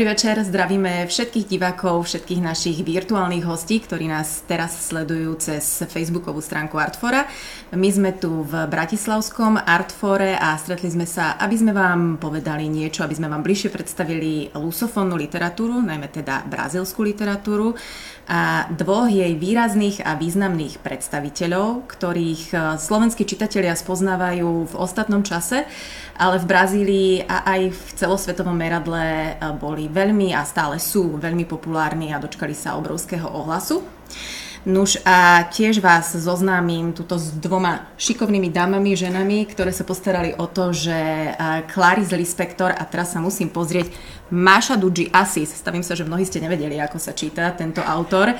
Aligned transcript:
Dobrý 0.00 0.16
večer, 0.16 0.40
zdravíme 0.40 1.04
všetkých 1.12 1.44
divákov, 1.44 2.08
všetkých 2.08 2.40
našich 2.40 2.80
virtuálnych 2.80 3.44
hostí, 3.44 3.84
ktorí 3.84 4.08
nás 4.08 4.40
teraz 4.48 4.88
sledujú 4.88 5.36
cez 5.36 5.84
facebookovú 5.84 6.40
stránku 6.40 6.80
Artfora. 6.80 7.28
My 7.76 7.84
sme 7.92 8.16
tu 8.16 8.40
v 8.40 8.64
Bratislavskom 8.64 9.60
Artfore 9.60 10.40
a 10.40 10.56
stretli 10.56 10.88
sme 10.88 11.04
sa, 11.04 11.36
aby 11.36 11.52
sme 11.52 11.76
vám 11.76 12.16
povedali 12.16 12.64
niečo, 12.72 13.04
aby 13.04 13.12
sme 13.12 13.28
vám 13.28 13.44
bližšie 13.44 13.68
predstavili 13.68 14.48
lusofónnu 14.56 15.20
literatúru, 15.20 15.84
najmä 15.84 16.08
teda 16.08 16.48
brazilskú 16.48 17.04
literatúru 17.04 17.76
a 18.28 18.68
dvoch 18.70 19.08
jej 19.10 19.34
výrazných 19.34 20.04
a 20.04 20.14
významných 20.14 20.78
predstaviteľov, 20.84 21.88
ktorých 21.88 22.42
e, 22.52 22.56
slovenskí 22.78 23.26
čitatelia 23.26 23.74
spoznávajú 23.74 24.70
v 24.70 24.74
ostatnom 24.78 25.26
čase, 25.26 25.66
ale 26.14 26.36
v 26.38 26.48
Brazílii 26.48 27.12
a 27.26 27.42
aj 27.46 27.60
v 27.74 27.80
celosvetovom 27.98 28.54
meradle 28.54 29.02
e, 29.02 29.32
boli 29.58 29.90
veľmi 29.90 30.30
a 30.36 30.46
stále 30.46 30.78
sú 30.78 31.18
veľmi 31.18 31.42
populárni 31.48 32.14
a 32.14 32.22
dočkali 32.22 32.54
sa 32.54 32.78
obrovského 32.78 33.26
ohlasu. 33.26 33.82
Nuž 34.60 35.00
a 35.08 35.48
tiež 35.48 35.80
vás 35.80 36.12
zoznámim 36.12 36.92
tuto 36.92 37.16
s 37.16 37.32
dvoma 37.32 37.88
šikovnými 37.96 38.52
dámami, 38.52 38.92
ženami, 38.92 39.48
ktoré 39.48 39.72
sa 39.72 39.88
postarali 39.88 40.36
o 40.36 40.44
to, 40.44 40.76
že 40.76 41.32
Clarice 41.72 42.12
Lispector, 42.12 42.68
a 42.68 42.84
teraz 42.84 43.16
sa 43.16 43.24
musím 43.24 43.48
pozrieť, 43.48 43.88
Máša 44.30 44.78
Duji 44.78 45.10
Asis, 45.10 45.50
stavím 45.50 45.82
sa, 45.82 45.98
že 45.98 46.06
mnohí 46.06 46.22
ste 46.22 46.38
nevedeli, 46.38 46.78
ako 46.78 47.02
sa 47.02 47.10
číta 47.10 47.50
tento 47.50 47.82
autor, 47.82 48.38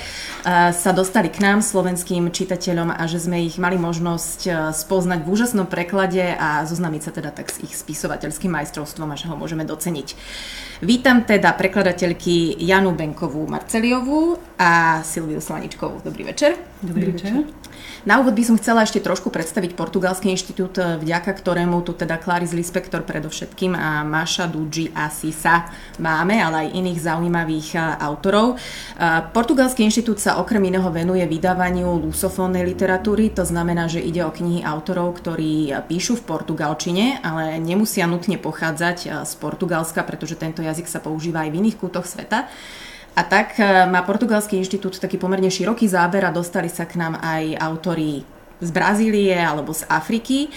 sa 0.70 0.90
dostali 0.94 1.28
k 1.28 1.42
nám, 1.42 1.60
slovenským 1.60 2.30
čitateľom 2.30 2.94
a 2.94 3.02
že 3.10 3.18
sme 3.18 3.42
ich 3.42 3.58
mali 3.58 3.74
možnosť 3.74 4.70
spoznať 4.70 5.26
v 5.26 5.30
úžasnom 5.30 5.66
preklade 5.66 6.22
a 6.38 6.62
zoznámiť 6.62 7.02
sa 7.02 7.10
teda 7.10 7.30
tak 7.34 7.50
s 7.50 7.58
ich 7.60 7.74
spisovateľským 7.74 8.54
majstrovstvom 8.54 9.10
a 9.10 9.18
že 9.18 9.26
ho 9.26 9.34
môžeme 9.34 9.66
doceniť. 9.66 10.08
Vítam 10.80 11.28
teda 11.28 11.52
prekladateľky 11.58 12.56
Janu 12.62 12.96
Benkovú 12.96 13.44
Marceliovú 13.50 14.40
a 14.56 15.02
Silviu 15.04 15.42
Slaničkovú. 15.42 16.00
Dobrý 16.06 16.24
večer. 16.24 16.56
Dobrý 16.80 17.12
večer. 17.12 17.44
Na 18.08 18.16
úvod 18.16 18.32
by 18.32 18.44
som 18.48 18.56
chcela 18.56 18.80
ešte 18.80 18.96
trošku 18.96 19.28
predstaviť 19.28 19.76
Portugalský 19.76 20.32
inštitút, 20.32 20.80
eh, 20.80 20.96
vďaka 20.96 21.36
ktorému 21.36 21.84
tu 21.84 21.92
teda 21.92 22.16
Clarice 22.16 22.56
Lispector 22.56 23.04
predovšetkým 23.04 23.76
a 23.76 24.00
Maša 24.08 24.48
Duji 24.48 24.88
a 24.96 25.12
Sisa 25.12 25.68
máme, 26.00 26.40
ale 26.40 26.64
aj 26.64 26.80
iných 26.80 26.98
zaujímavých 27.04 27.68
eh, 27.76 27.80
autorov. 28.00 28.56
Eh, 28.56 29.20
Portugalský 29.36 29.84
inštitút 29.84 30.16
sa 30.16 30.40
okrem 30.40 30.64
iného 30.64 30.88
venuje 30.88 31.20
vydávaniu 31.28 32.00
lusofónnej 32.08 32.64
literatúry, 32.64 33.36
to 33.36 33.44
znamená, 33.44 33.84
že 33.84 34.00
ide 34.00 34.24
o 34.24 34.32
knihy 34.32 34.64
autorov, 34.64 35.20
ktorí 35.20 35.76
píšu 35.84 36.24
v 36.24 36.24
portugalčine, 36.24 37.20
ale 37.20 37.60
nemusia 37.60 38.08
nutne 38.08 38.40
pochádzať 38.40 39.28
z 39.28 39.32
Portugalska, 39.36 40.00
pretože 40.08 40.40
tento 40.40 40.64
jazyk 40.64 40.88
sa 40.88 41.04
používa 41.04 41.44
aj 41.44 41.52
v 41.52 41.58
iných 41.60 41.76
kútoch 41.76 42.08
sveta. 42.08 42.48
A 43.18 43.22
tak 43.26 43.58
e, 43.58 43.64
má 43.90 44.00
Portugalský 44.06 44.56
inštitút 44.60 45.02
taký 45.02 45.18
pomerne 45.18 45.50
široký 45.50 45.90
záber 45.90 46.22
a 46.22 46.34
dostali 46.34 46.70
sa 46.70 46.86
k 46.86 46.98
nám 47.00 47.18
aj 47.18 47.58
autory 47.58 48.22
z 48.60 48.70
Brazílie 48.70 49.34
alebo 49.34 49.72
z 49.72 49.88
Afriky. 49.88 50.46
E, 50.46 50.48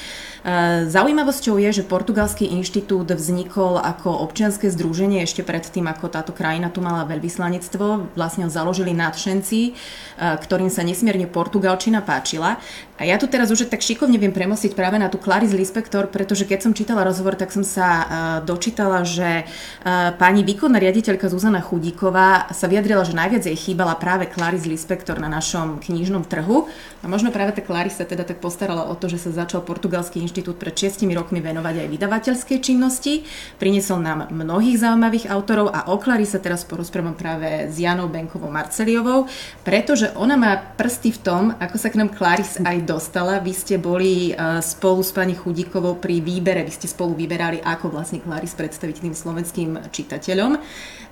zaujímavosťou 0.91 1.55
je, 1.55 1.81
že 1.81 1.83
Portugalský 1.87 2.51
inštitút 2.51 3.07
vznikol 3.09 3.79
ako 3.79 4.11
občianske 4.27 4.67
združenie 4.67 5.23
ešte 5.23 5.41
predtým, 5.41 5.87
ako 5.87 6.11
táto 6.11 6.31
krajina 6.35 6.67
tu 6.67 6.83
mala 6.83 7.07
veľvyslanectvo. 7.07 8.13
Vlastne 8.13 8.45
ho 8.45 8.51
založili 8.51 8.91
nadšenci, 8.91 9.61
e, 9.63 9.71
ktorým 10.19 10.67
sa 10.67 10.83
nesmierne 10.83 11.25
portugalčina 11.31 12.03
páčila. 12.03 12.59
A 12.93 13.09
ja 13.09 13.17
tu 13.17 13.25
teraz 13.25 13.49
už 13.49 13.73
tak 13.73 13.81
šikovne 13.81 14.21
viem 14.21 14.29
premosiť 14.29 14.77
práve 14.77 15.01
na 15.01 15.09
tú 15.09 15.17
Clarice 15.17 15.57
Lispector, 15.57 16.13
pretože 16.13 16.45
keď 16.45 16.59
som 16.61 16.77
čítala 16.77 17.01
rozhovor, 17.01 17.33
tak 17.33 17.49
som 17.49 17.65
sa 17.65 17.87
uh, 17.89 18.05
dočítala, 18.45 19.01
že 19.01 19.49
uh, 19.49 20.13
pani 20.13 20.45
výkonná 20.45 20.77
riaditeľka 20.77 21.25
Zuzana 21.25 21.57
Chudíková 21.57 22.53
sa 22.53 22.69
vyjadrila, 22.69 23.01
že 23.01 23.17
najviac 23.17 23.49
jej 23.49 23.57
chýbala 23.57 23.97
práve 23.97 24.29
Clarice 24.29 24.69
Lispector 24.69 25.17
na 25.17 25.25
našom 25.25 25.81
knižnom 25.81 26.21
trhu. 26.29 26.69
A 27.01 27.09
možno 27.09 27.33
práve 27.33 27.57
tá 27.57 27.65
Clarice 27.65 27.97
sa 27.97 28.05
teda 28.05 28.29
tak 28.29 28.37
postarala 28.37 28.85
o 28.85 28.93
to, 28.93 29.09
že 29.09 29.25
sa 29.25 29.33
začal 29.33 29.65
Portugalský 29.65 30.21
inštitút 30.21 30.61
pred 30.61 30.77
6 30.77 31.01
rokmi 31.17 31.41
venovať 31.41 31.81
aj 31.81 31.87
vydavateľskej 31.97 32.57
činnosti. 32.61 33.25
Priniesol 33.57 34.05
nám 34.05 34.29
mnohých 34.29 34.77
zaujímavých 34.77 35.33
autorov 35.33 35.73
a 35.73 35.89
o 35.89 35.97
Klari 35.97 36.29
sa 36.29 36.37
teraz 36.37 36.61
porozprávam 36.61 37.17
práve 37.17 37.73
s 37.73 37.75
Janou 37.81 38.05
Benkovou 38.05 38.53
Marceliovou, 38.53 39.25
pretože 39.65 40.13
ona 40.13 40.37
má 40.37 40.61
prsty 40.77 41.09
v 41.09 41.19
tom, 41.25 41.43
ako 41.57 41.75
sa 41.81 41.89
k 41.89 41.97
nám 41.97 42.13
Claris 42.13 42.61
aj 42.61 42.82
dostala. 42.85 43.39
Vy 43.39 43.53
ste 43.55 43.75
boli 43.81 44.31
uh, 44.31 44.59
spolu 44.59 45.01
s 45.01 45.15
pani 45.15 45.33
Chudíkovou 45.33 45.97
pri 45.97 46.19
výbere, 46.19 46.61
vy 46.61 46.71
ste 46.71 46.91
spolu 46.91 47.17
vyberali, 47.17 47.63
ako 47.63 47.89
vlastne 47.89 48.21
Claris 48.21 48.53
predstaviť 48.53 49.03
tým 49.03 49.15
slovenským 49.15 49.89
čitateľom. 49.89 50.59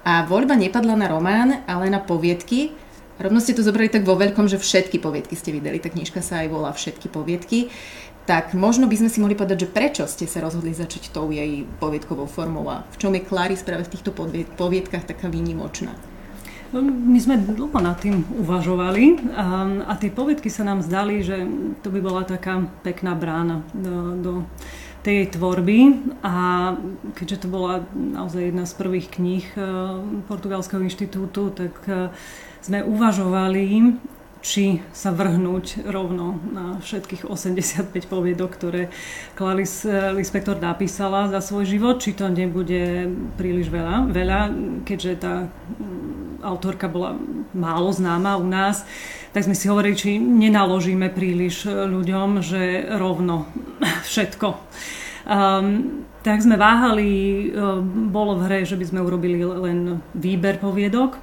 A 0.05 0.27
voľba 0.27 0.59
nepadla 0.59 0.93
na 0.93 1.07
román, 1.07 1.65
ale 1.65 1.89
na 1.89 2.03
poviedky. 2.03 2.75
Rovno 3.21 3.37
ste 3.39 3.53
to 3.53 3.61
zobrali 3.61 3.89
tak 3.89 4.03
vo 4.03 4.17
veľkom, 4.17 4.49
že 4.49 4.57
všetky 4.57 4.97
poviedky 4.99 5.37
ste 5.37 5.53
vydali. 5.53 5.81
Tá 5.81 5.93
knižka 5.93 6.19
sa 6.25 6.41
aj 6.41 6.47
volá 6.49 6.69
Všetky 6.73 7.07
poviedky 7.09 7.71
tak 8.25 8.53
možno 8.53 8.85
by 8.85 8.95
sme 9.01 9.09
si 9.09 9.17
mohli 9.17 9.33
povedať, 9.33 9.65
že 9.65 9.73
prečo 9.73 10.03
ste 10.05 10.29
sa 10.29 10.45
rozhodli 10.45 10.77
začať 10.77 11.09
tou 11.09 11.33
jej 11.33 11.65
poviedkovou 11.81 12.29
formou 12.29 12.69
a 12.69 12.85
v 12.93 12.95
čom 13.01 13.11
je 13.17 13.25
Clarice 13.25 13.65
práve 13.65 13.89
v 13.89 13.91
týchto 13.97 14.13
poviedkach 14.55 15.09
taká 15.09 15.25
výnimočná? 15.25 16.10
No, 16.71 16.79
my 16.87 17.19
sme 17.19 17.35
dlho 17.35 17.67
nad 17.83 17.99
tým 17.99 18.23
uvažovali 18.39 19.35
a, 19.35 19.67
a 19.91 19.93
tie 19.99 20.07
poviedky 20.07 20.47
sa 20.47 20.63
nám 20.63 20.79
zdali, 20.79 21.19
že 21.19 21.43
to 21.83 21.91
by 21.91 21.99
bola 21.99 22.23
taká 22.23 22.63
pekná 22.79 23.11
brána 23.11 23.67
do, 23.75 24.15
do 24.15 24.33
tej 25.03 25.35
tvorby. 25.35 25.99
A 26.23 26.35
keďže 27.11 27.43
to 27.43 27.47
bola 27.51 27.83
naozaj 27.91 28.55
jedna 28.55 28.63
z 28.63 28.73
prvých 28.79 29.11
kníh 29.11 29.45
e, 29.51 29.59
Portugalského 30.31 30.79
inštitútu, 30.79 31.51
tak 31.51 31.75
e, 31.91 32.07
sme 32.63 32.87
uvažovali, 32.87 33.99
či 34.39 34.79
sa 34.95 35.11
vrhnúť 35.11 35.91
rovno 35.91 36.39
na 36.55 36.79
všetkých 36.79 37.27
85 37.27 37.93
poviedok, 38.07 38.47
ktoré 38.55 38.87
Clarice 39.35 40.15
Lispector 40.15 40.55
napísala 40.55 41.27
za 41.27 41.43
svoj 41.43 41.67
život, 41.67 41.99
či 41.99 42.15
to 42.15 42.31
nebude 42.31 43.11
príliš 43.35 43.67
veľa, 43.67 44.07
veľa 44.07 44.39
keďže 44.87 45.11
tá 45.19 45.51
autorka 46.43 46.91
bola 46.91 47.15
málo 47.53 47.93
známa 47.93 48.37
u 48.37 48.45
nás, 48.45 48.83
tak 49.31 49.47
sme 49.47 49.55
si 49.55 49.71
hovorili, 49.71 49.95
či 49.95 50.19
nenaložíme 50.19 51.07
príliš 51.13 51.65
eh, 51.65 51.87
ľuďom, 51.87 52.43
že 52.43 52.91
rovno 52.99 53.47
všetko. 54.09 54.47
Um, 55.21 56.03
tak 56.21 56.41
sme 56.41 56.53
váhali, 56.53 57.09
uh, 57.49 57.81
bolo 58.09 58.37
v 58.37 58.45
hre, 58.45 58.59
že 58.61 58.77
by 58.77 58.85
sme 58.85 59.05
urobili 59.05 59.41
len 59.41 60.01
výber 60.13 60.61
poviedok, 60.61 61.17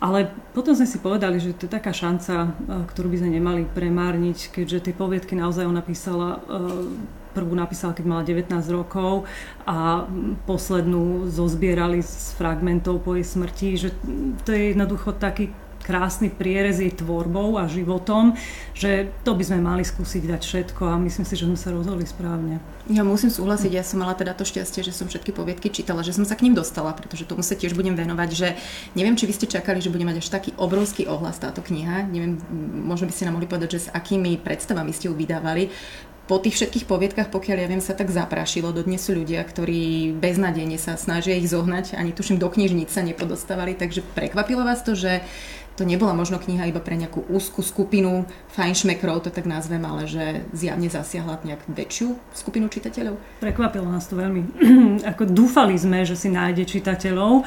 ale 0.00 0.32
potom 0.52 0.72
sme 0.72 0.88
si 0.88 0.96
povedali, 1.00 1.40
že 1.40 1.56
to 1.56 1.68
je 1.68 1.76
taká 1.76 1.92
šanca, 1.92 2.34
eh, 2.48 2.84
ktorú 2.88 3.12
by 3.12 3.20
sme 3.20 3.30
nemali 3.40 3.62
premárniť, 3.68 4.52
keďže 4.52 4.88
tie 4.88 4.94
poviedky 4.96 5.36
naozaj 5.36 5.64
ona 5.64 5.80
písala 5.84 6.40
prvú 7.34 7.58
napísala, 7.58 7.92
keď 7.98 8.04
mala 8.06 8.22
19 8.22 8.54
rokov 8.70 9.26
a 9.66 10.06
poslednú 10.46 11.26
zozbierali 11.26 12.00
z 12.00 12.38
fragmentov 12.38 13.02
po 13.02 13.18
jej 13.18 13.26
smrti, 13.26 13.68
že 13.74 13.88
to 14.46 14.54
je 14.54 14.70
jednoducho 14.70 15.10
taký 15.18 15.50
krásny 15.84 16.32
prierez 16.32 16.80
jej 16.80 16.88
tvorbou 16.88 17.60
a 17.60 17.68
životom, 17.68 18.32
že 18.72 19.12
to 19.20 19.36
by 19.36 19.44
sme 19.44 19.60
mali 19.60 19.84
skúsiť 19.84 20.24
dať 20.24 20.40
všetko 20.40 20.82
a 20.88 20.96
myslím 20.96 21.28
si, 21.28 21.36
že 21.36 21.44
sme 21.44 21.60
sa 21.60 21.76
rozhodli 21.76 22.08
správne. 22.08 22.56
Ja 22.88 23.04
musím 23.04 23.28
súhlasiť, 23.28 23.68
ja 23.68 23.84
som 23.84 24.00
mala 24.00 24.16
teda 24.16 24.32
to 24.32 24.48
šťastie, 24.48 24.80
že 24.80 24.96
som 24.96 25.12
všetky 25.12 25.36
poviedky 25.36 25.68
čítala, 25.68 26.00
že 26.00 26.16
som 26.16 26.24
sa 26.24 26.40
k 26.40 26.48
ním 26.48 26.56
dostala, 26.56 26.96
pretože 26.96 27.28
tomu 27.28 27.44
sa 27.44 27.52
tiež 27.52 27.76
budem 27.76 27.92
venovať, 27.92 28.30
že 28.32 28.48
neviem, 28.96 29.12
či 29.12 29.28
vy 29.28 29.36
ste 29.36 29.46
čakali, 29.46 29.84
že 29.84 29.92
bude 29.92 30.08
mať 30.08 30.24
až 30.24 30.32
taký 30.32 30.56
obrovský 30.56 31.04
ohlas 31.04 31.36
táto 31.36 31.60
kniha, 31.60 32.08
neviem, 32.08 32.40
možno 32.88 33.04
by 33.04 33.12
ste 33.12 33.28
nám 33.28 33.36
mohli 33.36 33.48
povedať, 33.48 33.76
že 33.76 33.84
s 33.88 33.92
akými 33.92 34.40
predstavami 34.40 34.88
ste 34.96 35.12
ju 35.12 35.14
vydávali, 35.14 35.68
po 36.24 36.40
tých 36.40 36.56
všetkých 36.56 36.88
poviedkach, 36.88 37.28
pokiaľ 37.28 37.56
ja 37.60 37.68
viem, 37.68 37.84
sa 37.84 37.92
tak 37.92 38.08
zaprašilo. 38.08 38.72
Dodnes 38.72 39.04
sú 39.04 39.12
ľudia, 39.12 39.44
ktorí 39.44 40.16
beznadejne 40.16 40.80
sa 40.80 40.96
snažia 40.96 41.36
ich 41.36 41.52
zohnať, 41.52 41.96
ani 42.00 42.16
tuším 42.16 42.40
do 42.40 42.48
knižnic 42.48 42.88
sa 42.88 43.04
nepodostávali, 43.04 43.76
takže 43.76 44.00
prekvapilo 44.16 44.64
vás 44.64 44.80
to, 44.80 44.96
že 44.96 45.20
to 45.74 45.82
nebola 45.82 46.14
možno 46.14 46.38
kniha 46.38 46.70
iba 46.70 46.78
pre 46.78 46.94
nejakú 46.94 47.26
úzku 47.26 47.58
skupinu 47.58 48.30
fajnšmekrov, 48.54 49.26
to 49.26 49.30
tak 49.34 49.42
nazvem, 49.42 49.82
ale 49.82 50.06
že 50.06 50.46
zjavne 50.54 50.86
zasiahla 50.86 51.42
nejak 51.42 51.66
väčšiu 51.66 52.14
skupinu 52.30 52.70
čitateľov? 52.70 53.18
Prekvapilo 53.42 53.90
nás 53.90 54.06
to 54.06 54.14
veľmi. 54.14 54.42
Ako 55.14 55.26
dúfali 55.26 55.74
sme, 55.74 56.06
že 56.06 56.14
si 56.14 56.30
nájde 56.30 56.62
čitateľov, 56.62 57.42
e, 57.42 57.44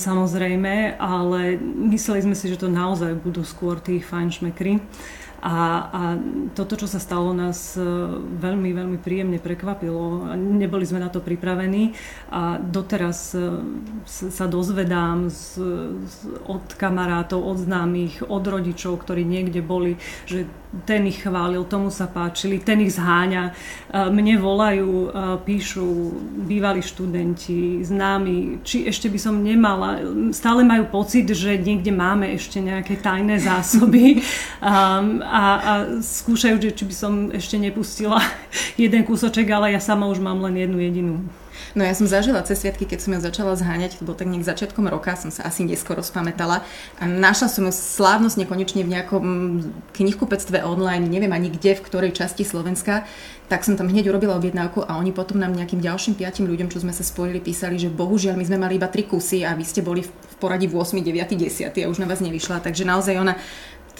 samozrejme, 0.00 0.96
ale 0.96 1.60
mysleli 1.92 2.24
sme 2.24 2.34
si, 2.34 2.48
že 2.48 2.64
to 2.64 2.72
naozaj 2.72 3.12
budú 3.20 3.44
skôr 3.44 3.76
tí 3.76 4.00
fajnšmekry. 4.00 4.80
A, 5.40 5.56
a 5.88 6.00
toto, 6.52 6.76
čo 6.76 6.84
sa 6.84 7.00
stalo, 7.00 7.32
nás 7.32 7.74
e, 7.74 7.84
veľmi, 8.36 8.76
veľmi 8.76 8.98
príjemne 9.00 9.40
prekvapilo. 9.40 10.36
Neboli 10.36 10.84
sme 10.84 11.00
na 11.00 11.08
to 11.08 11.24
pripravení 11.24 11.96
a 12.28 12.60
doteraz 12.60 13.32
e, 13.32 13.48
sa 14.06 14.46
dozvedám 14.46 15.32
z, 15.32 15.44
z, 16.04 16.16
od 16.44 16.76
kamarátov, 16.76 17.40
od 17.40 17.56
známych, 17.56 18.20
od 18.28 18.44
rodičov, 18.44 19.00
ktorí 19.00 19.24
niekde 19.24 19.64
boli, 19.64 19.96
že 20.28 20.44
ten 20.86 21.06
ich 21.10 21.26
chválil, 21.26 21.66
tomu 21.66 21.90
sa 21.90 22.06
páčili, 22.06 22.62
ten 22.62 22.78
ich 22.86 22.94
zháňa. 22.94 23.50
Mne 23.90 24.38
volajú, 24.38 25.10
píšu 25.42 25.86
bývalí 26.46 26.78
študenti, 26.78 27.82
známi, 27.82 28.62
či 28.62 28.86
ešte 28.86 29.10
by 29.10 29.18
som 29.18 29.42
nemala, 29.42 29.98
stále 30.30 30.62
majú 30.62 30.86
pocit, 30.86 31.26
že 31.26 31.58
niekde 31.58 31.90
máme 31.90 32.30
ešte 32.38 32.62
nejaké 32.62 33.02
tajné 33.02 33.42
zásoby 33.42 34.22
a, 34.62 35.02
a, 35.40 35.42
a 35.58 35.72
skúšajú, 35.98 36.56
že 36.62 36.70
či 36.70 36.84
by 36.86 36.94
som 36.94 37.12
ešte 37.34 37.58
nepustila 37.58 38.22
jeden 38.82 39.02
kúsoček, 39.02 39.50
ale 39.50 39.74
ja 39.74 39.82
sama 39.82 40.06
už 40.06 40.22
mám 40.22 40.38
len 40.46 40.54
jednu 40.54 40.78
jedinú. 40.78 41.16
No 41.74 41.86
ja 41.86 41.94
som 41.94 42.10
zažila 42.10 42.42
cez 42.42 42.60
sviatky, 42.60 42.84
keď 42.86 42.98
som 43.00 43.10
ju 43.14 43.20
začala 43.22 43.54
zháňať, 43.54 44.00
to 44.00 44.06
bol 44.06 44.18
tak 44.18 44.28
nejak 44.28 44.44
začiatkom 44.44 44.86
roka, 44.90 45.14
som 45.14 45.30
sa 45.30 45.46
asi 45.46 45.62
neskoro 45.62 46.02
spamätala 46.02 46.66
a 46.98 47.04
našla 47.06 47.48
som 47.48 47.66
ju 47.68 47.72
slávnostne 47.72 48.44
konečne 48.44 48.82
v 48.82 48.92
nejakom 48.96 49.24
knihkupectve 49.94 50.62
online, 50.66 51.06
neviem 51.06 51.30
ani 51.30 51.52
kde, 51.52 51.78
v 51.78 51.84
ktorej 51.84 52.12
časti 52.16 52.42
Slovenska, 52.42 53.06
tak 53.50 53.66
som 53.66 53.74
tam 53.74 53.90
hneď 53.90 54.14
urobila 54.14 54.38
objednávku 54.38 54.86
a 54.86 54.94
oni 54.94 55.10
potom 55.10 55.42
nám 55.42 55.50
nejakým 55.58 55.82
ďalším 55.82 56.14
piatim 56.14 56.46
ľuďom, 56.46 56.70
čo 56.70 56.86
sme 56.86 56.94
sa 56.94 57.02
spojili, 57.02 57.42
písali, 57.42 57.82
že 57.82 57.90
bohužiaľ 57.90 58.38
my 58.38 58.46
sme 58.46 58.62
mali 58.62 58.78
iba 58.78 58.86
tri 58.86 59.02
kusy 59.02 59.42
a 59.42 59.58
vy 59.58 59.66
ste 59.66 59.82
boli 59.82 60.06
v 60.06 60.10
poradí 60.38 60.70
v 60.70 60.78
8, 60.78 61.02
9, 61.02 61.34
10 61.36 61.74
a 61.74 61.90
už 61.90 61.98
na 61.98 62.06
vás 62.06 62.22
nevyšla. 62.22 62.62
Takže 62.62 62.86
naozaj 62.86 63.18
ona 63.18 63.34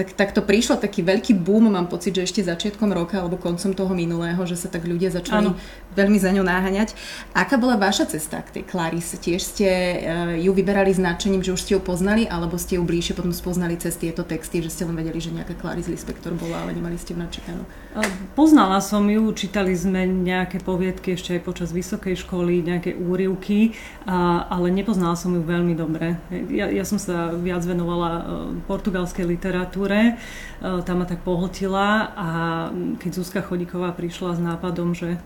tak, 0.01 0.17
tak 0.17 0.33
to 0.33 0.41
prišlo 0.41 0.81
taký 0.81 1.05
veľký 1.05 1.37
boom, 1.37 1.69
mám 1.69 1.85
pocit, 1.93 2.17
že 2.17 2.25
ešte 2.25 2.41
začiatkom 2.41 2.89
roka 2.89 3.21
alebo 3.21 3.37
koncom 3.37 3.77
toho 3.77 3.93
minulého, 3.93 4.41
že 4.49 4.57
sa 4.57 4.73
tak 4.73 4.89
ľudia 4.89 5.13
začali 5.13 5.53
ano. 5.53 5.61
veľmi 5.93 6.17
za 6.17 6.33
ňou 6.33 6.41
náhaňať. 6.41 6.97
Aká 7.37 7.61
bola 7.61 7.77
vaša 7.77 8.09
cesta 8.09 8.41
k 8.41 8.57
tej 8.57 8.65
Clarice? 8.65 9.21
Tiež 9.21 9.45
ste 9.45 9.69
uh, 9.69 10.33
ju 10.41 10.57
vyberali 10.57 10.89
značením, 10.89 11.45
že 11.45 11.53
už 11.53 11.61
ste 11.61 11.77
ju 11.77 11.85
poznali, 11.85 12.25
alebo 12.25 12.57
ste 12.57 12.81
ju 12.81 12.83
bližšie 12.89 13.13
potom 13.13 13.37
spoznali 13.37 13.77
cez 13.77 14.01
tieto 14.01 14.25
texty, 14.25 14.65
že 14.65 14.73
ste 14.73 14.89
len 14.89 14.97
vedeli, 14.97 15.21
že 15.21 15.37
nejaká 15.37 15.53
Clarice 15.61 15.93
Lispector 15.93 16.33
bola, 16.33 16.65
ale 16.65 16.73
nemali 16.73 16.97
ste 16.97 17.13
v 17.13 17.29
načítanú? 17.29 17.69
Poznala 18.39 18.79
som 18.79 19.03
ju, 19.11 19.35
čítali 19.35 19.75
sme 19.75 20.07
nejaké 20.07 20.63
poviedky 20.63 21.19
ešte 21.19 21.35
aj 21.35 21.43
počas 21.43 21.75
vysokej 21.75 22.23
školy, 22.23 22.63
nejaké 22.63 22.95
úrivky, 22.95 23.75
ale 24.47 24.71
nepoznala 24.71 25.19
som 25.19 25.35
ju 25.35 25.43
veľmi 25.43 25.75
dobre. 25.75 26.15
Ja, 26.55 26.71
ja 26.71 26.87
som 26.87 27.03
sa 27.03 27.35
viac 27.35 27.67
venovala 27.67 28.11
e, 28.15 28.23
portugalskej 28.71 29.27
literatúre, 29.27 30.15
e, 30.15 30.83
tam 30.87 31.03
ma 31.03 31.07
tak 31.11 31.27
pohltila 31.27 32.15
a 32.15 32.29
keď 33.03 33.11
Zuzka 33.11 33.43
Chodíková 33.43 33.91
prišla 33.91 34.39
s 34.39 34.41
nápadom, 34.41 34.95
že 34.95 35.19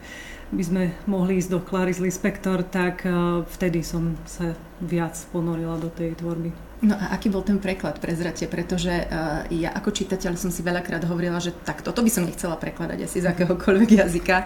by 0.48 0.62
sme 0.64 0.82
mohli 1.04 1.44
ísť 1.44 1.50
do 1.52 1.60
Clarice 1.60 2.00
Lispector, 2.00 2.64
tak 2.64 3.04
e, 3.04 3.44
vtedy 3.44 3.84
som 3.84 4.16
sa 4.24 4.56
viac 4.80 5.12
ponorila 5.36 5.76
do 5.76 5.92
tej 5.92 6.16
tvorby. 6.16 6.73
No 6.84 6.94
a 7.00 7.16
aký 7.16 7.32
bol 7.32 7.40
ten 7.40 7.56
preklad, 7.56 7.96
prezrate, 7.96 8.44
pretože 8.44 8.92
uh, 8.92 9.48
ja 9.48 9.72
ako 9.72 9.88
čitateľ 9.88 10.36
som 10.36 10.52
si 10.52 10.60
veľakrát 10.60 11.00
hovorila, 11.08 11.40
že 11.40 11.56
tak 11.64 11.80
toto 11.80 12.04
by 12.04 12.10
som 12.12 12.28
nechcela 12.28 12.60
prekladať 12.60 13.08
asi 13.08 13.24
z 13.24 13.32
akéhokoľvek 13.32 14.04
jazyka. 14.04 14.44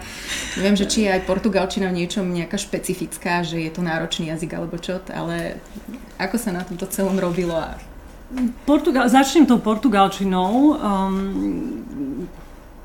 Neviem, 0.55 0.79
že 0.79 0.87
či 0.87 1.03
je 1.03 1.19
aj 1.19 1.27
portugalčina 1.27 1.91
v 1.91 1.99
niečom 1.99 2.23
nejaká 2.23 2.55
špecifická, 2.55 3.43
že 3.43 3.59
je 3.59 3.71
to 3.75 3.83
náročný 3.83 4.31
jazyk 4.31 4.55
alebo 4.55 4.79
čo, 4.79 5.03
ale 5.11 5.59
ako 6.15 6.39
sa 6.39 6.55
na 6.55 6.63
tomto 6.63 6.87
celom 6.87 7.19
robilo? 7.19 7.59
A... 7.59 7.75
Portugal, 8.63 9.11
začnem 9.11 9.43
tou 9.43 9.59
portugalčinou. 9.59 10.79
Um, 10.79 12.23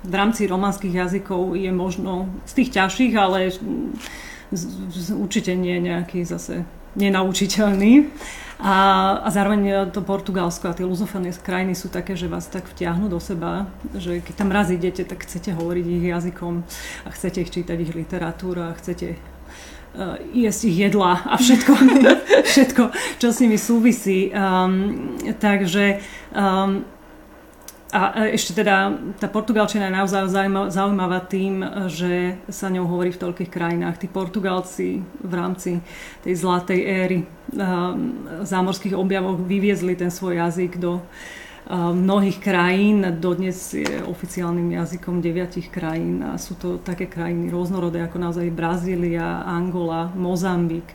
v 0.04 0.14
rámci 0.14 0.50
románskych 0.50 0.92
jazykov 0.92 1.54
je 1.54 1.70
možno 1.70 2.26
z 2.44 2.52
tých 2.58 2.70
ťažších, 2.74 3.12
ale 3.14 3.54
z, 3.54 3.60
z, 4.90 5.14
určite 5.14 5.54
nie 5.54 5.78
nejaký 5.78 6.26
zase 6.26 6.66
nenaučiteľný. 6.98 8.10
A, 8.62 8.74
a 9.18 9.28
zároveň 9.34 9.90
to 9.90 9.98
Portugalsko 9.98 10.70
a 10.70 10.76
tie 10.76 10.86
luzofónne 10.86 11.34
krajiny 11.34 11.74
sú 11.74 11.90
také, 11.90 12.14
že 12.14 12.30
vás 12.30 12.46
tak 12.46 12.70
vtiahnu 12.70 13.10
do 13.10 13.18
seba, 13.18 13.66
že 13.98 14.22
keď 14.22 14.34
tam 14.38 14.54
raz 14.54 14.70
idete, 14.70 15.02
tak 15.02 15.26
chcete 15.26 15.50
hovoriť 15.50 15.84
ich 15.84 16.04
jazykom 16.14 16.62
a 17.04 17.08
chcete 17.10 17.42
ich 17.42 17.50
čítať 17.50 17.76
ich 17.82 17.92
literatúru 17.92 18.70
a 18.70 18.76
chcete 18.78 19.18
uh, 19.98 20.16
jesť 20.30 20.60
ich 20.70 20.76
jedla 20.86 21.18
a 21.26 21.34
všetko, 21.34 21.72
všetko, 22.54 22.82
čo 23.18 23.28
s 23.34 23.40
nimi 23.42 23.58
súvisí. 23.58 24.30
Um, 24.30 25.18
takže 25.42 25.98
um, 26.30 26.86
a 27.94 28.26
ešte 28.26 28.58
teda 28.58 28.90
tá 29.22 29.30
portugalčina 29.30 29.86
je 29.86 29.94
naozaj 29.94 30.26
zaujímavá 30.74 31.22
tým, 31.30 31.62
že 31.86 32.42
sa 32.50 32.66
ňou 32.66 32.90
hovorí 32.90 33.14
v 33.14 33.22
toľkých 33.22 33.50
krajinách. 33.54 34.02
Tí 34.02 34.10
Portugalci 34.10 34.98
v 35.22 35.32
rámci 35.38 35.78
tej 36.26 36.34
zlatej 36.34 36.80
éry 36.82 37.18
um, 37.22 38.26
zámorských 38.42 38.98
objavov 38.98 39.46
vyviezli 39.46 39.94
ten 39.94 40.10
svoj 40.10 40.42
jazyk 40.42 40.82
do 40.82 41.06
mnohých 41.72 42.44
krajín. 42.44 43.08
Dodnes 43.20 43.56
je 43.72 44.04
oficiálnym 44.04 44.76
jazykom 44.76 45.24
deviatich 45.24 45.72
krajín 45.72 46.20
a 46.20 46.36
sú 46.36 46.60
to 46.60 46.76
také 46.76 47.08
krajiny 47.08 47.48
rôznorodé 47.48 48.04
ako 48.04 48.20
naozaj 48.20 48.52
Brazília, 48.52 49.40
Angola, 49.48 50.12
Mozambik. 50.12 50.92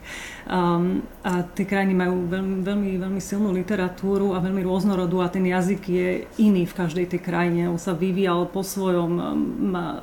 Um, 0.50 1.06
a 1.22 1.46
tie 1.46 1.66
krajiny 1.66 1.94
majú 1.94 2.26
veľmi, 2.26 2.66
veľmi, 2.66 2.92
veľmi 3.02 3.22
silnú 3.22 3.54
literatúru 3.54 4.34
a 4.34 4.42
veľmi 4.42 4.66
rôznorodú 4.66 5.22
a 5.22 5.30
ten 5.30 5.46
jazyk 5.46 5.82
je 5.90 6.10
iný 6.42 6.66
v 6.66 6.78
každej 6.78 7.06
tej 7.18 7.22
krajine. 7.22 7.70
On 7.70 7.82
sa 7.82 7.94
vyvíjal 7.94 8.50
po 8.50 8.66
svojom, 8.66 9.10
má 9.74 10.02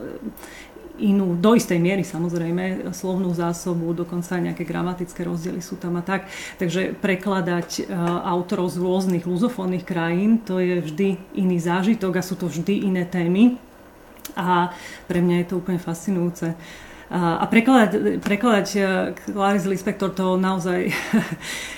inú, 1.00 1.36
do 1.36 1.54
istej 1.56 1.76
miery 1.76 2.04
samozrejme, 2.04 2.92
slovnú 2.92 3.32
zásobu, 3.36 3.92
dokonca 3.92 4.40
nejaké 4.40 4.64
gramatické 4.64 5.24
rozdiely 5.24 5.60
sú 5.60 5.76
tam 5.76 6.00
a 6.00 6.02
tak. 6.02 6.28
Takže 6.56 6.96
prekladať 6.98 7.84
uh, 7.84 8.24
autorov 8.26 8.72
z 8.72 8.80
rôznych 8.80 9.24
luzofónnych 9.24 9.84
krajín, 9.84 10.40
to 10.42 10.60
je 10.60 10.80
vždy 10.80 11.08
iný 11.36 11.58
zážitok 11.60 12.20
a 12.20 12.26
sú 12.26 12.34
to 12.36 12.48
vždy 12.48 12.88
iné 12.88 13.04
témy. 13.04 13.60
A 14.36 14.74
pre 15.06 15.22
mňa 15.22 15.44
je 15.44 15.46
to 15.48 15.58
úplne 15.62 15.78
fascinujúce. 15.78 16.58
A 17.06 17.46
prekladať, 17.46 18.18
prekladať 18.18 18.68
e, 18.74 18.80
Clarice 19.30 19.70
Lispector 19.70 20.10
to 20.10 20.34
naozaj 20.34 20.90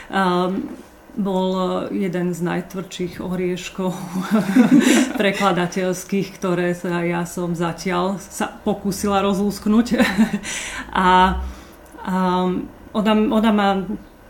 um, 0.09 0.73
bol 1.19 1.49
eh, 1.91 2.09
jeden 2.09 2.31
z 2.31 2.41
najtvrdších 2.47 3.19
orieškov 3.19 3.93
prekladateľských, 5.21 6.39
ktoré 6.39 6.73
sa 6.79 7.03
ja 7.03 7.27
som 7.27 7.53
zatiaľ 7.59 8.23
sa 8.23 8.47
pokúsila 8.63 9.21
rozlúsknuť. 9.27 9.87
a, 10.95 11.09
a 12.07 12.17
ona, 12.95 13.13
ona 13.13 13.51
má 13.51 13.71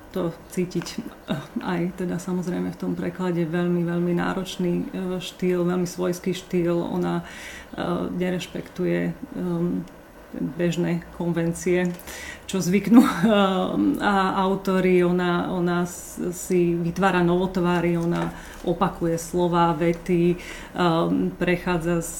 to 0.08 0.32
cítiť 0.48 0.86
eh, 1.28 1.36
aj 1.60 2.00
teda 2.00 2.16
samozrejme 2.16 2.72
v 2.72 2.80
tom 2.80 2.96
preklade 2.96 3.44
veľmi, 3.44 3.84
veľmi 3.84 4.12
náročný 4.16 4.72
eh, 4.72 5.20
štýl, 5.20 5.68
veľmi 5.68 5.86
svojský 5.86 6.32
štýl. 6.32 6.74
Ona 6.74 7.22
nerešpektuje 8.18 9.14
um, 9.38 9.86
bežné 10.36 11.02
konvencie, 11.16 11.88
čo 12.48 12.60
zvyknú 12.60 13.04
a 14.00 14.14
autory. 14.40 15.04
Ona, 15.04 15.52
ona 15.52 15.84
si 16.32 16.72
vytvára 16.76 17.20
novotvary, 17.20 17.96
ona 17.96 18.32
opakuje 18.64 19.16
slova, 19.16 19.72
vety, 19.72 20.36
um, 20.76 21.32
prechádza 21.32 22.04
z 22.04 22.12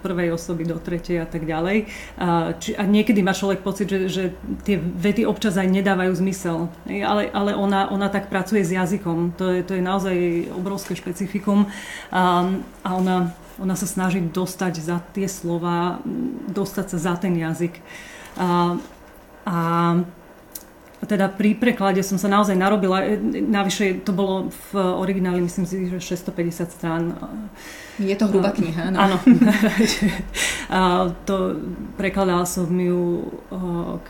prvej 0.00 0.32
osoby 0.32 0.64
do 0.64 0.80
tretej 0.80 1.20
a 1.20 1.26
tak 1.28 1.44
ďalej. 1.44 1.88
Či, 2.60 2.76
a 2.76 2.82
niekedy 2.84 3.20
má 3.20 3.36
človek 3.36 3.60
pocit, 3.60 3.88
že, 3.90 4.08
že 4.08 4.24
tie 4.64 4.80
vety 4.80 5.24
občas 5.28 5.56
aj 5.56 5.68
nedávajú 5.68 6.12
zmysel. 6.16 6.68
Ale, 6.88 7.28
ale 7.32 7.52
ona, 7.56 7.88
ona 7.92 8.08
tak 8.08 8.32
pracuje 8.32 8.64
s 8.64 8.72
jazykom. 8.72 9.36
To 9.36 9.52
je, 9.52 9.60
to 9.64 9.72
je 9.76 9.82
naozaj 9.82 10.16
obrovské 10.56 10.96
špecifikum. 10.96 11.68
A, 12.12 12.48
a 12.84 12.90
ona 12.96 13.32
ona 13.60 13.76
sa 13.76 13.84
snaží 13.84 14.24
dostať 14.24 14.74
za 14.80 14.98
tie 15.12 15.28
slova, 15.28 16.00
dostať 16.48 16.86
sa 16.96 16.98
za 16.98 17.14
ten 17.20 17.36
jazyk. 17.36 17.76
A, 18.40 18.80
a 19.44 19.58
teda 21.06 21.32
pri 21.32 21.56
preklade 21.56 22.04
som 22.04 22.20
sa 22.20 22.28
naozaj 22.28 22.56
narobila, 22.56 23.00
navyše 23.32 24.04
to 24.04 24.12
bolo 24.12 24.52
v 24.52 24.70
origináli, 24.76 25.40
myslím 25.40 25.64
si, 25.64 25.88
že 25.88 25.96
650 25.96 26.76
strán. 26.76 27.16
Je 27.96 28.12
to 28.16 28.28
hrubá 28.28 28.52
kniha, 28.52 28.92
no. 28.92 28.96
Áno. 29.00 29.16
a 30.76 30.80
to 31.24 31.56
prekladala 31.96 32.44
som 32.44 32.68
ju, 32.68 33.32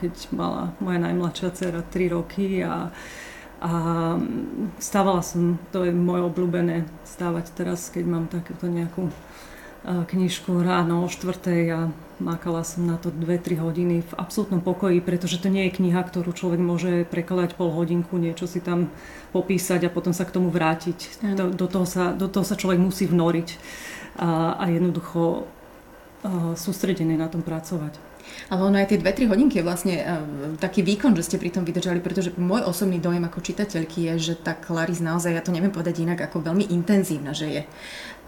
keď 0.03 0.15
mala 0.35 0.75
moja 0.83 0.99
najmladšia 0.99 1.49
dcera 1.55 1.83
3 1.87 2.15
roky 2.15 2.63
a 2.67 2.91
a 3.61 3.73
stávala 4.81 5.21
som, 5.21 5.61
to 5.69 5.85
je 5.85 5.93
moje 5.93 6.25
obľúbené, 6.25 6.89
stávať 7.05 7.53
teraz, 7.53 7.93
keď 7.93 8.05
mám 8.09 8.25
takéto 8.25 8.65
nejakú 8.65 9.13
knižku 9.85 10.61
ráno 10.61 11.05
o 11.05 11.09
štvrtej 11.09 11.63
a 11.73 11.81
mákala 12.21 12.61
som 12.69 12.85
na 12.85 13.01
to 13.01 13.09
2-3 13.09 13.57
hodiny 13.65 14.05
v 14.05 14.13
absolútnom 14.21 14.61
pokoji, 14.61 15.01
pretože 15.01 15.41
to 15.41 15.49
nie 15.49 15.69
je 15.69 15.77
kniha, 15.81 16.05
ktorú 16.05 16.37
človek 16.37 16.61
môže 16.61 17.09
prekladať 17.09 17.57
pol 17.57 17.73
hodinku, 17.73 18.21
niečo 18.21 18.45
si 18.45 18.61
tam 18.61 18.93
popísať 19.33 19.89
a 19.89 19.93
potom 19.93 20.13
sa 20.13 20.29
k 20.29 20.37
tomu 20.37 20.53
vrátiť. 20.53 21.25
Do, 21.33 21.49
do, 21.49 21.67
toho, 21.69 21.89
sa, 21.89 22.13
do 22.13 22.29
toho 22.29 22.45
sa 22.45 22.61
človek 22.61 22.77
musí 22.77 23.09
vnoriť 23.09 23.49
a, 24.21 24.61
a 24.61 24.65
jednoducho 24.69 25.21
a, 25.21 26.53
sústredené 26.61 27.17
na 27.17 27.33
tom 27.33 27.41
pracovať. 27.41 28.10
Ale 28.51 28.61
ono 28.67 28.77
aj 28.79 28.95
tie 28.95 28.99
2-3 28.99 29.31
hodinky 29.31 29.61
je 29.61 29.67
vlastne 29.67 29.95
uh, 30.01 30.07
taký 30.59 30.83
výkon, 30.83 31.15
že 31.15 31.27
ste 31.27 31.37
pri 31.37 31.55
tom 31.55 31.63
vydržali, 31.63 32.03
pretože 32.03 32.35
môj 32.35 32.67
osobný 32.67 32.99
dojem 32.99 33.23
ako 33.27 33.39
čitateľky 33.41 34.11
je, 34.11 34.33
že 34.33 34.35
tá 34.41 34.57
Clarice 34.59 35.05
naozaj, 35.05 35.35
ja 35.35 35.43
to 35.45 35.55
neviem 35.55 35.71
povedať 35.71 36.03
inak, 36.03 36.21
ako 36.27 36.43
veľmi 36.45 36.71
intenzívna, 36.71 37.31
že 37.31 37.47
je. 37.49 37.63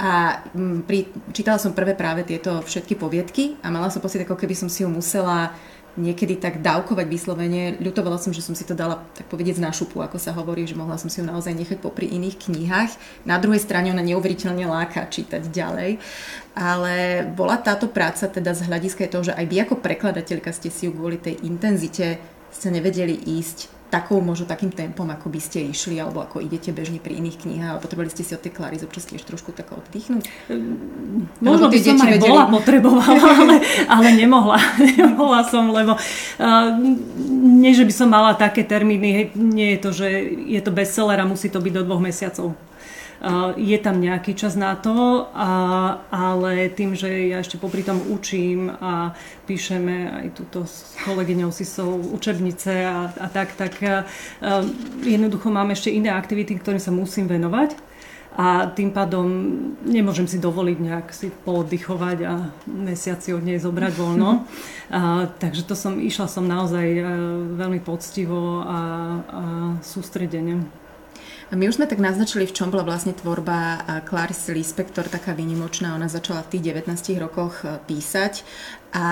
A 0.03 0.43
um, 0.57 0.83
pri, 0.83 1.11
čítala 1.31 1.61
som 1.61 1.77
prvé 1.77 1.93
práve 1.95 2.27
tieto 2.27 2.65
všetky 2.65 2.97
poviedky 2.97 3.61
a 3.63 3.71
mala 3.71 3.93
som 3.93 4.03
pocit, 4.03 4.25
ako 4.25 4.35
keby 4.35 4.55
som 4.57 4.67
si 4.67 4.83
ju 4.83 4.89
musela 4.89 5.55
niekedy 5.97 6.41
tak 6.41 6.65
dávkovať 6.65 7.07
vyslovene. 7.09 7.77
Ľutovala 7.81 8.17
som, 8.17 8.33
že 8.33 8.41
som 8.41 8.57
si 8.57 8.65
to 8.65 8.73
dala 8.73 9.05
tak 9.13 9.29
povedieť 9.29 9.61
z 9.61 9.65
nášupu, 9.65 10.01
ako 10.01 10.17
sa 10.17 10.33
hovorí, 10.33 10.65
že 10.65 10.79
mohla 10.79 10.97
som 10.97 11.13
si 11.13 11.21
ju 11.21 11.27
naozaj 11.29 11.53
nechať 11.53 11.79
popri 11.81 12.09
iných 12.09 12.37
knihách. 12.49 12.93
Na 13.29 13.37
druhej 13.37 13.61
strane 13.61 13.93
ona 13.93 14.05
neuveriteľne 14.05 14.65
láka 14.65 15.05
čítať 15.09 15.49
ďalej. 15.53 16.01
Ale 16.53 17.25
bola 17.33 17.57
táto 17.61 17.89
práca 17.89 18.29
teda 18.29 18.53
z 18.53 18.69
hľadiska 18.69 19.09
toho, 19.09 19.33
že 19.33 19.37
aj 19.37 19.47
vy 19.49 19.57
ako 19.65 19.81
prekladateľka 19.81 20.53
ste 20.53 20.69
si 20.69 20.89
ju 20.89 20.93
kvôli 20.93 21.17
tej 21.17 21.41
intenzite 21.45 22.21
ste 22.53 22.69
nevedeli 22.69 23.17
ísť 23.17 23.72
takou, 23.93 24.25
možno 24.25 24.49
takým 24.49 24.73
tempom, 24.73 25.05
ako 25.13 25.29
by 25.29 25.37
ste 25.37 25.69
išli, 25.69 26.01
alebo 26.01 26.25
ako 26.25 26.41
idete 26.41 26.73
bežne 26.73 26.97
pri 26.97 27.21
iných 27.21 27.45
knihách, 27.45 27.71
ale 27.77 27.83
potrebovali 27.85 28.09
ste 28.09 28.25
si 28.25 28.33
od 28.33 28.41
tej 28.41 28.57
Klary 28.57 28.81
občas 28.81 29.05
tiež 29.05 29.21
trošku 29.29 29.53
tak 29.53 29.69
oddychnúť? 29.69 30.25
Možno 31.45 31.69
by 31.69 31.77
som 31.77 32.01
aj 32.01 32.17
vedeli... 32.17 32.33
bola 32.33 32.49
potrebovala, 32.57 33.21
ale, 33.21 33.57
ale 33.93 34.07
nemohla. 34.17 34.57
nemohla 34.97 35.45
som, 35.45 35.69
lebo 35.69 36.01
uh, 36.01 36.73
nie, 37.37 37.77
že 37.77 37.85
by 37.85 37.93
som 37.93 38.09
mala 38.09 38.33
také 38.33 38.65
termíny, 38.65 39.37
nie 39.37 39.77
je 39.77 39.79
to, 39.85 39.91
že 39.93 40.09
je 40.49 40.61
to 40.65 40.73
bestseller 40.73 41.21
a 41.21 41.29
musí 41.29 41.53
to 41.53 41.61
byť 41.61 41.73
do 41.77 41.83
dvoch 41.85 42.01
mesiacov. 42.01 42.57
Je 43.55 43.79
tam 43.79 44.03
nejaký 44.03 44.35
čas 44.35 44.59
na 44.59 44.75
to, 44.75 45.31
a, 45.31 45.51
ale 46.11 46.67
tým, 46.75 46.99
že 46.99 47.31
ja 47.31 47.39
ešte 47.39 47.55
popri 47.55 47.87
tom 47.87 48.03
učím 48.11 48.67
a 48.67 49.15
píšeme 49.47 50.11
aj 50.11 50.27
túto 50.35 50.67
s 50.67 50.99
kolegyňou 51.07 51.55
si 51.55 51.63
sú 51.63 52.03
učebnice 52.19 52.83
a, 52.83 53.15
a 53.15 53.27
tak, 53.31 53.55
tak 53.55 53.79
a, 53.79 54.03
jednoducho 55.07 55.55
mám 55.55 55.71
ešte 55.71 55.95
iné 55.95 56.11
aktivity, 56.11 56.59
ktorým 56.59 56.83
sa 56.83 56.91
musím 56.91 57.31
venovať 57.31 57.79
a 58.33 58.67
tým 58.73 58.97
pádom 58.97 59.29
nemôžem 59.85 60.25
si 60.25 60.41
dovoliť 60.41 60.79
nejak 60.81 61.07
si 61.13 61.29
pooddychovať 61.29 62.19
a 62.25 62.51
mesiaci 62.65 63.37
od 63.37 63.45
nej 63.45 63.61
zobrať 63.61 63.93
voľno. 63.93 64.49
A, 64.91 65.29
takže 65.43 65.63
to 65.63 65.77
som, 65.77 66.01
išla 66.01 66.27
som 66.27 66.49
naozaj 66.49 66.87
veľmi 67.61 67.79
poctivo 67.85 68.65
a, 68.65 68.67
a 68.67 69.43
sústredene. 69.85 70.82
My 71.53 71.69
už 71.69 71.77
sme 71.77 71.85
tak 71.85 72.01
naznačili, 72.01 72.49
v 72.49 72.57
čom 72.57 72.73
bola 72.73 72.81
vlastne 72.81 73.13
tvorba 73.13 73.85
Clarice 74.09 74.57
Lispector 74.57 75.05
taká 75.05 75.37
výnimočná. 75.37 75.93
Ona 75.93 76.09
začala 76.09 76.41
v 76.49 76.57
tých 76.57 76.73
19 76.73 76.89
rokoch 77.21 77.69
e, 77.69 77.77
písať 77.77 78.41
a 78.93 79.07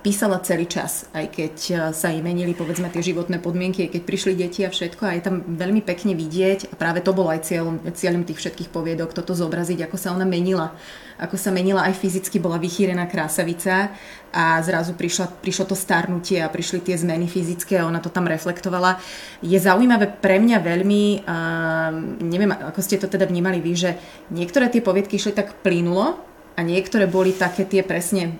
písala 0.00 0.40
celý 0.40 0.64
čas, 0.64 1.04
aj 1.12 1.26
keď 1.28 1.54
e, 1.68 1.74
sa 1.92 2.08
jej 2.08 2.24
menili 2.24 2.56
povedzme 2.56 2.88
tie 2.88 3.04
životné 3.04 3.44
podmienky, 3.44 3.84
aj 3.84 3.92
keď 3.92 4.02
prišli 4.08 4.32
deti 4.32 4.64
a 4.64 4.72
všetko 4.72 5.04
a 5.04 5.12
je 5.12 5.22
tam 5.24 5.44
veľmi 5.44 5.84
pekne 5.84 6.16
vidieť 6.16 6.72
a 6.72 6.74
práve 6.80 7.04
to 7.04 7.12
bolo 7.12 7.28
aj 7.28 7.44
cieľom, 7.44 7.76
cieľom 7.92 8.24
tých 8.24 8.40
všetkých 8.40 8.72
poviedok, 8.72 9.12
toto 9.12 9.36
zobraziť, 9.36 9.84
ako 9.84 9.96
sa 10.00 10.16
ona 10.16 10.24
menila 10.24 10.72
ako 11.18 11.34
sa 11.34 11.50
menila 11.50 11.82
aj 11.90 11.98
fyzicky, 11.98 12.38
bola 12.38 12.62
vychýrená 12.62 13.10
krásavica 13.10 13.90
a 14.30 14.62
zrazu 14.62 14.94
prišla, 14.94 15.42
prišlo 15.42 15.74
to 15.74 15.76
starnutie 15.76 16.38
a 16.38 16.46
prišli 16.46 16.78
tie 16.78 16.94
zmeny 16.94 17.26
fyzické 17.26 17.82
a 17.82 17.90
ona 17.90 17.98
to 17.98 18.06
tam 18.06 18.30
reflektovala. 18.30 19.02
Je 19.42 19.58
zaujímavé 19.58 20.06
pre 20.22 20.38
mňa 20.38 20.58
veľmi, 20.62 21.26
uh, 21.26 21.90
neviem, 22.22 22.54
ako 22.54 22.78
ste 22.78 23.02
to 23.02 23.10
teda 23.10 23.26
vnímali 23.26 23.58
vy, 23.58 23.72
že 23.74 23.90
niektoré 24.30 24.70
tie 24.70 24.78
poviedky 24.78 25.18
išli 25.18 25.34
tak 25.34 25.58
plynulo 25.66 26.22
a 26.58 26.60
niektoré 26.66 27.06
boli 27.06 27.38
také 27.38 27.62
tie 27.70 27.86
presne 27.86 28.34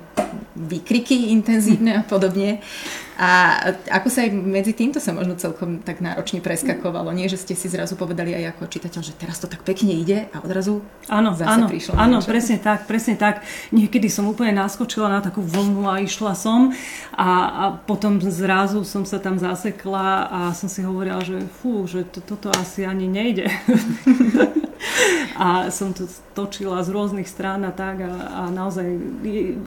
výkriky 0.58 1.30
intenzívne 1.30 1.94
a 1.94 2.02
podobne. 2.02 2.58
A 3.18 3.58
ako 3.90 4.14
sa 4.14 4.22
aj 4.22 4.30
medzi 4.30 4.70
týmto 4.70 5.02
sa 5.02 5.10
možno 5.10 5.34
celkom 5.34 5.82
tak 5.82 5.98
náročne 5.98 6.38
preskakovalo. 6.38 7.10
Nie, 7.10 7.26
že 7.26 7.34
ste 7.34 7.58
si 7.58 7.66
zrazu 7.66 7.98
povedali 7.98 8.30
aj 8.30 8.54
ako 8.54 8.70
čitateľ, 8.70 9.02
že 9.02 9.18
teraz 9.18 9.42
to 9.42 9.50
tak 9.50 9.66
pekne 9.66 9.90
ide 9.90 10.30
a 10.30 10.38
odrazu 10.38 10.86
áno, 11.10 11.34
zase 11.34 11.50
áno, 11.50 11.66
prišlo. 11.66 11.98
Áno, 11.98 12.22
niečo. 12.22 12.30
presne 12.30 12.56
tak, 12.62 12.86
presne 12.86 13.18
tak. 13.18 13.42
Niekedy 13.74 14.06
som 14.06 14.30
úplne 14.30 14.54
naskočila 14.54 15.10
na 15.10 15.18
takú 15.18 15.42
vlnu 15.42 15.90
a 15.90 15.98
išla 15.98 16.38
som 16.38 16.70
a, 17.10 17.28
a 17.50 17.64
potom 17.74 18.22
zrazu 18.22 18.86
som 18.86 19.02
sa 19.02 19.18
tam 19.18 19.34
zasekla 19.34 20.30
a 20.30 20.40
som 20.54 20.70
si 20.70 20.86
hovorila, 20.86 21.18
že 21.18 21.42
fú, 21.58 21.90
že 21.90 22.06
to, 22.06 22.22
toto 22.22 22.54
asi 22.54 22.86
ani 22.86 23.10
nejde. 23.10 23.50
a 25.42 25.74
som 25.74 25.90
to 25.90 26.06
točila 26.38 26.86
z 26.86 26.94
rôznych 26.94 27.26
strán 27.26 27.66
a 27.66 27.74
tak 27.74 27.98
a, 27.98 28.46
a 28.46 28.54
naozaj 28.54 28.86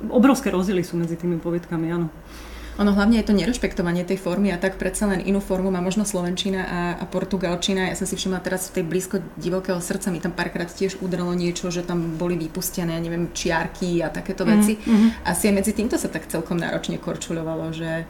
obrovské 0.07 0.47
rozdiely 0.47 0.87
sú 0.87 0.95
medzi 0.95 1.19
tými 1.19 1.35
povedkami, 1.35 1.91
áno. 1.91 2.07
Ono 2.79 2.95
hlavne 2.95 3.19
je 3.19 3.27
to 3.27 3.35
nerešpektovanie 3.35 4.07
tej 4.07 4.15
formy 4.15 4.49
a 4.49 4.57
tak 4.57 4.79
predsa 4.79 5.03
len 5.03 5.19
inú 5.19 5.43
formu 5.43 5.67
má 5.69 5.83
možno 5.83 6.07
Slovenčina 6.07 6.61
a, 6.63 6.79
a 6.97 7.05
Portugalčina. 7.05 7.91
Ja 7.91 7.99
som 7.99 8.07
si 8.07 8.15
všimla 8.15 8.39
teraz 8.39 8.71
v 8.71 8.79
tej 8.79 8.85
blízko 8.87 9.19
divokého 9.35 9.77
srdca 9.83 10.07
mi 10.07 10.23
tam 10.23 10.31
párkrát 10.31 10.71
tiež 10.71 11.03
udrelo 11.03 11.35
niečo, 11.35 11.67
že 11.67 11.83
tam 11.83 12.15
boli 12.15 12.39
vypustené, 12.39 12.95
neviem, 13.03 13.27
čiarky 13.35 13.99
a 13.99 14.07
takéto 14.07 14.47
veci. 14.47 14.79
Mm-hmm. 14.79 15.27
Asi 15.27 15.51
aj 15.51 15.55
medzi 15.59 15.75
týmto 15.75 15.99
sa 15.99 16.07
tak 16.07 16.31
celkom 16.31 16.55
náročne 16.55 16.95
korčuľovalo, 16.95 17.75
že 17.75 17.91
e, 18.01 18.05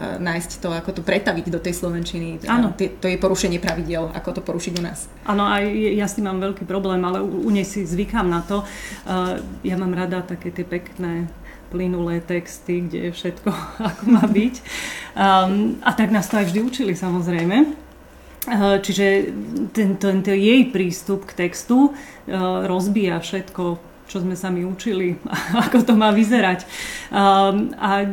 nájsť 0.00 0.50
to, 0.64 0.72
ako 0.72 0.90
to 0.96 1.02
pretaviť 1.04 1.52
do 1.52 1.60
tej 1.60 1.76
Slovenčiny. 1.76 2.48
Áno. 2.48 2.72
To 2.72 3.06
je 3.06 3.20
porušenie 3.20 3.60
pravidel, 3.60 4.08
ako 4.16 4.40
to 4.40 4.42
porušiť 4.42 4.72
u 4.80 4.82
nás. 4.82 5.04
Áno, 5.28 5.44
aj 5.44 5.68
ja 5.68 6.08
s 6.08 6.16
tým 6.16 6.32
mám 6.32 6.40
veľký 6.40 6.64
problém, 6.64 7.04
ale 7.04 7.20
u, 7.20 7.44
u 7.44 7.50
nej 7.52 7.68
si 7.68 7.84
zvykám 7.84 8.24
na 8.24 8.40
to. 8.40 8.64
Uh, 9.04 9.36
ja 9.60 9.76
mám 9.76 9.92
rada 9.92 10.24
také 10.24 10.48
tie 10.48 10.64
pekné 10.64 11.28
plynulé 11.72 12.20
texty, 12.20 12.84
kde 12.84 13.08
je 13.08 13.10
všetko 13.16 13.48
ako 13.88 14.02
má 14.12 14.24
byť. 14.28 14.54
Um, 15.16 15.80
a 15.80 15.96
tak 15.96 16.12
nás 16.12 16.28
to 16.28 16.36
aj 16.36 16.52
vždy 16.52 16.60
učili 16.60 16.92
samozrejme. 16.92 17.72
Uh, 18.42 18.76
čiže 18.84 19.32
tento, 19.72 20.12
tento 20.12 20.34
jej 20.34 20.68
prístup 20.68 21.24
k 21.24 21.48
textu 21.48 21.88
uh, 21.88 22.68
rozbíja 22.68 23.16
všetko 23.24 23.91
čo 24.10 24.20
sme 24.20 24.36
sa 24.36 24.52
mi 24.52 24.66
učili, 24.66 25.16
ako 25.68 25.88
to 25.88 25.94
má 25.96 26.12
vyzerať. 26.12 26.68
Um, 27.08 27.72
a 27.80 28.04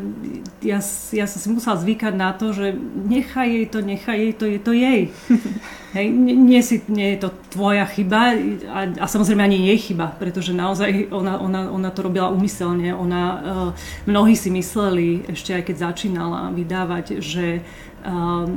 ja, 0.63 0.79
ja 1.11 1.25
som 1.27 1.39
si 1.39 1.47
musela 1.51 1.75
zvykať 1.75 2.13
na 2.15 2.31
to, 2.31 2.55
že 2.55 2.71
nechaj 3.07 3.47
jej 3.47 3.65
to, 3.67 3.79
nechaj 3.83 4.17
jej 4.17 4.33
to, 4.33 4.45
je 4.47 4.59
to 4.59 4.71
jej. 4.71 5.01
Hej, 5.97 6.05
nie, 6.13 6.61
si, 6.61 6.85
nie 6.85 7.17
je 7.17 7.25
to 7.25 7.29
tvoja 7.49 7.81
chyba 7.89 8.37
a, 8.69 8.79
a 8.93 9.05
samozrejme 9.09 9.41
ani 9.41 9.73
jej 9.73 9.89
chyba, 9.89 10.13
pretože 10.21 10.53
naozaj 10.53 11.09
ona, 11.09 11.41
ona, 11.41 11.65
ona 11.73 11.89
to 11.89 12.05
robila 12.05 12.29
umyselne. 12.29 12.93
Ona, 12.93 13.21
uh, 13.25 13.69
mnohí 14.05 14.37
si 14.37 14.53
mysleli, 14.53 15.25
ešte 15.25 15.57
aj 15.57 15.63
keď 15.65 15.75
začínala 15.89 16.53
vydávať, 16.53 17.17
že 17.25 17.65
um, 18.05 18.53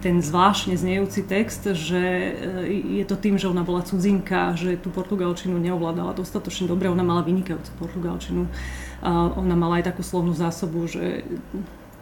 ten 0.00 0.24
zvláštne 0.24 0.74
znejúci 0.74 1.22
text, 1.28 1.68
že 1.76 2.00
e, 2.00 3.00
je 3.00 3.04
to 3.04 3.20
tým, 3.20 3.36
že 3.36 3.46
ona 3.46 3.60
bola 3.60 3.84
cudzinka, 3.84 4.56
že 4.56 4.80
tú 4.80 4.88
portugalčinu 4.88 5.60
neovládala 5.60 6.16
dostatočne 6.16 6.66
dobre, 6.66 6.88
ona 6.88 7.04
mala 7.04 7.20
vynikajúcu 7.20 7.70
portugalčinu. 7.76 8.48
Ona 9.36 9.56
mala 9.56 9.80
aj 9.80 9.92
takú 9.92 10.04
slovnú 10.04 10.36
zásobu, 10.36 10.84
že 10.84 11.24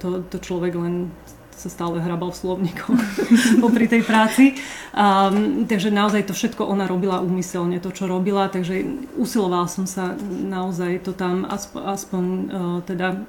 to, 0.02 0.26
to 0.26 0.42
človek 0.42 0.74
len 0.74 1.14
sa 1.58 1.66
stále 1.66 1.98
hrabal 1.98 2.30
v 2.30 2.38
slovníkoch 2.38 3.00
popri 3.62 3.90
tej 3.90 4.06
práci. 4.06 4.54
Um, 4.94 5.66
takže 5.66 5.90
naozaj 5.90 6.30
to 6.30 6.32
všetko 6.32 6.62
ona 6.62 6.86
robila 6.86 7.18
úmyselne, 7.18 7.82
to 7.82 7.90
čo 7.90 8.06
robila, 8.06 8.46
takže 8.46 8.86
usilovala 9.18 9.66
som 9.66 9.82
sa 9.82 10.14
naozaj 10.30 11.02
to 11.02 11.10
tam 11.10 11.42
aspoň, 11.50 11.82
aspoň 11.82 12.24
uh, 12.24 12.78
teda 12.86 13.26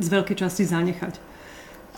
z 0.00 0.06
veľkej 0.08 0.36
časti 0.40 0.64
zanechať. 0.64 1.27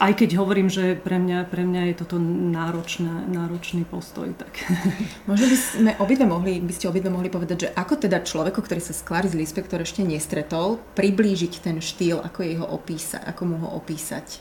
Aj 0.01 0.17
keď 0.17 0.41
hovorím, 0.41 0.73
že 0.73 0.97
pre 0.97 1.21
mňa, 1.21 1.53
pre 1.53 1.61
mňa 1.61 1.93
je 1.93 1.95
toto 2.01 2.17
náročné, 2.17 3.29
náročný 3.29 3.85
postoj. 3.85 4.33
Tak. 4.33 4.65
Možno 5.29 5.45
by, 5.45 5.57
sme 5.61 5.91
obidve 6.01 6.25
mohli, 6.25 6.57
by 6.57 6.73
ste 6.73 6.89
obidve 6.89 7.13
mohli 7.13 7.29
povedať, 7.29 7.69
že 7.69 7.73
ako 7.77 8.01
teda 8.01 8.25
človeku, 8.25 8.65
ktorý 8.65 8.81
sa 8.81 8.97
s 8.97 9.05
Clarice 9.05 9.37
Lispector 9.37 9.77
ešte 9.85 10.01
nestretol, 10.01 10.81
priblížiť 10.97 11.53
ten 11.61 11.85
štýl, 11.85 12.17
ako, 12.17 12.41
jeho 12.41 12.65
opísa, 12.65 13.21
ako 13.21 13.43
mu 13.45 13.57
ho 13.61 13.77
opísať? 13.77 14.41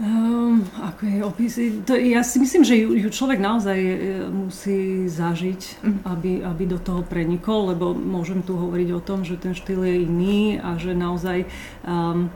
Um, 0.00 0.64
ako 0.80 1.02
je 1.04 1.20
opísať? 1.20 1.64
To, 1.84 1.92
ja 1.92 2.24
si 2.24 2.40
myslím, 2.40 2.64
že 2.64 2.80
ju, 2.80 2.96
ju 2.96 3.08
človek 3.12 3.36
naozaj 3.36 3.76
e, 3.76 3.96
musí 4.32 5.04
zažiť, 5.04 5.84
mm. 5.84 5.98
aby, 6.08 6.32
aby 6.48 6.64
do 6.64 6.80
toho 6.80 7.04
prenikol, 7.04 7.76
lebo 7.76 7.92
môžem 7.92 8.40
tu 8.40 8.56
hovoriť 8.56 8.88
o 8.96 9.04
tom, 9.04 9.20
že 9.20 9.36
ten 9.36 9.52
štýl 9.52 9.84
je 9.84 9.96
iný 10.08 10.56
a 10.64 10.80
že 10.80 10.96
naozaj 10.96 11.44
um, 11.84 12.32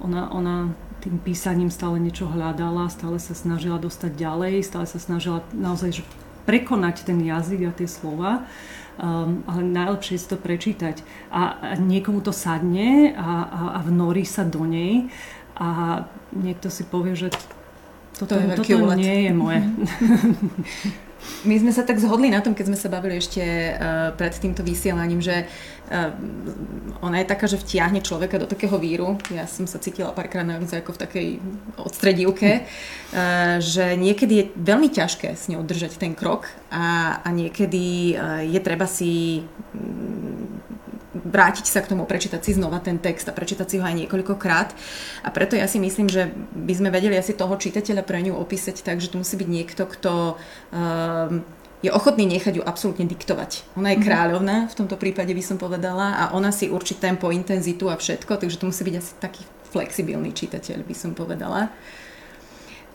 ona, 0.00 0.32
ona 0.32 0.56
tým 1.00 1.22
písaním 1.22 1.70
stále 1.70 2.02
niečo 2.02 2.26
hľadala, 2.26 2.90
stále 2.90 3.20
sa 3.22 3.36
snažila 3.36 3.78
dostať 3.78 4.12
ďalej, 4.16 4.66
stále 4.66 4.86
sa 4.88 4.98
snažila 4.98 5.44
naozaj 5.54 6.00
že 6.00 6.02
prekonať 6.46 7.06
ten 7.06 7.18
jazyk 7.22 7.68
a 7.68 7.72
tie 7.74 7.90
slova, 7.90 8.46
um, 8.98 9.42
ale 9.50 9.66
najlepšie 9.66 10.14
je 10.18 10.30
to 10.30 10.38
prečítať. 10.38 11.02
A, 11.30 11.58
a 11.58 11.72
niekomu 11.78 12.22
to 12.22 12.30
sadne 12.30 13.12
a, 13.14 13.30
a, 13.46 13.60
a 13.76 13.78
vnorí 13.82 14.22
sa 14.22 14.46
do 14.46 14.62
nej 14.62 15.10
a 15.58 16.02
niekto 16.34 16.70
si 16.70 16.86
povie, 16.86 17.18
že 17.18 17.34
toto, 18.16 18.32
to 18.32 18.40
je 18.40 18.56
toto 18.56 18.94
nie 18.96 19.28
je 19.28 19.32
moje. 19.34 19.60
My 21.46 21.56
sme 21.62 21.70
sa 21.70 21.86
tak 21.86 22.02
zhodli 22.02 22.30
na 22.30 22.42
tom, 22.42 22.54
keď 22.54 22.66
sme 22.72 22.78
sa 22.78 22.90
bavili 22.90 23.22
ešte 23.22 23.42
uh, 23.42 24.10
pred 24.18 24.34
týmto 24.34 24.66
vysielaním, 24.66 25.22
že 25.22 25.46
uh, 25.46 26.10
ona 27.04 27.22
je 27.22 27.30
taká, 27.30 27.46
že 27.46 27.60
vtiahne 27.60 28.02
človeka 28.02 28.42
do 28.42 28.50
takého 28.50 28.74
víru. 28.80 29.14
Ja 29.30 29.46
som 29.46 29.70
sa 29.70 29.78
cítila 29.78 30.10
párkrát 30.10 30.42
naozaj 30.42 30.82
ako 30.82 30.98
v 30.98 31.02
takej 31.06 31.28
odstredivke, 31.78 32.50
uh, 32.66 33.62
že 33.62 33.94
niekedy 33.94 34.34
je 34.34 34.44
veľmi 34.58 34.88
ťažké 34.90 35.38
s 35.38 35.46
ňou 35.46 35.62
držať 35.62 36.02
ten 36.02 36.18
krok 36.18 36.50
a, 36.72 37.18
a 37.22 37.28
niekedy 37.30 38.16
uh, 38.18 38.42
je 38.42 38.60
treba 38.62 38.90
si 38.90 39.46
vrátiť 41.36 41.68
sa 41.68 41.84
k 41.84 41.92
tomu, 41.92 42.08
prečítať 42.08 42.40
si 42.40 42.56
znova 42.56 42.80
ten 42.80 42.96
text 42.96 43.28
a 43.28 43.36
prečítať 43.36 43.68
si 43.68 43.76
ho 43.76 43.84
aj 43.84 44.08
niekoľkokrát. 44.08 44.72
A 45.20 45.28
preto 45.28 45.52
ja 45.52 45.68
si 45.68 45.76
myslím, 45.76 46.08
že 46.08 46.32
by 46.56 46.72
sme 46.72 46.88
vedeli 46.88 47.12
asi 47.12 47.36
toho 47.36 47.52
čitateľa 47.60 48.00
pre 48.08 48.24
ňu 48.24 48.32
opísať 48.40 48.80
tak, 48.80 49.04
že 49.04 49.12
to 49.12 49.20
musí 49.20 49.36
byť 49.36 49.48
niekto, 49.52 49.84
kto 49.84 50.40
um, 50.72 51.44
je 51.84 51.92
ochotný 51.92 52.24
nechať 52.24 52.56
ju 52.56 52.62
absolútne 52.64 53.04
diktovať. 53.04 53.76
Ona 53.76 53.92
je 53.92 54.00
mhm. 54.00 54.04
kráľovná, 54.08 54.56
v 54.72 54.78
tomto 54.80 54.96
prípade 54.96 55.36
by 55.36 55.44
som 55.44 55.60
povedala, 55.60 56.16
a 56.16 56.24
ona 56.32 56.48
si 56.48 56.72
určí 56.72 56.96
tempo, 56.96 57.28
intenzitu 57.28 57.92
a 57.92 58.00
všetko, 58.00 58.40
takže 58.40 58.56
to 58.56 58.72
musí 58.72 58.80
byť 58.88 58.96
asi 58.96 59.12
taký 59.20 59.44
flexibilný 59.68 60.32
čitateľ, 60.32 60.88
by 60.88 60.94
som 60.96 61.12
povedala. 61.12 61.68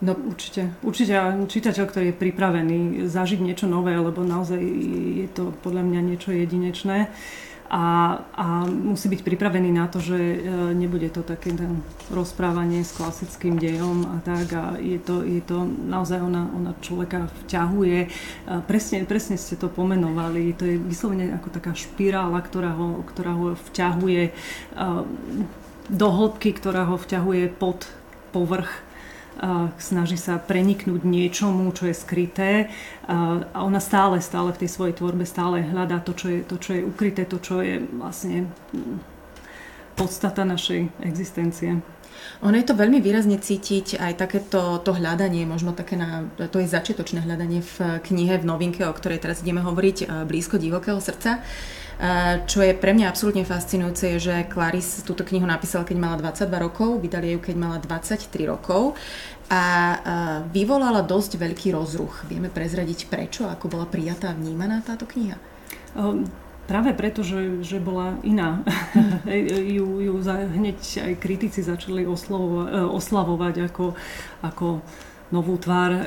No 0.02 0.18
určite. 0.18 0.74
Určite 0.82 1.14
čitateľ, 1.46 1.86
ktorý 1.86 2.06
je 2.10 2.18
pripravený 2.18 3.06
zažiť 3.06 3.38
niečo 3.38 3.70
nové, 3.70 3.94
lebo 3.94 4.26
naozaj 4.26 4.58
je 4.58 5.30
to 5.30 5.54
podľa 5.62 5.86
mňa 5.86 6.02
niečo 6.02 6.34
jedinečné. 6.34 7.06
Uh, 7.06 7.51
a, 7.72 8.20
a 8.36 8.68
musí 8.68 9.08
byť 9.08 9.24
pripravený 9.24 9.72
na 9.72 9.88
to, 9.88 10.04
že 10.04 10.20
e, 10.20 10.38
nebude 10.76 11.08
to 11.08 11.24
také 11.24 11.56
rozprávanie 12.12 12.84
s 12.84 12.92
klasickým 12.92 13.56
dejom 13.56 14.04
a 14.12 14.20
tak 14.20 14.52
a 14.52 14.76
je 14.76 15.00
to, 15.00 15.24
je 15.24 15.40
to 15.40 15.64
naozaj 15.88 16.20
ona, 16.20 16.52
ona 16.52 16.76
človeka 16.84 17.32
vťahuje. 17.48 18.12
Presne, 18.68 19.08
presne 19.08 19.40
ste 19.40 19.56
to 19.56 19.72
pomenovali, 19.72 20.52
to 20.52 20.68
je 20.68 20.76
vyslovene 20.84 21.32
ako 21.32 21.48
taká 21.48 21.72
špirála, 21.72 22.44
ktorá 22.44 22.76
ho, 22.76 23.08
ktorá 23.08 23.40
ho 23.40 23.56
vťahuje 23.72 24.22
e, 24.28 24.32
do 25.88 26.08
hĺbky, 26.12 26.52
ktorá 26.52 26.92
ho 26.92 27.00
vťahuje 27.00 27.56
pod 27.56 27.88
povrch 28.36 28.91
snaží 29.82 30.22
sa 30.22 30.38
preniknúť 30.38 31.02
niečomu, 31.02 31.74
čo 31.74 31.90
je 31.90 31.96
skryté 31.98 32.52
a 33.10 33.58
ona 33.66 33.82
stále, 33.82 34.22
stále 34.22 34.54
v 34.54 34.62
tej 34.66 34.70
svojej 34.70 34.96
tvorbe 35.02 35.26
stále 35.26 35.66
hľadá 35.66 35.98
to, 36.06 36.14
čo 36.14 36.28
je, 36.30 36.40
to, 36.46 36.56
čo 36.62 36.78
je 36.78 36.86
ukryté, 36.86 37.26
to, 37.26 37.42
čo 37.42 37.66
je 37.66 37.82
vlastne 37.98 38.46
podstata 39.98 40.46
našej 40.46 40.94
existencie. 41.02 41.82
Ono 42.42 42.58
je 42.58 42.66
to 42.66 42.74
veľmi 42.74 42.98
výrazne 43.02 43.38
cítiť 43.38 44.02
aj 44.02 44.14
takéto 44.18 44.82
to 44.82 44.92
hľadanie, 44.98 45.46
možno 45.46 45.78
také 45.78 45.94
na, 45.94 46.26
to 46.50 46.58
je 46.58 46.70
začiatočné 46.70 47.22
hľadanie 47.22 47.62
v 47.62 48.02
knihe, 48.02 48.42
v 48.42 48.48
novinke, 48.50 48.82
o 48.86 48.94
ktorej 48.94 49.22
teraz 49.22 49.46
ideme 49.46 49.62
hovoriť, 49.62 50.26
Blízko 50.26 50.58
divokého 50.58 50.98
srdca. 50.98 51.46
Čo 52.50 52.66
je 52.66 52.74
pre 52.74 52.98
mňa 52.98 53.14
absolútne 53.14 53.46
fascinujúce, 53.46 54.18
je, 54.18 54.34
že 54.34 54.50
Clarice 54.50 55.06
túto 55.06 55.22
knihu 55.22 55.46
napísala, 55.46 55.86
keď 55.86 55.98
mala 56.02 56.18
22 56.18 56.66
rokov, 56.66 56.98
vydali 56.98 57.38
ju, 57.38 57.40
keď 57.46 57.56
mala 57.62 57.78
23 57.78 58.26
rokov 58.50 58.98
a 59.54 59.64
vyvolala 60.50 61.06
dosť 61.06 61.38
veľký 61.38 61.78
rozruch. 61.78 62.26
Vieme 62.26 62.50
prezradiť 62.50 63.06
prečo, 63.06 63.46
ako 63.46 63.70
bola 63.70 63.86
prijatá 63.86 64.34
a 64.34 64.38
vnímaná 64.38 64.82
táto 64.82 65.06
kniha? 65.06 65.38
Práve 66.70 66.96
preto, 66.96 67.26
že, 67.26 67.66
že 67.66 67.82
bola 67.82 68.16
iná. 68.24 68.62
ju, 69.78 69.88
ju 70.00 70.14
za, 70.22 70.46
hneď 70.46 70.78
aj 71.04 71.14
kritici 71.20 71.60
začali 71.66 72.08
oslavovať, 72.08 72.68
e, 72.70 72.80
oslavovať 72.86 73.56
ako, 73.68 73.86
ako 74.46 74.68
novú 75.32 75.56
tvár 75.56 75.92
um, 75.96 76.02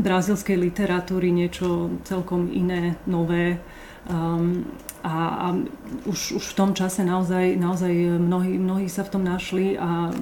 brazilskej 0.00 0.54
literatúry, 0.54 1.34
niečo 1.34 1.98
celkom 2.06 2.46
iné, 2.54 2.94
nové. 3.10 3.58
Um, 4.06 4.66
a, 5.02 5.14
a 5.14 5.46
už, 6.06 6.38
už 6.38 6.44
v 6.54 6.54
tom 6.54 6.70
čase 6.78 7.02
naozaj, 7.02 7.58
naozaj 7.58 7.90
mnohí, 8.22 8.54
mnohí 8.54 8.86
sa 8.86 9.02
v 9.02 9.18
tom 9.18 9.22
našli 9.26 9.74
a 9.74 10.14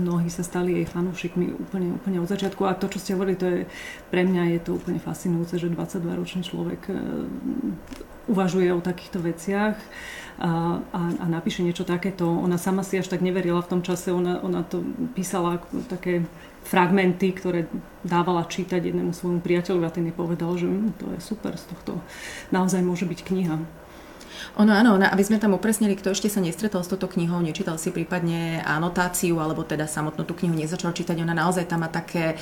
mnohí 0.00 0.32
sa 0.32 0.40
stali 0.40 0.80
jej 0.80 0.86
fanúšikmi 0.88 1.52
úplne, 1.52 1.96
úplne 2.00 2.18
od 2.20 2.28
začiatku. 2.32 2.64
A 2.64 2.72
to, 2.76 2.88
čo 2.88 2.98
ste 3.00 3.12
hovorili, 3.12 3.36
to 3.36 3.46
je, 3.48 3.60
pre 4.08 4.24
mňa 4.24 4.56
je 4.56 4.60
to 4.64 4.80
úplne 4.80 4.96
fascinujúce, 4.96 5.60
že 5.60 5.68
22-ročný 5.68 6.48
človek 6.48 6.80
e, 6.88 6.96
uvažuje 8.26 8.70
o 8.74 8.84
takýchto 8.84 9.18
veciach 9.22 9.76
a, 10.42 10.78
a, 10.80 11.02
a 11.22 11.24
napíše 11.28 11.62
niečo 11.62 11.86
takéto. 11.86 12.26
Ona 12.26 12.58
sama 12.58 12.82
si 12.82 12.98
až 12.98 13.10
tak 13.10 13.22
neverila 13.22 13.62
v 13.62 13.70
tom 13.78 13.80
čase, 13.82 14.10
ona, 14.10 14.42
ona 14.42 14.62
to 14.66 14.82
písala 15.14 15.62
také 15.86 16.26
fragmenty, 16.62 17.34
ktoré 17.34 17.66
dávala 18.06 18.46
čítať 18.46 18.78
jednému 18.78 19.10
svojmu 19.10 19.42
priateľovi 19.42 19.84
a 19.86 19.94
ten 19.94 20.06
jej 20.06 20.14
povedal, 20.14 20.54
že 20.54 20.70
hm, 20.70 20.94
to 20.98 21.06
je 21.14 21.20
super, 21.20 21.54
z 21.58 21.64
tohto 21.70 21.98
naozaj 22.54 22.82
môže 22.82 23.04
byť 23.06 23.20
kniha. 23.26 23.56
Ono 24.60 24.72
áno, 24.72 24.98
aby 24.98 25.22
sme 25.24 25.40
tam 25.40 25.56
upresnili, 25.56 25.96
kto 25.96 26.12
ešte 26.12 26.28
sa 26.28 26.40
nestretol 26.42 26.84
s 26.84 26.90
touto 26.90 27.08
knihou, 27.08 27.40
nečítal 27.40 27.76
si 27.80 27.88
prípadne 27.88 28.60
anotáciu, 28.62 29.40
alebo 29.40 29.64
teda 29.64 29.88
samotnú 29.88 30.28
tú 30.28 30.36
knihu 30.36 30.54
nezačal 30.54 30.92
čítať, 30.92 31.18
ona 31.22 31.32
naozaj 31.32 31.68
tam 31.68 31.82
má 31.82 31.88
také 31.88 32.36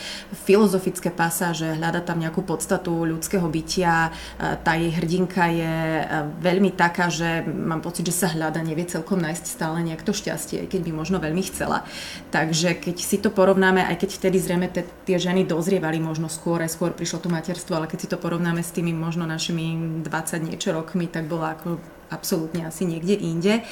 filozofické 0.44 1.14
pasáže, 1.14 1.78
hľada 1.78 2.02
tam 2.02 2.18
nejakú 2.18 2.42
podstatu 2.42 3.06
ľudského 3.06 3.46
bytia, 3.46 4.10
tá 4.38 4.72
jej 4.76 4.92
hrdinka 4.92 5.44
je 5.50 5.74
e, 6.00 6.04
veľmi 6.42 6.74
taká, 6.74 7.08
že 7.08 7.44
mám 7.46 7.80
pocit, 7.80 8.06
že 8.08 8.14
sa 8.14 8.28
hľada, 8.32 8.60
nevie 8.60 8.84
celkom 8.86 9.20
nájsť 9.20 9.44
stále 9.46 9.80
nejak 9.84 10.04
to 10.04 10.12
šťastie, 10.12 10.66
keď 10.66 10.80
by 10.86 10.92
možno 10.92 11.16
veľmi 11.22 11.42
chcela. 11.48 11.86
Takže 12.34 12.76
keď 12.76 12.96
si 13.00 13.16
to 13.18 13.32
porovnáme, 13.32 13.84
aj 13.84 13.96
keď 14.00 14.10
vtedy 14.16 14.36
zrejme 14.40 14.68
te, 14.68 14.84
tie 15.08 15.16
ženy 15.16 15.48
dozrievali 15.48 15.98
možno 16.02 16.28
skôr, 16.28 16.60
aj 16.60 16.74
skôr 16.76 16.92
prišlo 16.92 17.24
to 17.24 17.28
materstvo, 17.32 17.76
ale 17.76 17.88
keď 17.88 17.98
si 18.04 18.08
to 18.08 18.20
porovnáme 18.20 18.60
s 18.60 18.74
tými 18.74 18.92
možno 18.92 19.24
našimi 19.24 20.00
20 20.04 20.48
niečo 20.48 20.72
rokmi, 20.74 21.08
tak 21.08 21.26
bola 21.26 21.56
ako 21.56 21.80
absolútne 22.10 22.66
asi 22.66 22.84
niekde 22.84 23.14
inde. 23.16 23.62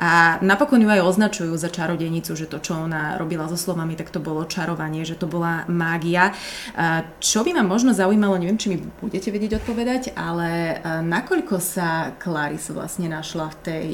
A 0.00 0.40
napokon 0.40 0.80
ju 0.80 0.88
aj 0.88 1.04
označujú 1.04 1.52
za 1.60 1.68
čarodenicu, 1.68 2.32
že 2.32 2.48
to, 2.48 2.56
čo 2.56 2.72
ona 2.72 3.20
robila 3.20 3.48
so 3.52 3.60
slovami, 3.60 4.00
tak 4.00 4.08
to 4.08 4.16
bolo 4.16 4.48
čarovanie, 4.48 5.04
že 5.04 5.16
to 5.16 5.28
bola 5.28 5.68
mágia. 5.68 6.32
Čo 7.20 7.44
by 7.44 7.60
ma 7.60 7.64
možno 7.64 7.92
zaujímalo, 7.92 8.40
neviem, 8.40 8.56
či 8.56 8.72
mi 8.72 8.78
budete 8.80 9.28
vedieť 9.28 9.60
odpovedať, 9.60 10.16
ale 10.16 10.80
nakoľko 11.04 11.60
sa 11.60 12.16
Clarice 12.16 12.72
vlastne 12.72 13.12
našla 13.12 13.52
v 13.52 13.56
tej 13.60 13.88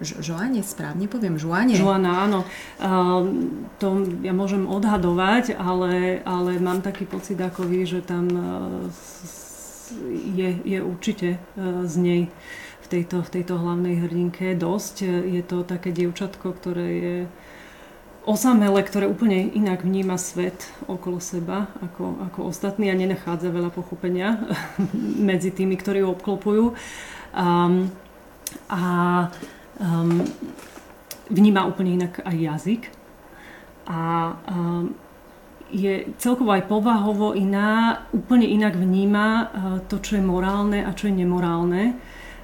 Žoane, 0.00 0.64
správne 0.64 1.04
poviem, 1.12 1.36
Žoane? 1.36 1.76
Žoana, 1.76 2.24
áno. 2.24 2.40
Uh, 2.80 3.20
to 3.76 4.08
ja 4.24 4.32
môžem 4.32 4.64
odhadovať, 4.64 5.60
ale, 5.60 6.24
ale 6.24 6.56
mám 6.56 6.80
taký 6.80 7.04
pocit 7.04 7.36
ako 7.36 7.68
vy, 7.68 7.84
že 7.84 8.00
tam 8.00 8.24
uh, 8.32 8.88
je, 10.08 10.56
je 10.64 10.78
určite 10.80 11.36
uh, 11.36 11.84
z 11.84 11.94
nej 12.00 12.20
tejto, 12.90 13.22
v 13.22 13.32
tejto 13.40 13.54
hlavnej 13.54 14.02
hrdinke 14.02 14.58
dosť. 14.58 15.06
Je 15.30 15.42
to 15.46 15.62
také 15.62 15.94
dievčatko, 15.94 16.50
ktoré 16.58 16.88
je 16.90 17.16
osamele, 18.28 18.82
ktoré 18.84 19.08
úplne 19.08 19.48
inak 19.54 19.86
vníma 19.86 20.20
svet 20.20 20.68
okolo 20.84 21.22
seba 21.22 21.72
ako, 21.80 22.20
ako 22.30 22.38
ostatní 22.52 22.92
a 22.92 22.98
nenachádza 22.98 23.48
veľa 23.48 23.72
pochopenia 23.72 24.36
medzi 25.30 25.54
tými, 25.54 25.78
ktorí 25.78 26.04
ho 26.04 26.12
obklopujú. 26.12 26.74
Um, 27.32 27.88
a 28.66 28.82
um, 29.78 30.26
vníma 31.30 31.64
úplne 31.70 32.02
inak 32.02 32.20
aj 32.26 32.36
jazyk. 32.36 32.82
A 33.86 34.34
um, 34.50 34.92
je 35.70 36.10
celkovo 36.18 36.50
aj 36.50 36.66
povahovo 36.66 37.30
iná, 37.38 38.02
úplne 38.10 38.46
inak 38.46 38.74
vníma 38.74 39.26
uh, 39.26 39.46
to, 39.86 40.02
čo 40.02 40.18
je 40.18 40.24
morálne 40.26 40.82
a 40.82 40.90
čo 40.92 41.06
je 41.06 41.14
nemorálne 41.14 41.94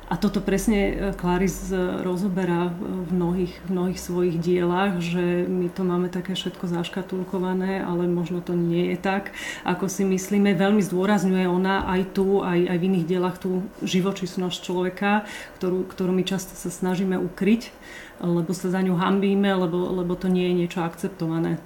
a 0.06 0.14
toto 0.14 0.38
presne 0.38 0.78
e, 0.78 0.94
Clarice 1.18 1.74
e, 1.74 1.78
rozoberá 2.06 2.70
v 2.70 3.10
mnohých, 3.10 3.54
mnohých 3.66 3.98
svojich 3.98 4.38
dielach, 4.38 5.02
že 5.02 5.50
my 5.50 5.66
to 5.66 5.82
máme 5.82 6.06
také 6.06 6.38
všetko 6.38 6.70
zaškatulkované, 6.70 7.82
ale 7.82 8.06
možno 8.06 8.38
to 8.38 8.54
nie 8.54 8.94
je 8.94 8.98
tak, 9.02 9.34
ako 9.66 9.90
si 9.90 10.06
myslíme. 10.06 10.54
Veľmi 10.54 10.78
zdôrazňuje 10.78 11.50
ona 11.50 11.90
aj 11.90 12.14
tu, 12.14 12.38
aj, 12.38 12.70
aj 12.70 12.76
v 12.78 12.86
iných 12.86 13.08
dielach 13.10 13.36
tú 13.42 13.66
živočísnosť 13.82 14.58
človeka, 14.62 15.26
ktorú, 15.58 15.90
ktorú 15.90 16.14
my 16.14 16.22
často 16.22 16.54
sa 16.54 16.70
snažíme 16.70 17.18
ukryť, 17.18 17.74
lebo 18.22 18.54
sa 18.54 18.70
za 18.70 18.78
ňu 18.86 18.94
hambíme, 18.94 19.50
lebo, 19.58 19.90
lebo 19.90 20.14
to 20.14 20.30
nie 20.30 20.46
je 20.54 20.54
niečo 20.54 20.80
akceptované. 20.86 21.58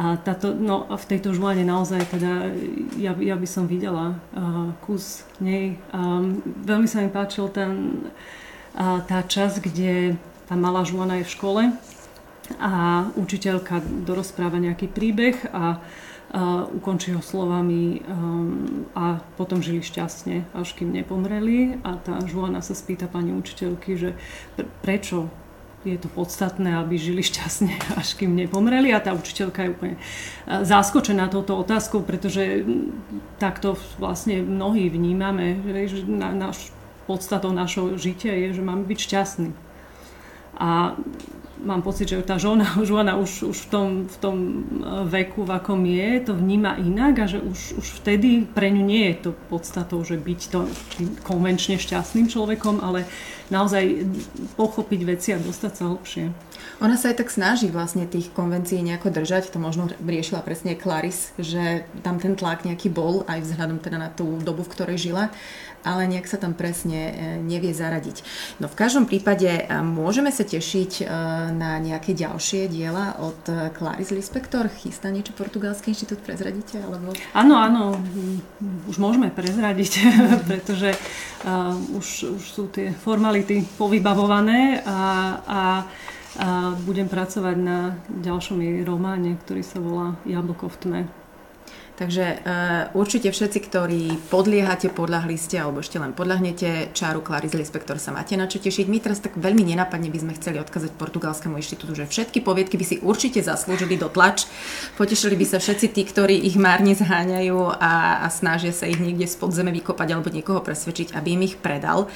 A 0.00 0.16
táto, 0.16 0.56
no, 0.56 0.88
v 0.88 1.04
tejto 1.04 1.36
žuane 1.36 1.68
naozaj 1.68 2.16
teda 2.16 2.48
ja, 2.96 3.12
ja 3.12 3.36
by 3.36 3.48
som 3.48 3.68
videla 3.68 4.16
uh, 4.32 4.72
kus 4.80 5.28
nej. 5.36 5.76
Um, 5.92 6.40
veľmi 6.64 6.88
sa 6.88 7.04
mi 7.04 7.12
páčil 7.12 7.52
ten, 7.52 8.00
uh, 8.72 9.04
tá 9.04 9.20
časť, 9.20 9.68
kde 9.68 10.16
tá 10.48 10.56
malá 10.56 10.88
žuana 10.88 11.20
je 11.20 11.28
v 11.28 11.34
škole 11.36 11.62
a 12.56 12.72
učiteľka 13.20 13.84
dorozpráva 14.08 14.56
nejaký 14.56 14.88
príbeh 14.88 15.36
a 15.52 15.76
uh, 15.76 16.64
ukončí 16.72 17.12
ho 17.12 17.20
slovami 17.20 18.00
um, 18.00 18.88
a 18.96 19.20
potom 19.36 19.60
žili 19.60 19.84
šťastne, 19.84 20.56
až 20.56 20.72
kým 20.72 20.88
nepomreli. 20.88 21.84
A 21.84 22.00
tá 22.00 22.16
žuana 22.24 22.64
sa 22.64 22.72
spýta 22.72 23.12
pani 23.12 23.36
učiteľky, 23.36 24.00
že 24.00 24.16
prečo 24.80 25.28
je 25.82 25.98
to 25.98 26.08
podstatné, 26.08 26.78
aby 26.78 26.94
žili 26.98 27.22
šťastne, 27.22 27.74
až 28.00 28.14
kým 28.14 28.34
nepomreli. 28.38 28.94
A 28.94 29.02
tá 29.02 29.14
učiteľka 29.14 29.66
je 29.66 29.72
úplne 29.74 29.96
zaskočená 30.46 31.28
touto 31.28 31.58
otázkou, 31.58 32.02
pretože 32.06 32.62
takto 33.42 33.74
vlastne 33.98 34.42
mnohí 34.42 34.86
vnímame, 34.90 35.58
že 35.86 36.06
na, 36.06 36.30
naš, 36.30 36.70
podstatou 37.06 37.50
našho 37.50 37.98
žitia 37.98 38.32
je, 38.48 38.58
že 38.58 38.62
máme 38.62 38.86
byť 38.86 38.98
šťastní. 38.98 39.50
A 40.62 40.94
mám 41.64 41.82
pocit, 41.82 42.10
že 42.10 42.22
tá 42.22 42.36
žona, 42.38 42.66
žona 42.90 43.16
už, 43.16 43.54
už 43.54 43.58
v, 43.66 43.68
tom, 43.70 43.88
v 44.06 44.16
tom 44.18 44.36
e, 44.38 44.50
veku, 45.08 45.46
v 45.46 45.50
akom 45.54 45.80
je, 45.86 46.10
to 46.26 46.32
vníma 46.34 46.76
inak 46.82 47.14
a 47.22 47.26
že 47.30 47.38
už, 47.38 47.78
už 47.78 47.86
vtedy 48.02 48.44
pre 48.44 48.68
ňu 48.70 48.82
nie 48.82 49.10
je 49.14 49.16
to 49.28 49.30
podstatou, 49.48 50.02
že 50.02 50.18
byť 50.18 50.40
to 50.50 50.60
konvenčne 51.22 51.78
šťastným 51.78 52.26
človekom, 52.28 52.82
ale 52.82 53.06
naozaj 53.52 54.08
pochopiť 54.56 55.00
veci 55.04 55.28
a 55.36 55.38
dostať 55.38 55.72
sa 55.76 55.84
hlbšie. 55.92 56.24
Ona 56.80 56.96
sa 56.96 57.12
aj 57.12 57.22
tak 57.22 57.28
snaží 57.30 57.68
vlastne 57.68 58.08
tých 58.08 58.32
konvencií 58.32 58.80
nejako 58.80 59.12
držať, 59.12 59.52
to 59.52 59.60
možno 59.60 59.92
riešila 60.00 60.40
presne 60.42 60.74
Claris, 60.74 61.36
že 61.36 61.84
tam 62.00 62.16
ten 62.16 62.34
tlak 62.34 62.64
nejaký 62.64 62.88
bol 62.88 63.28
aj 63.28 63.44
vzhľadom 63.44 63.78
teda 63.78 63.98
na 64.00 64.08
tú 64.08 64.40
dobu, 64.40 64.64
v 64.64 64.72
ktorej 64.72 64.98
žila 64.98 65.28
ale 65.82 66.06
nejak 66.08 66.26
sa 66.26 66.38
tam 66.38 66.54
presne 66.54 67.00
e, 67.10 67.12
nevie 67.42 67.74
zaradiť. 67.74 68.22
No 68.62 68.70
v 68.70 68.78
každom 68.78 69.04
prípade 69.06 69.50
e, 69.50 69.62
môžeme 69.82 70.30
sa 70.30 70.46
tešiť 70.46 70.92
e, 71.02 71.04
na 71.54 71.78
nejaké 71.82 72.14
ďalšie 72.14 72.70
diela 72.70 73.18
od 73.18 73.42
Clarice 73.74 74.14
Lispector. 74.14 74.70
Chystá 74.70 75.10
niečo 75.10 75.34
Portugalský 75.34 75.92
inštitút, 75.92 76.22
prezradíte? 76.22 76.78
Alebo... 76.80 77.14
Áno, 77.34 77.54
áno, 77.58 77.82
už 78.86 78.96
môžeme 79.02 79.28
prezradiť, 79.34 79.92
pretože 80.48 80.94
už, 81.92 82.38
už 82.38 82.42
sú 82.42 82.70
tie 82.70 82.94
formality 82.94 83.66
povybavované 83.76 84.80
a, 84.86 84.98
a 85.42 85.60
a 86.32 86.72
budem 86.88 87.12
pracovať 87.12 87.56
na 87.60 87.92
ďalšom 88.08 88.56
jej 88.64 88.80
románe, 88.88 89.36
ktorý 89.44 89.60
sa 89.60 89.84
volá 89.84 90.16
Jablko 90.24 90.72
v 90.72 90.76
tme. 90.80 91.00
Takže 92.02 92.42
uh, 92.42 92.98
určite 92.98 93.30
všetci, 93.30 93.58
ktorí 93.70 94.02
podliehate, 94.26 94.90
podľahli 94.90 95.38
ste, 95.38 95.62
alebo 95.62 95.78
ešte 95.78 96.02
len 96.02 96.10
podľahnete 96.10 96.90
čáru 96.90 97.22
Clarice 97.22 97.54
Lispector, 97.54 97.94
sa 98.02 98.10
máte 98.10 98.34
na 98.34 98.50
čo 98.50 98.58
tešiť. 98.58 98.90
My 98.90 98.98
teraz 98.98 99.22
tak 99.22 99.38
veľmi 99.38 99.62
nenápadne 99.62 100.10
by 100.10 100.18
sme 100.18 100.34
chceli 100.34 100.58
odkázať 100.58 100.98
Portugalskému 100.98 101.54
inštitútu, 101.62 101.94
že 101.94 102.10
všetky 102.10 102.42
poviedky 102.42 102.74
by 102.74 102.82
si 102.82 102.96
určite 103.06 103.38
zaslúžili 103.38 103.94
do 103.94 104.10
tlač. 104.10 104.50
Potešili 104.98 105.38
by 105.38 105.46
sa 105.46 105.62
všetci 105.62 105.94
tí, 105.94 106.02
ktorí 106.02 106.42
ich 106.42 106.58
márne 106.58 106.98
zháňajú 106.98 107.78
a, 107.78 108.26
a 108.26 108.28
snažia 108.34 108.74
sa 108.74 108.90
ich 108.90 108.98
niekde 108.98 109.30
z 109.30 109.38
podzeme 109.38 109.70
vykopať 109.70 110.08
alebo 110.10 110.34
niekoho 110.34 110.58
presvedčiť, 110.58 111.14
aby 111.14 111.38
im 111.38 111.46
ich 111.46 111.54
predal. 111.54 112.10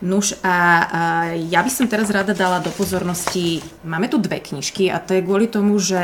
Nuž 0.00 0.32
a, 0.40 0.48
a 0.48 1.00
ja 1.36 1.60
by 1.60 1.68
som 1.68 1.84
teraz 1.84 2.08
rada 2.08 2.32
dala 2.32 2.56
do 2.64 2.72
pozornosti, 2.72 3.60
máme 3.84 4.08
tu 4.08 4.16
dve 4.16 4.40
knižky 4.40 4.88
a 4.88 4.96
to 4.96 5.12
je 5.12 5.20
kvôli 5.20 5.44
tomu, 5.44 5.76
že 5.76 6.00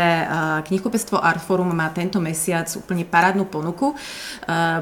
knihkupectvo 0.68 1.16
Artforum 1.16 1.72
má 1.72 1.88
tento 1.96 2.20
mesiac 2.20 2.68
úplne 2.76 3.08
parádnu 3.08 3.48
ponuku. 3.48 3.96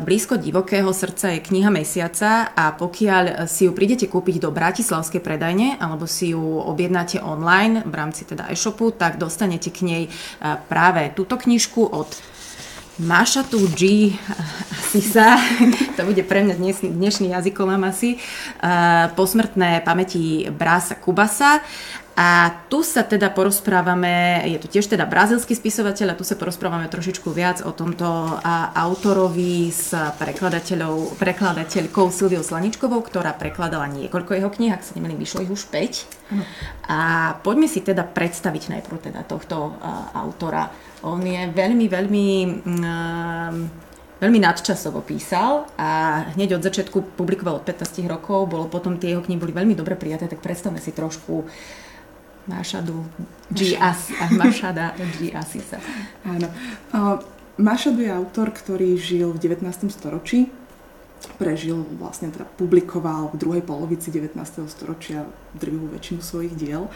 Blízko 0.03 0.35
divokého 0.35 0.91
srdca 0.91 1.31
je 1.31 1.47
kniha 1.47 1.71
mesiaca 1.71 2.51
a 2.59 2.75
pokiaľ 2.75 3.47
si 3.47 3.71
ju 3.71 3.73
prídete 3.73 4.11
kúpiť 4.11 4.43
do 4.43 4.51
Bratislavskej 4.51 5.23
predajne 5.23 5.79
alebo 5.79 6.11
si 6.11 6.35
ju 6.35 6.43
objednáte 6.43 7.23
online 7.23 7.87
v 7.87 7.95
rámci 7.95 8.27
teda 8.27 8.51
e-shopu, 8.51 8.91
tak 8.91 9.23
dostanete 9.23 9.71
k 9.71 9.87
nej 9.87 10.03
práve 10.67 11.15
túto 11.15 11.39
knižku 11.39 11.87
od 11.87 12.34
Maša 12.95 13.43
tu 13.51 13.59
G 13.75 14.15
Sisa, 14.95 15.35
to 15.99 16.07
bude 16.07 16.23
pre 16.31 16.47
mňa 16.47 16.55
dnes, 16.55 16.79
dnešný 16.79 17.35
jazykolám 17.35 17.91
asi, 17.91 18.23
uh, 18.63 19.11
posmrtné 19.19 19.83
pamäti 19.83 20.47
Brasa 20.55 20.95
Kubasa. 20.95 21.59
A 22.15 22.63
tu 22.71 22.87
sa 22.87 23.03
teda 23.03 23.35
porozprávame, 23.35 24.47
je 24.47 24.63
to 24.63 24.71
tiež 24.71 24.87
teda 24.87 25.03
brazilský 25.03 25.59
spisovateľ 25.59 26.15
a 26.15 26.19
tu 26.19 26.23
sa 26.23 26.39
porozprávame 26.39 26.87
trošičku 26.87 27.27
viac 27.35 27.67
o 27.67 27.75
tomto 27.75 28.07
autorovi 28.79 29.75
s 29.75 29.91
prekladateľou, 29.91 31.19
prekladateľkou 31.19 32.07
Silviou 32.15 32.47
Slaničkovou, 32.47 33.03
ktorá 33.03 33.35
prekladala 33.35 33.91
niekoľko 33.91 34.31
jeho 34.39 34.47
kníh, 34.47 34.71
ak 34.71 34.87
sa 34.87 34.95
nemýlim, 34.95 35.19
vyšlo 35.19 35.43
ich 35.43 35.51
už 35.51 35.67
5. 35.67 36.87
A 36.87 36.99
poďme 37.43 37.67
si 37.67 37.83
teda 37.83 38.07
predstaviť 38.07 38.79
najprv 38.79 39.11
teda 39.11 39.27
tohto 39.27 39.75
autora. 40.15 40.71
On 41.05 41.21
je 41.21 41.41
veľmi, 41.53 41.87
veľmi... 41.87 42.27
Um, 42.65 43.85
veľmi 44.15 44.41
nadčasovo 44.41 45.05
písal 45.05 45.69
a 45.77 46.23
hneď 46.33 46.57
od 46.57 46.65
začiatku 46.65 47.19
publikoval 47.19 47.61
od 47.61 47.65
15 47.69 48.09
rokov, 48.09 48.49
bolo 48.49 48.73
potom 48.73 48.97
tie 48.97 49.13
jeho 49.13 49.21
knihy 49.21 49.37
boli 49.37 49.53
veľmi 49.53 49.75
dobre 49.77 50.01
prijaté, 50.01 50.31
tak 50.31 50.41
predstavme 50.41 50.81
si 50.81 50.97
trošku 50.97 51.45
Mašadu 52.49 53.05
G. 53.53 53.77
As, 53.77 54.09
Mašada 54.33 54.97
G. 55.21 55.29
Asisa. 55.33 55.77
Áno. 56.33 56.49
Uh, 56.93 57.21
Mašadu 57.61 58.01
je 58.01 58.11
autor, 58.11 58.49
ktorý 58.49 58.97
žil 58.97 59.29
v 59.31 59.39
19. 59.39 59.93
storočí, 59.93 60.49
prežil, 61.37 61.85
vlastne 62.01 62.33
teda 62.33 62.49
publikoval 62.57 63.33
v 63.33 63.37
druhej 63.39 63.63
polovici 63.63 64.09
19. 64.09 64.37
storočia 64.73 65.29
drvivú 65.53 65.93
väčšinu 65.93 66.21
svojich 66.21 66.55
diel 66.57 66.89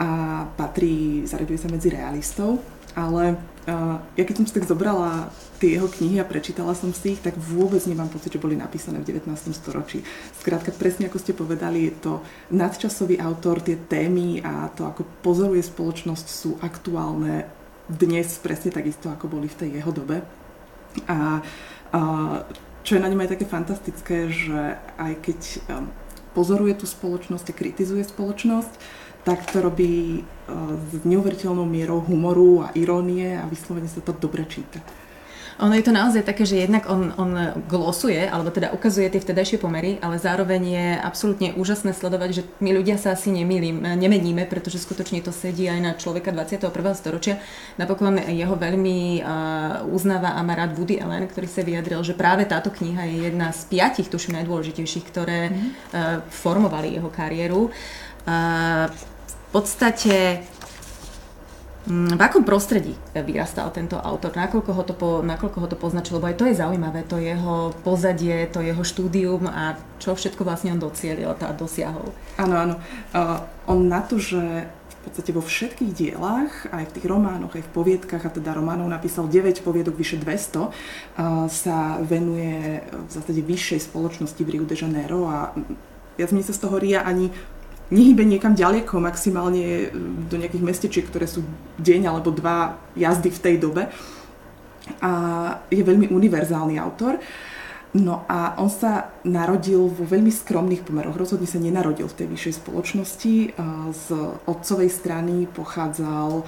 a 0.00 0.44
patrí, 0.56 1.28
zaraďuje 1.28 1.58
sa 1.60 1.68
medzi 1.68 1.92
realistov 1.92 2.62
ale 2.96 3.38
uh, 3.68 3.98
ja 4.18 4.24
keď 4.26 4.34
som 4.42 4.46
si 4.46 4.54
tak 4.56 4.66
zobrala 4.66 5.30
tie 5.60 5.76
jeho 5.76 5.86
knihy 5.86 6.16
a 6.18 6.26
prečítala 6.26 6.72
som 6.72 6.90
si 6.96 7.14
ich, 7.14 7.20
tak 7.20 7.36
vôbec 7.36 7.84
nemám 7.84 8.08
pocit, 8.08 8.32
že 8.32 8.40
boli 8.40 8.56
napísané 8.56 9.04
v 9.04 9.12
19. 9.12 9.28
storočí. 9.52 10.00
Skrátka, 10.40 10.72
presne 10.72 11.12
ako 11.12 11.20
ste 11.20 11.36
povedali, 11.36 11.92
je 11.92 11.94
to 12.00 12.12
nadčasový 12.48 13.20
autor, 13.20 13.60
tie 13.60 13.76
témy 13.76 14.40
a 14.40 14.72
to, 14.72 14.88
ako 14.88 15.04
pozoruje 15.20 15.60
spoločnosť, 15.60 16.26
sú 16.26 16.56
aktuálne 16.64 17.44
dnes 17.92 18.40
presne 18.40 18.72
takisto, 18.72 19.12
ako 19.12 19.28
boli 19.28 19.52
v 19.52 19.58
tej 19.60 19.70
jeho 19.82 19.92
dobe. 19.92 20.24
A, 21.04 21.44
a 21.92 22.00
čo 22.80 22.96
je 22.96 23.02
na 23.04 23.10
ňom 23.12 23.20
aj 23.20 23.36
také 23.36 23.44
fantastické, 23.44 24.32
že 24.32 24.80
aj 24.96 25.12
keď 25.20 25.40
um, 25.68 25.92
pozoruje 26.32 26.72
tú 26.78 26.86
spoločnosť 26.88 27.52
a 27.52 27.58
kritizuje 27.58 28.06
spoločnosť, 28.06 28.72
tak 29.24 29.52
to 29.52 29.60
robí 29.60 30.20
e, 30.20 30.22
s 30.90 31.04
neuveriteľnou 31.04 31.68
mierou 31.68 32.00
humoru 32.00 32.64
a 32.64 32.72
irónie 32.72 33.36
a 33.36 33.44
vyslovene 33.44 33.88
sa 33.88 34.00
to 34.00 34.16
dobre 34.16 34.48
číta. 34.48 34.80
Ono 35.60 35.76
je 35.76 35.84
to 35.84 35.92
naozaj 35.92 36.24
také, 36.24 36.48
že 36.48 36.64
jednak 36.64 36.88
on, 36.88 37.12
on 37.20 37.36
glosuje, 37.68 38.24
alebo 38.24 38.48
teda 38.48 38.72
ukazuje 38.72 39.12
tie 39.12 39.20
vtedajšie 39.20 39.60
pomery, 39.60 40.00
ale 40.00 40.16
zároveň 40.16 40.62
je 40.64 40.86
absolútne 40.96 41.52
úžasné 41.52 41.92
sledovať, 41.92 42.30
že 42.32 42.42
my 42.64 42.72
ľudia 42.80 42.96
sa 42.96 43.12
asi 43.12 43.28
nemýlim, 43.28 43.76
nemeníme, 43.76 44.48
pretože 44.48 44.80
skutočne 44.80 45.20
to 45.20 45.36
sedí 45.36 45.68
aj 45.68 45.80
na 45.84 45.92
človeka 45.92 46.32
21. 46.32 46.72
storočia. 46.96 47.44
Napokon 47.76 48.16
jeho 48.24 48.56
veľmi 48.56 49.20
uh, 49.20 49.84
uznáva 49.92 50.32
a 50.32 50.40
má 50.40 50.56
rád 50.56 50.80
Woody 50.80 50.96
Allen, 50.96 51.28
ktorý 51.28 51.44
sa 51.44 51.60
vyjadril, 51.60 52.00
že 52.08 52.16
práve 52.16 52.48
táto 52.48 52.72
kniha 52.72 53.04
je 53.04 53.16
jedna 53.28 53.52
z 53.52 53.60
piatich, 53.68 54.08
tuším, 54.08 54.40
najdôležitejších, 54.40 55.04
ktoré 55.12 55.52
uh, 55.52 56.24
formovali 56.32 56.96
jeho 56.96 57.12
kariéru. 57.12 57.68
Uh, 57.68 58.09
podstate 59.50 60.46
mm, 61.86 62.14
v 62.16 62.20
akom 62.20 62.46
prostredí 62.46 62.94
vyrastal 63.14 63.70
tento 63.74 63.98
autor? 63.98 64.34
Nakoľko 64.34 64.70
ho 64.72 64.82
to, 64.86 64.94
po, 64.94 65.08
nakoľko 65.22 65.58
ho 65.60 65.68
to 65.68 65.76
poznačilo? 65.78 66.22
Lebo 66.22 66.30
aj 66.30 66.38
to 66.38 66.48
je 66.48 66.54
zaujímavé, 66.58 67.00
to 67.06 67.18
jeho 67.18 67.74
pozadie, 67.82 68.46
to 68.50 68.62
jeho 68.62 68.82
štúdium 68.82 69.46
a 69.50 69.78
čo 69.98 70.14
všetko 70.14 70.46
vlastne 70.46 70.74
on 70.74 70.80
docielil 70.82 71.34
a 71.34 71.52
dosiahol. 71.54 72.14
Áno, 72.38 72.54
áno. 72.56 72.74
Uh, 73.12 73.42
on 73.66 73.90
na 73.90 74.00
to, 74.02 74.16
že 74.16 74.70
v 74.70 75.08
podstate 75.08 75.32
vo 75.32 75.40
všetkých 75.40 75.92
dielach, 75.96 76.68
aj 76.76 76.92
v 76.92 76.94
tých 77.00 77.08
románoch, 77.08 77.56
aj 77.56 77.64
v 77.64 77.72
poviedkach, 77.72 78.20
a 78.20 78.30
teda 78.36 78.52
románov 78.52 78.84
napísal 78.84 79.32
9 79.32 79.64
poviedok, 79.64 79.96
vyše 79.96 80.20
200, 80.20 80.60
uh, 80.60 80.70
sa 81.48 81.96
venuje 82.04 82.84
v 82.84 83.08
zásade 83.08 83.40
vyššej 83.40 83.88
spoločnosti 83.88 84.40
v 84.44 84.52
Rio 84.52 84.68
de 84.68 84.76
Janeiro 84.76 85.24
a 85.24 85.56
viac 86.20 86.36
mi 86.36 86.44
sa 86.44 86.52
z 86.52 86.60
toho 86.60 86.76
ria 86.76 87.00
ani 87.00 87.32
nehybe 87.90 88.22
niekam 88.22 88.54
ďaleko, 88.54 89.02
maximálne 89.02 89.90
do 90.30 90.38
nejakých 90.38 90.66
mestečiek, 90.66 91.06
ktoré 91.06 91.26
sú 91.26 91.42
deň 91.82 92.10
alebo 92.10 92.30
dva 92.30 92.78
jazdy 92.94 93.30
v 93.30 93.42
tej 93.42 93.54
dobe. 93.58 93.82
A 95.02 95.12
je 95.68 95.82
veľmi 95.82 96.10
univerzálny 96.10 96.78
autor. 96.78 97.18
No 97.90 98.22
a 98.30 98.54
on 98.62 98.70
sa 98.70 99.10
narodil 99.26 99.90
vo 99.90 100.06
veľmi 100.06 100.30
skromných 100.30 100.86
pomeroch. 100.86 101.18
Rozhodne 101.18 101.50
sa 101.50 101.58
nenarodil 101.58 102.06
v 102.06 102.22
tej 102.22 102.26
vyššej 102.30 102.54
spoločnosti. 102.62 103.34
Z 103.90 104.06
otcovej 104.46 104.90
strany 104.94 105.50
pochádzal, 105.50 106.46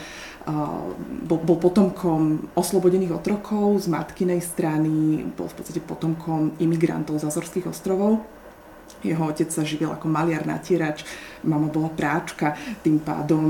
bol, 1.27 1.39
bol 1.43 1.59
potomkom 1.59 2.47
oslobodených 2.55 3.19
otrokov, 3.19 3.83
z 3.83 3.91
matkinej 3.91 4.39
strany 4.39 5.27
bol 5.35 5.51
v 5.51 5.55
podstate 5.59 5.83
potomkom 5.83 6.55
imigrantov 6.63 7.19
z 7.19 7.27
Azorských 7.27 7.67
ostrovov 7.67 8.23
jeho 9.03 9.23
otec 9.29 9.51
sa 9.51 9.67
živil 9.67 9.91
ako 9.91 10.07
maliar, 10.07 10.47
natierač, 10.47 11.03
mama 11.43 11.67
bola 11.67 11.91
práčka, 11.91 12.55
tým 12.87 13.03
pádom 13.03 13.45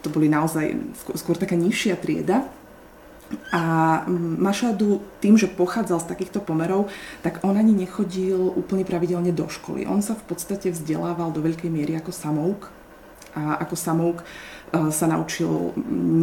to 0.00 0.08
boli 0.08 0.32
naozaj 0.32 0.72
skôr, 1.16 1.36
taká 1.36 1.54
nižšia 1.54 2.00
trieda. 2.00 2.48
A 3.52 4.04
Mašadu 4.40 5.04
tým, 5.20 5.36
že 5.36 5.52
pochádzal 5.52 6.00
z 6.00 6.08
takýchto 6.08 6.40
pomerov, 6.40 6.88
tak 7.20 7.44
on 7.44 7.60
ani 7.60 7.76
nechodil 7.76 8.40
úplne 8.56 8.88
pravidelne 8.88 9.36
do 9.36 9.44
školy. 9.44 9.84
On 9.84 10.00
sa 10.00 10.16
v 10.16 10.24
podstate 10.32 10.72
vzdelával 10.72 11.28
do 11.36 11.44
veľkej 11.44 11.68
miery 11.68 11.92
ako 12.00 12.08
samouk 12.08 12.72
A 13.36 13.60
ako 13.60 13.76
samouk 13.76 14.24
sa 14.72 15.06
naučil 15.08 15.72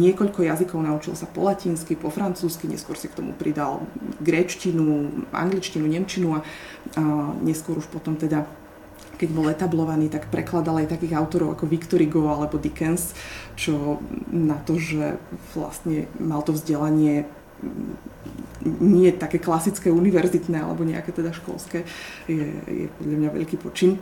niekoľko 0.00 0.46
jazykov, 0.46 0.78
naučil 0.82 1.18
sa 1.18 1.26
po 1.26 1.46
latinsky, 1.46 1.98
po 1.98 2.14
francúzsky, 2.14 2.70
neskôr 2.70 2.94
si 2.94 3.10
k 3.10 3.18
tomu 3.18 3.34
pridal 3.34 3.82
gréčtinu, 4.22 5.10
angličtinu, 5.34 5.86
nemčinu 5.86 6.38
a, 6.38 6.40
neskôr 7.42 7.78
už 7.78 7.90
potom 7.90 8.14
teda 8.14 8.46
keď 9.16 9.28
bol 9.32 9.48
etablovaný, 9.48 10.12
tak 10.12 10.28
prekladal 10.28 10.84
aj 10.84 10.92
takých 10.92 11.16
autorov 11.16 11.56
ako 11.56 11.64
Victor 11.64 12.04
Hugo 12.04 12.28
alebo 12.28 12.60
Dickens, 12.60 13.16
čo 13.56 13.96
na 14.28 14.60
to, 14.60 14.76
že 14.76 15.16
vlastne 15.56 16.04
mal 16.20 16.44
to 16.44 16.52
vzdelanie 16.52 17.24
nie 18.66 19.08
také 19.16 19.40
klasické 19.40 19.88
univerzitné 19.88 20.60
alebo 20.60 20.84
nejaké 20.84 21.16
teda 21.16 21.32
školské, 21.32 21.88
je, 22.28 22.44
je 22.68 22.86
podľa 23.00 23.16
mňa 23.16 23.30
veľký 23.32 23.56
počin. 23.56 23.96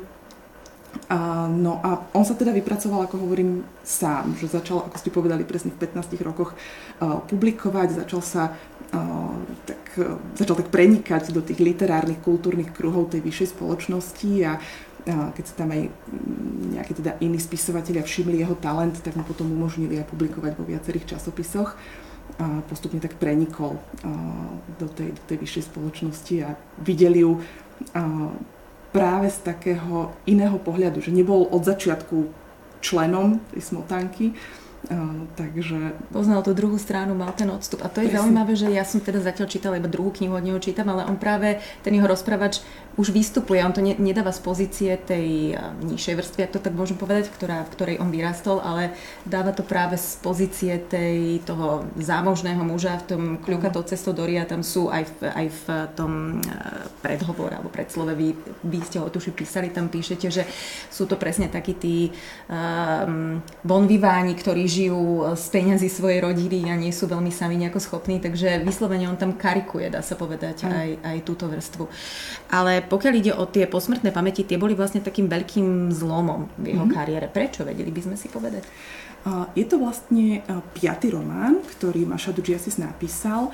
A, 1.08 1.50
no 1.50 1.80
a 1.84 2.06
on 2.14 2.24
sa 2.24 2.38
teda 2.38 2.54
vypracoval, 2.54 3.04
ako 3.04 3.20
hovorím, 3.20 3.66
sám, 3.84 4.38
že 4.38 4.48
začal, 4.48 4.88
ako 4.88 4.96
ste 4.96 5.10
povedali, 5.12 5.44
presne 5.44 5.74
v 5.74 5.80
15 5.80 6.16
rokoch 6.24 6.54
uh, 6.54 7.20
publikovať, 7.28 8.04
začal 8.04 8.22
sa 8.24 8.42
tak, 9.66 9.82
uh, 9.98 10.22
začal 10.38 10.54
tak 10.54 10.70
prenikať 10.70 11.34
do 11.34 11.42
tých 11.42 11.58
literárnych, 11.58 12.22
kultúrnych 12.22 12.70
kruhov 12.70 13.10
tej 13.10 13.26
vyššej 13.26 13.58
spoločnosti 13.58 14.32
a 14.46 14.52
keď 15.04 15.44
sa 15.44 15.54
tam 15.60 15.68
aj 15.68 15.92
nejakí 16.72 16.96
teda 16.96 17.20
iní 17.20 17.36
spisovatelia 17.36 18.00
všimli 18.00 18.40
jeho 18.40 18.56
talent, 18.56 18.96
tak 19.04 19.12
mu 19.20 19.24
potom 19.28 19.52
umožnili 19.52 20.00
aj 20.00 20.08
publikovať 20.08 20.56
vo 20.56 20.64
viacerých 20.64 21.12
časopisoch 21.12 21.76
a 22.40 22.64
postupne 22.64 23.04
tak 23.04 23.20
prenikol 23.20 23.76
do 24.80 24.88
tej, 24.88 25.12
do 25.12 25.22
tej 25.28 25.38
vyššej 25.44 25.64
spoločnosti 25.68 26.34
a 26.40 26.56
videli 26.80 27.20
ju 27.20 27.36
práve 28.94 29.26
z 29.26 29.42
takého 29.42 30.14
iného 30.22 30.54
pohľadu, 30.62 31.02
že 31.02 31.10
nebol 31.10 31.50
od 31.50 31.66
začiatku 31.66 32.30
členom 32.78 33.42
tej 33.50 33.62
smotanky, 33.74 34.38
Uh, 34.84 35.24
takže... 35.32 35.96
Poznal 36.12 36.44
tú 36.44 36.52
druhú 36.52 36.76
stranu, 36.76 37.16
mal 37.16 37.32
ten 37.32 37.48
odstup. 37.48 37.80
A 37.80 37.88
to 37.88 38.04
je 38.04 38.12
Presne. 38.12 38.20
zaujímavé, 38.20 38.52
že 38.52 38.68
ja 38.68 38.84
som 38.84 39.00
teda 39.00 39.16
zatiaľ 39.16 39.48
čítala 39.48 39.80
iba 39.80 39.88
druhú 39.88 40.12
knihu, 40.12 40.36
od 40.36 40.44
neho 40.44 40.60
čítam, 40.60 40.92
ale 40.92 41.08
on 41.08 41.16
práve, 41.16 41.56
ten 41.80 41.96
jeho 41.96 42.04
rozprávač 42.04 42.60
už 42.94 43.10
vystupuje, 43.10 43.58
on 43.64 43.74
to 43.74 43.82
ne, 43.82 43.98
nedáva 43.98 44.30
z 44.30 44.40
pozície 44.40 44.94
tej 44.94 45.58
nižšej 45.82 46.14
vrstvy, 46.14 46.40
ak 46.46 46.54
to 46.54 46.62
tak 46.62 46.78
môžem 46.78 46.94
povedať, 46.94 47.26
ktorá, 47.26 47.66
v 47.66 47.72
ktorej 47.74 47.96
on 47.98 48.14
vyrastol, 48.14 48.62
ale 48.62 48.94
dáva 49.26 49.50
to 49.50 49.66
práve 49.66 49.98
z 49.98 50.14
pozície 50.22 50.78
tej, 50.78 51.42
toho 51.42 51.90
zámožného 51.98 52.62
muža 52.62 53.02
v 53.02 53.06
tom 53.10 53.22
kľukatou 53.42 53.82
cestou 53.82 54.14
do 54.14 54.22
Ria, 54.22 54.46
tam 54.46 54.62
sú 54.62 54.94
aj 54.94 55.10
v, 55.10 55.18
aj 55.26 55.46
v 55.50 55.64
tom 55.98 56.12
predhovore 57.02 57.58
alebo 57.58 57.72
predslove, 57.72 58.14
vy, 58.14 58.38
vy 58.62 58.78
ste 58.86 59.02
ho 59.02 59.10
tuši 59.10 59.34
písali, 59.34 59.74
tam 59.74 59.90
píšete, 59.90 60.26
že 60.30 60.46
sú 60.86 61.10
to 61.10 61.18
presne 61.18 61.50
takí 61.50 61.74
tí 61.74 61.96
um, 62.46 63.42
bonviváni, 63.66 64.38
ktorí 64.38 64.70
žijú 64.70 65.34
z 65.34 65.44
peňazí 65.50 65.90
svojej 65.90 66.22
rodiny 66.22 66.70
a 66.70 66.78
nie 66.78 66.94
sú 66.94 67.10
veľmi 67.10 67.34
sami 67.34 67.58
nejako 67.58 67.82
schopní, 67.82 68.22
takže 68.22 68.62
vyslovene 68.62 69.10
on 69.10 69.18
tam 69.18 69.34
karikuje, 69.34 69.90
dá 69.90 69.98
sa 69.98 70.14
povedať, 70.14 70.70
aj, 70.70 70.88
aj 71.02 71.16
túto 71.26 71.50
vrstvu. 71.50 71.90
Ale 72.54 72.83
pokiaľ 72.86 73.14
ide 73.18 73.32
o 73.34 73.44
tie 73.48 73.64
posmrtné 73.68 74.14
pamäti, 74.14 74.46
tie 74.46 74.60
boli 74.60 74.76
vlastne 74.76 75.00
takým 75.02 75.26
veľkým 75.26 75.90
zlomom 75.90 76.48
v 76.60 76.76
jeho 76.76 76.84
mm-hmm. 76.84 76.96
kariére. 76.96 77.26
Prečo? 77.28 77.64
Vedeli 77.64 77.90
by 77.90 78.00
sme 78.04 78.16
si 78.16 78.28
povedať? 78.28 78.64
Je 79.56 79.64
to 79.64 79.80
vlastne 79.80 80.44
piatý 80.76 81.08
román, 81.08 81.64
ktorý 81.64 82.04
Maša 82.04 82.36
Dudžiasis 82.36 82.76
napísal 82.76 83.48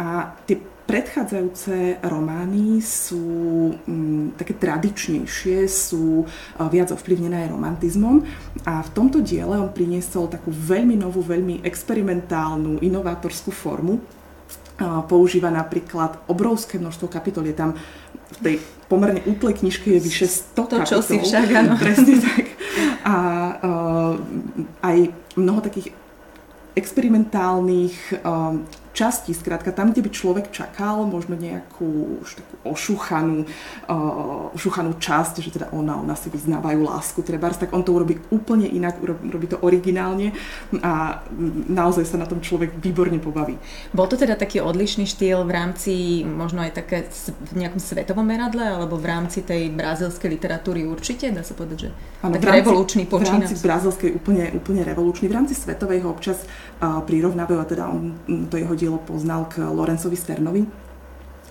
a 0.00 0.32
tie 0.48 0.56
predchádzajúce 0.88 2.00
romány 2.08 2.80
sú 2.80 3.68
m, 3.84 4.32
také 4.34 4.56
tradičnejšie, 4.56 5.68
sú 5.68 6.24
viac 6.72 6.88
ovplyvnené 6.96 7.46
aj 7.46 7.52
romantizmom 7.52 8.24
a 8.64 8.80
v 8.80 8.90
tomto 8.96 9.20
diele 9.20 9.60
on 9.60 9.68
priniesol 9.70 10.32
takú 10.32 10.48
veľmi 10.48 10.96
novú, 10.96 11.20
veľmi 11.20 11.68
experimentálnu, 11.68 12.80
inovátorskú 12.80 13.52
formu. 13.52 14.00
Používa 14.80 15.52
napríklad 15.52 16.24
obrovské 16.32 16.80
množstvo 16.80 17.12
kapitol, 17.12 17.44
je 17.44 17.52
tam 17.52 17.76
v 18.30 18.38
tej 18.42 18.56
pomerne 18.90 19.22
útlej 19.22 19.62
knižke 19.62 19.94
je 19.94 20.00
vyše 20.02 20.26
100 20.26 20.54
to, 20.54 20.62
kapitol. 20.66 20.86
čo 20.90 20.98
si 21.02 21.16
však, 21.22 21.46
áno. 21.54 21.74
Presne 21.82 22.14
tak. 22.18 22.44
A 23.06 23.16
uh, 23.62 24.14
aj 24.82 24.96
mnoho 25.38 25.62
takých 25.62 25.94
experimentálnych 26.74 28.22
um, 28.22 28.66
časti, 28.92 29.34
skrátka 29.34 29.70
tam, 29.70 29.94
kde 29.94 30.02
by 30.02 30.10
človek 30.10 30.46
čakal 30.50 31.06
možno 31.06 31.38
nejakú 31.38 32.20
už 32.22 32.42
takú 32.42 32.54
ošúchanú, 32.66 33.46
uh, 33.88 34.54
ošúchanú 34.54 34.98
časť, 34.98 35.34
že 35.40 35.50
teda 35.54 35.66
ona, 35.70 35.96
ona 35.96 36.18
si 36.18 36.28
vyznávajú 36.28 36.80
lásku, 36.82 37.22
trebárs, 37.22 37.56
tak 37.56 37.70
on 37.70 37.86
to 37.86 37.94
urobí 37.94 38.18
úplne 38.34 38.66
inak, 38.66 38.98
urobí 39.00 39.46
to 39.46 39.58
originálne 39.62 40.34
a 40.82 41.22
naozaj 41.70 42.04
sa 42.06 42.16
na 42.18 42.26
tom 42.26 42.42
človek 42.42 42.76
výborne 42.82 43.22
pobaví. 43.22 43.56
Bol 43.94 44.06
to 44.10 44.18
teda 44.18 44.34
taký 44.34 44.58
odlišný 44.58 45.06
štýl 45.06 45.46
v 45.46 45.52
rámci 45.54 45.92
možno 46.26 46.62
aj 46.66 46.82
také 46.82 47.06
v 47.54 47.54
nejakom 47.56 47.78
svetovom 47.78 48.26
meradle, 48.26 48.62
alebo 48.62 48.98
v 48.98 49.06
rámci 49.06 49.46
tej 49.46 49.70
brazilskej 49.70 50.28
literatúry 50.30 50.84
určite, 50.86 51.30
dá 51.30 51.46
sa 51.46 51.54
povedať, 51.54 51.78
že 51.86 51.90
ano, 52.26 52.36
taký 52.36 52.46
rámci, 52.46 52.58
revolučný 52.60 53.02
počínac? 53.06 53.48
V 53.48 53.54
rámci 53.54 53.64
brazilskej 53.64 54.10
úplne, 54.16 54.44
úplne 54.54 54.82
revolučný, 54.82 55.26
v 55.30 55.34
rámci 55.34 55.54
svetovej 55.54 56.02
ho 56.04 56.10
občas 56.10 56.42
prirovnávajú, 56.80 57.58
a 57.60 57.66
teda 57.68 57.84
on, 57.92 58.16
to 58.48 58.56
jeho 58.56 58.72
dielo 58.72 58.98
poznal 59.04 59.44
k 59.52 59.60
Lorencovi 59.68 60.16
Sternovi, 60.16 60.62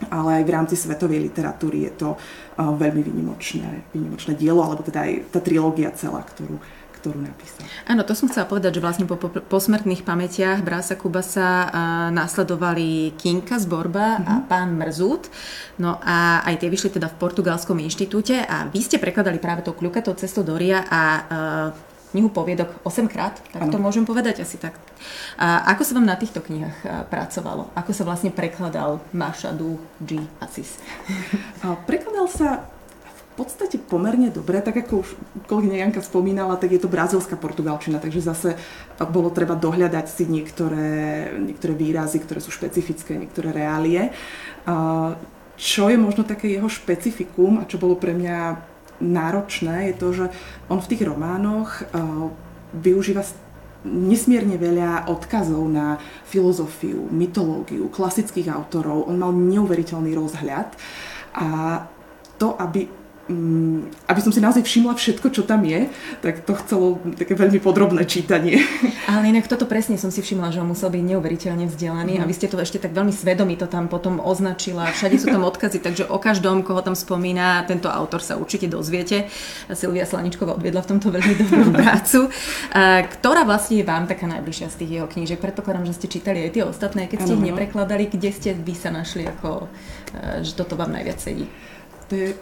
ale 0.10 0.42
aj 0.42 0.44
v 0.48 0.54
rámci 0.56 0.76
svetovej 0.80 1.30
literatúry 1.30 1.86
je 1.86 1.92
to 1.94 2.10
veľmi 2.58 3.04
vynimočné, 3.04 3.94
vynimočné 3.94 4.34
dielo, 4.34 4.65
alebo 4.65 4.82
teda 4.82 5.06
aj 5.06 5.13
tá 5.30 5.39
trilógia 5.44 5.92
celá, 5.92 6.24
ktorú, 6.24 6.58
ktorú 7.00 7.20
napísal. 7.20 7.63
Áno, 7.88 8.04
to 8.04 8.15
som 8.15 8.32
chcela 8.32 8.48
povedať, 8.48 8.80
že 8.80 8.84
vlastne 8.84 9.06
po, 9.08 9.15
po, 9.15 9.32
po 9.32 9.58
smrtných 9.60 10.04
pamätiach 10.04 10.63
Brasa 10.63 11.00
Kubasa 11.00 11.72
následovali 12.12 13.15
Kinka 13.15 13.60
z 13.60 13.65
Borba 13.68 14.20
mm-hmm. 14.20 14.28
a 14.28 14.34
mhm. 14.39 14.44
pán 14.48 14.70
Mrzút. 14.76 15.32
No 15.80 16.00
a 16.04 16.44
aj 16.44 16.60
tie 16.63 16.72
vyšli 16.72 16.96
teda 16.96 17.12
v 17.12 17.20
Portugalskom 17.20 17.80
inštitúte 17.80 18.39
a 18.44 18.68
vy 18.68 18.84
ste 18.84 19.00
prekladali 19.00 19.39
práve 19.39 19.63
to 19.63 19.76
kľukatou 19.76 20.15
cestou 20.20 20.44
do 20.44 20.56
Ria 20.60 20.84
a 20.88 21.02
a 21.30 21.88
knihu 22.13 22.30
poviedok 22.34 22.82
8 22.82 23.06
krát, 23.06 23.38
tak 23.54 23.69
ano. 23.69 23.72
to 23.74 23.78
môžem 23.78 24.02
povedať 24.02 24.41
asi 24.41 24.58
tak. 24.58 24.74
A 25.38 25.69
ako 25.74 25.86
sa 25.86 25.93
vám 25.93 26.10
na 26.10 26.17
týchto 26.17 26.41
knihách 26.41 27.08
pracovalo? 27.08 27.69
Ako 27.78 27.93
sa 27.93 28.02
vlastne 28.02 28.34
prekladal 28.34 28.98
Mashadu 29.13 29.78
G. 30.02 30.26
Asis? 30.41 30.82
prekladal 31.86 32.26
sa 32.26 32.65
v 33.39 33.48
podstate 33.48 33.80
pomerne 33.80 34.28
dobre, 34.28 34.60
tak 34.60 34.84
ako 34.84 35.00
už 35.00 35.10
kolegyňa 35.48 35.78
Janka 35.80 36.04
spomínala, 36.04 36.60
tak 36.60 36.76
je 36.76 36.82
to 36.84 36.91
brazilská 36.91 37.39
portugalčina, 37.39 37.95
takže 37.95 38.19
zase 38.19 38.60
bolo 39.00 39.32
treba 39.32 39.56
dohľadať 39.56 40.06
si 40.12 40.28
niektoré, 40.28 41.32
niektoré 41.39 41.72
výrazy, 41.72 42.19
ktoré 42.19 42.43
sú 42.43 42.52
špecifické, 42.52 43.15
niektoré 43.15 43.56
reálie. 43.56 44.12
Čo 45.56 45.88
je 45.88 45.95
možno 45.95 46.28
také 46.28 46.52
jeho 46.52 46.67
špecifikum 46.67 47.63
a 47.63 47.67
čo 47.67 47.80
bolo 47.80 47.95
pre 47.95 48.12
mňa 48.12 48.60
náročné, 49.00 49.92
je 49.92 49.96
to, 49.96 50.08
že 50.14 50.26
on 50.68 50.80
v 50.84 50.90
tých 50.96 51.04
románoch 51.08 51.84
uh, 51.92 52.30
využíva 52.76 53.24
nesmierne 53.88 54.60
veľa 54.60 55.08
odkazov 55.08 55.64
na 55.72 55.98
filozofiu, 56.28 57.08
mytológiu, 57.08 57.88
klasických 57.88 58.52
autorov. 58.52 59.08
On 59.08 59.16
mal 59.16 59.32
neuveriteľný 59.32 60.12
rozhľad 60.20 60.76
a 61.32 61.48
to, 62.36 62.60
aby 62.60 62.92
aby 64.10 64.20
som 64.26 64.34
si 64.34 64.42
naozaj 64.42 64.65
všimla 64.65 64.98
všetko, 64.98 65.30
čo 65.30 65.46
tam 65.46 65.62
je, 65.62 65.86
tak 66.26 66.42
to 66.42 66.58
chcelo 66.58 66.98
také 67.13 67.38
veľmi 67.38 67.62
podrobné 67.62 68.10
čítanie. 68.10 68.58
Ale 69.12 69.30
inak 69.30 69.46
toto 69.46 69.70
presne 69.70 70.02
som 70.02 70.10
si 70.10 70.26
všimla, 70.26 70.50
že 70.50 70.65
on 70.65 70.74
musel 70.74 70.89
byť 70.89 71.04
neuveriteľne 71.13 71.70
vzdelaný 71.70 72.18
mm. 72.18 72.22
a 72.22 72.28
vy 72.28 72.34
ste 72.34 72.50
to 72.50 72.58
ešte 72.58 72.82
tak 72.82 72.98
veľmi 72.98 73.13
svedomí 73.13 73.54
to 73.54 73.70
tam 73.70 73.86
potom 73.86 74.18
označila. 74.18 74.89
Všade 74.89 75.22
sú 75.22 75.30
tam 75.30 75.46
odkazy, 75.46 75.78
takže 75.78 76.10
o 76.10 76.18
každom, 76.18 76.65
koho 76.65 76.82
tam 76.82 76.98
spomína, 76.98 77.70
tento 77.70 77.86
autor 77.86 78.26
sa 78.26 78.34
určite 78.34 78.65
dozviete. 78.65 79.30
Silvia 79.78 80.10
Slaničková 80.10 80.58
odviedla 80.58 80.82
v 80.82 80.89
tomto 80.98 81.13
veľmi 81.13 81.34
dobrú 81.38 81.70
prácu. 81.80 82.34
Ktorá 83.13 83.46
vlastne 83.46 83.82
je 83.82 83.86
vám 83.86 84.10
taká 84.10 84.26
najbližšia 84.26 84.74
z 84.74 84.78
tých 84.82 84.92
jeho 84.98 85.08
knížek? 85.08 85.38
Predpokladám, 85.38 85.86
že 85.86 86.02
ste 86.02 86.08
čítali 86.10 86.50
aj 86.50 86.52
tie 86.58 86.63
ostatné, 86.65 87.06
keď 87.06 87.30
ste 87.30 87.34
ano, 87.38 87.46
ich 87.46 87.48
neprekladali, 87.54 88.10
kde 88.10 88.30
ste 88.34 88.50
vy 88.58 88.74
sa 88.74 88.89
našli, 88.89 89.30
ako, 89.30 89.70
e, 90.18 90.42
že 90.42 90.58
toto 90.58 90.74
vám 90.74 90.89
najviac 90.89 91.22
sedí? 91.22 91.46
To 92.10 92.17
je 92.17 92.34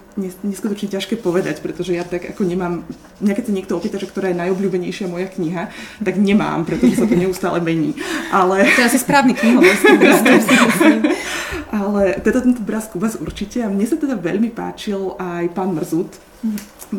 neskutočne 0.47 0.87
ťažké 0.87 1.19
povedať, 1.19 1.59
pretože 1.59 1.91
ja 1.91 2.07
tak 2.07 2.23
ako 2.31 2.47
nemám, 2.47 2.87
mňa 3.19 3.33
keď 3.35 3.43
sa 3.43 3.53
niekto 3.53 3.75
opýta, 3.75 3.99
že 3.99 4.07
ktorá 4.07 4.31
je 4.31 4.39
najobľúbenejšia 4.39 5.11
moja 5.11 5.27
kniha, 5.27 5.67
tak 5.99 6.15
nemám, 6.15 6.63
pretože 6.63 7.03
sa 7.03 7.05
to 7.05 7.19
neustále 7.19 7.59
mení. 7.59 7.91
Ale... 8.31 8.63
To 8.63 8.79
je 8.81 8.87
asi 8.87 8.99
správny 9.03 9.35
knihov. 9.35 9.67
Ale 11.67 12.15
teda 12.23 12.39
tento 12.39 12.63
Braz 12.63 12.87
Kubas 12.87 13.19
určite 13.19 13.59
a 13.59 13.67
mne 13.67 13.83
sa 13.83 13.99
teda 13.99 14.15
veľmi 14.15 14.55
páčil 14.55 15.19
aj 15.19 15.51
pán 15.51 15.75
Mrzut, 15.75 16.15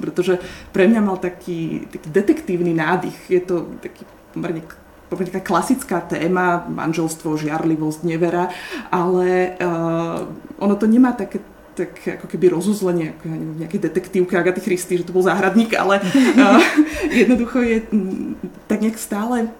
pretože 0.04 0.36
pre 0.76 0.84
mňa 0.84 1.00
mal 1.00 1.16
taký, 1.16 1.88
taký 1.88 2.08
detektívny 2.12 2.76
nádych. 2.76 3.16
Je 3.32 3.40
to 3.40 3.64
taký 3.80 4.04
pomerne 4.36 4.60
pomerne 5.08 5.32
taká 5.32 5.56
klasická 5.56 6.04
téma, 6.04 6.68
manželstvo, 6.68 7.40
žiarlivosť, 7.40 8.04
nevera, 8.04 8.52
ale 8.92 9.56
uh, 9.56 10.28
ono 10.60 10.74
to 10.76 10.84
nemá 10.84 11.16
také 11.16 11.40
tak 11.78 11.92
ako 12.18 12.26
keby 12.26 12.50
rozuzlenie, 12.50 13.14
ako 13.14 13.24
neviem, 13.30 13.58
nejaké 13.62 13.78
detektívke 13.78 14.34
Agaty 14.34 14.60
Christy, 14.66 14.98
že 14.98 15.06
to 15.06 15.14
bol 15.14 15.22
záhradník, 15.22 15.78
ale 15.78 16.02
uh, 16.42 16.58
jednoducho 17.06 17.62
je 17.62 17.76
m, 17.94 18.34
tak 18.66 18.82
nejak 18.82 18.98
stále 18.98 19.54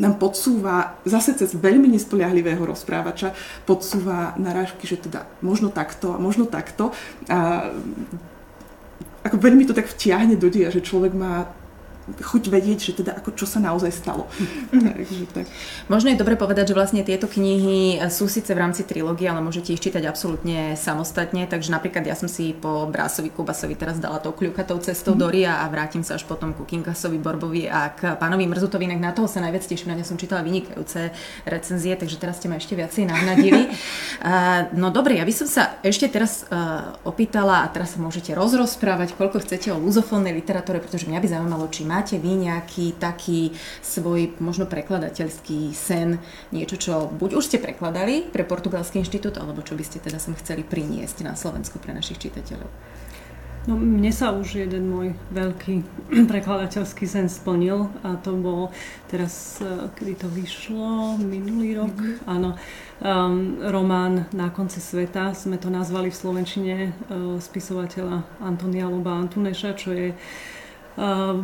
nám 0.00 0.16
podsúva, 0.16 0.96
zase 1.04 1.36
cez 1.36 1.52
veľmi 1.52 1.84
nespoliahlivého 1.92 2.64
rozprávača, 2.64 3.36
podsúva 3.68 4.32
narážky, 4.40 4.88
že 4.88 4.96
teda 4.96 5.28
možno 5.44 5.68
takto 5.68 6.16
a 6.16 6.18
možno 6.22 6.48
takto. 6.48 6.96
A 7.28 7.68
ako 9.20 9.36
veľmi 9.36 9.68
to 9.68 9.76
tak 9.76 9.84
vtiahne 9.92 10.40
do 10.40 10.48
dia, 10.48 10.72
že 10.72 10.80
človek 10.80 11.12
má 11.12 11.52
chuť 12.18 12.42
vedieť, 12.50 12.78
že 12.80 12.92
teda 13.04 13.14
ako 13.14 13.38
čo 13.38 13.46
sa 13.46 13.62
naozaj 13.62 13.92
stalo. 13.94 14.26
Takže 14.70 15.30
tak. 15.30 15.46
Možno 15.86 16.10
je 16.10 16.18
dobre 16.18 16.34
povedať, 16.34 16.72
že 16.72 16.78
vlastne 16.78 17.06
tieto 17.06 17.30
knihy 17.30 18.02
sú 18.10 18.26
síce 18.26 18.50
v 18.50 18.62
rámci 18.62 18.82
trilógie, 18.82 19.30
ale 19.30 19.44
môžete 19.44 19.70
ich 19.74 19.82
čítať 19.82 20.02
absolútne 20.06 20.74
samostatne, 20.74 21.46
takže 21.46 21.70
napríklad 21.70 22.04
ja 22.06 22.16
som 22.18 22.26
si 22.26 22.52
po 22.56 22.88
Brásovi 22.90 23.30
Kubasovi 23.30 23.78
teraz 23.78 24.02
dala 24.02 24.18
tou 24.18 24.34
kľukatou 24.34 24.80
cestou 24.82 25.14
mm. 25.14 25.20
do 25.20 25.28
Ria 25.30 25.62
a 25.62 25.68
vrátim 25.70 26.02
sa 26.02 26.18
až 26.18 26.26
potom 26.26 26.52
ku 26.56 26.66
Kinkasovi 26.66 27.20
Borbovi 27.20 27.70
a 27.70 27.92
k 27.94 28.16
pánovi 28.18 28.48
Mrzutovi, 28.50 28.90
inak 28.90 29.00
na 29.00 29.12
toho 29.14 29.30
sa 29.30 29.38
najviac 29.44 29.64
teším, 29.64 29.92
na 29.92 29.96
ne 29.98 30.04
som 30.04 30.18
čítala 30.18 30.42
vynikajúce 30.42 31.14
recenzie, 31.46 31.94
takže 31.94 32.16
teraz 32.18 32.42
ste 32.42 32.50
ma 32.50 32.58
ešte 32.58 32.74
viacej 32.74 33.06
navnadili. 33.06 33.70
no 34.80 34.90
dobre, 34.90 35.20
ja 35.20 35.24
by 35.24 35.34
som 35.34 35.46
sa 35.46 35.78
ešte 35.84 36.10
teraz 36.10 36.48
uh, 36.48 36.96
opýtala 37.06 37.64
a 37.64 37.70
teraz 37.70 37.94
sa 37.94 37.98
môžete 38.02 38.34
rozrozprávať, 38.34 39.14
koľko 39.14 39.44
chcete 39.44 39.70
o 39.70 39.78
luzofónnej 39.78 40.34
literatúre, 40.34 40.80
pretože 40.80 41.06
mňa 41.06 41.20
by 41.20 41.28
zaujímalo, 41.28 41.64
či 41.70 41.86
má 41.86 41.99
máte 42.00 42.16
vy 42.16 42.48
nejaký 42.48 42.96
taký 42.96 43.52
svoj 43.84 44.40
možno 44.40 44.64
prekladateľský 44.64 45.76
sen, 45.76 46.16
niečo, 46.48 46.80
čo 46.80 47.12
buď 47.12 47.36
už 47.36 47.44
ste 47.44 47.60
prekladali 47.60 48.24
pre 48.32 48.48
Portugalský 48.48 49.04
inštitút, 49.04 49.36
alebo 49.36 49.60
čo 49.60 49.76
by 49.76 49.84
ste 49.84 50.00
teda 50.00 50.16
sem 50.16 50.32
chceli 50.40 50.64
priniesť 50.64 51.28
na 51.28 51.36
Slovensku 51.36 51.76
pre 51.76 51.92
našich 51.92 52.16
čitateľov? 52.16 52.72
No, 53.68 53.76
mne 53.76 54.08
sa 54.08 54.32
už 54.32 54.64
jeden 54.64 54.88
môj 54.88 55.12
veľký 55.36 55.84
prekladateľský 56.32 57.04
sen 57.04 57.28
splnil 57.28 57.92
a 58.00 58.16
to 58.16 58.32
bol 58.32 58.72
teraz, 59.12 59.60
e, 59.60 59.92
kedy 60.00 60.24
to 60.24 60.28
vyšlo, 60.32 61.20
minulý 61.20 61.76
rok, 61.76 61.92
mm-hmm. 61.92 62.24
áno, 62.24 62.56
um, 63.04 63.60
román 63.68 64.24
Na 64.32 64.48
konci 64.48 64.80
sveta, 64.80 65.36
sme 65.36 65.60
to 65.60 65.68
nazvali 65.68 66.08
v 66.08 66.16
Slovenčine 66.16 66.76
uh, 66.88 67.36
spisovateľa 67.36 68.40
Antonia 68.40 68.88
Loba 68.88 69.20
Antuneša, 69.20 69.76
čo 69.76 69.92
je 69.92 70.16
uh, 70.16 71.36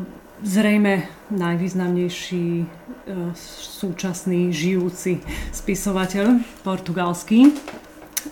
zrejme 0.42 1.08
najvýznamnejší 1.32 2.46
e, 2.62 2.66
súčasný 3.80 4.52
žijúci 4.52 5.24
spisovateľ 5.52 6.44
portugalský. 6.60 7.56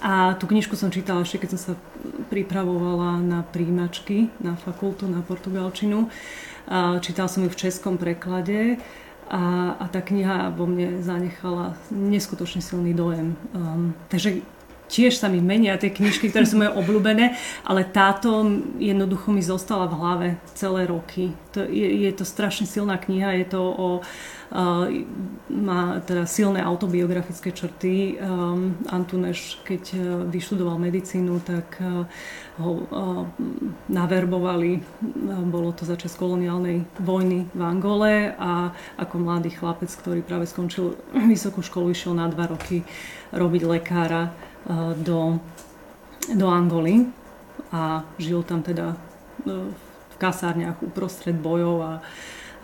A 0.03 0.35
tú 0.37 0.51
knižku 0.51 0.75
som 0.75 0.91
čítala 0.91 1.23
ešte, 1.23 1.47
keď 1.47 1.49
som 1.55 1.61
sa 1.61 1.75
pripravovala 2.29 3.23
na 3.23 3.41
príjimačky 3.47 4.29
na 4.43 4.59
fakultu, 4.59 5.07
na 5.07 5.23
portugalčinu. 5.23 6.11
A 6.67 6.99
čítala 6.99 7.31
som 7.31 7.47
ju 7.47 7.51
v 7.53 7.61
českom 7.69 7.95
preklade 7.97 8.81
a, 9.31 9.77
a 9.79 9.85
tá 9.89 10.05
kniha 10.05 10.53
vo 10.53 10.69
mne 10.69 11.01
zanechala 11.01 11.79
neskutočne 11.89 12.61
silný 12.61 12.93
dojem. 12.93 13.39
Um, 13.55 13.97
takže 14.13 14.45
tiež 14.89 15.17
sa 15.19 15.33
mi 15.33 15.41
menia 15.41 15.77
tie 15.81 15.91
knižky, 15.91 16.29
ktoré 16.31 16.45
sú 16.45 16.61
moje 16.61 16.73
obľúbené, 16.77 17.35
ale 17.65 17.83
táto 17.85 18.45
jednoducho 18.77 19.33
mi 19.33 19.43
zostala 19.43 19.89
v 19.89 19.99
hlave 19.99 20.29
celé 20.55 20.87
roky. 20.87 21.33
To 21.57 21.63
je, 21.65 22.07
je 22.07 22.13
to 22.13 22.25
strašne 22.27 22.67
silná 22.67 22.99
kniha, 23.01 23.37
je 23.41 23.47
to 23.53 23.61
o 23.63 23.89
Uh, 24.55 24.87
má 25.51 25.99
teda 26.07 26.31
silné 26.31 26.63
autobiografické 26.63 27.51
črty. 27.51 28.23
Um, 28.23 28.79
Antuneš, 28.87 29.59
keď 29.67 29.83
uh, 29.99 30.01
vyštudoval 30.31 30.79
medicínu, 30.79 31.43
tak 31.43 31.75
uh, 31.83 32.07
ho 32.63 32.71
uh, 32.71 33.27
naverbovali. 33.91 34.79
Uh, 34.79 35.43
bolo 35.51 35.75
to 35.75 35.83
začas 35.83 36.15
koloniálnej 36.15 36.87
vojny 37.03 37.51
v 37.51 37.63
Angole 37.67 38.31
a 38.39 38.71
ako 38.95 39.27
mladý 39.27 39.51
chlapec, 39.59 39.91
ktorý 39.91 40.23
práve 40.23 40.47
skončil 40.47 41.03
vysokú 41.11 41.59
školu, 41.59 41.91
išiel 41.91 42.15
na 42.15 42.31
dva 42.31 42.55
roky 42.55 42.87
robiť 43.35 43.63
lekára 43.67 44.31
do, 44.97 45.41
do 46.33 46.47
Angoly 46.49 47.05
a 47.75 48.07
žil 48.17 48.43
tam 48.47 48.63
teda 48.63 48.95
eh, 49.45 49.69
v 50.15 50.17
kasárniach 50.17 50.79
uprostred 50.81 51.37
bojov 51.37 51.77
a, 51.83 51.93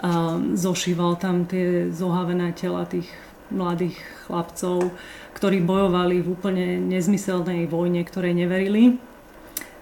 a 0.00 0.10
zošíval 0.54 1.18
tam 1.18 1.44
tie 1.44 1.90
zohavené 1.90 2.54
tela 2.54 2.86
tých 2.86 3.10
mladých 3.50 3.98
chlapcov, 4.30 4.94
ktorí 5.34 5.58
bojovali 5.66 6.22
v 6.22 6.30
úplne 6.30 6.66
nezmyselnej 6.78 7.66
vojne, 7.66 8.06
ktorej 8.06 8.38
neverili. 8.38 9.02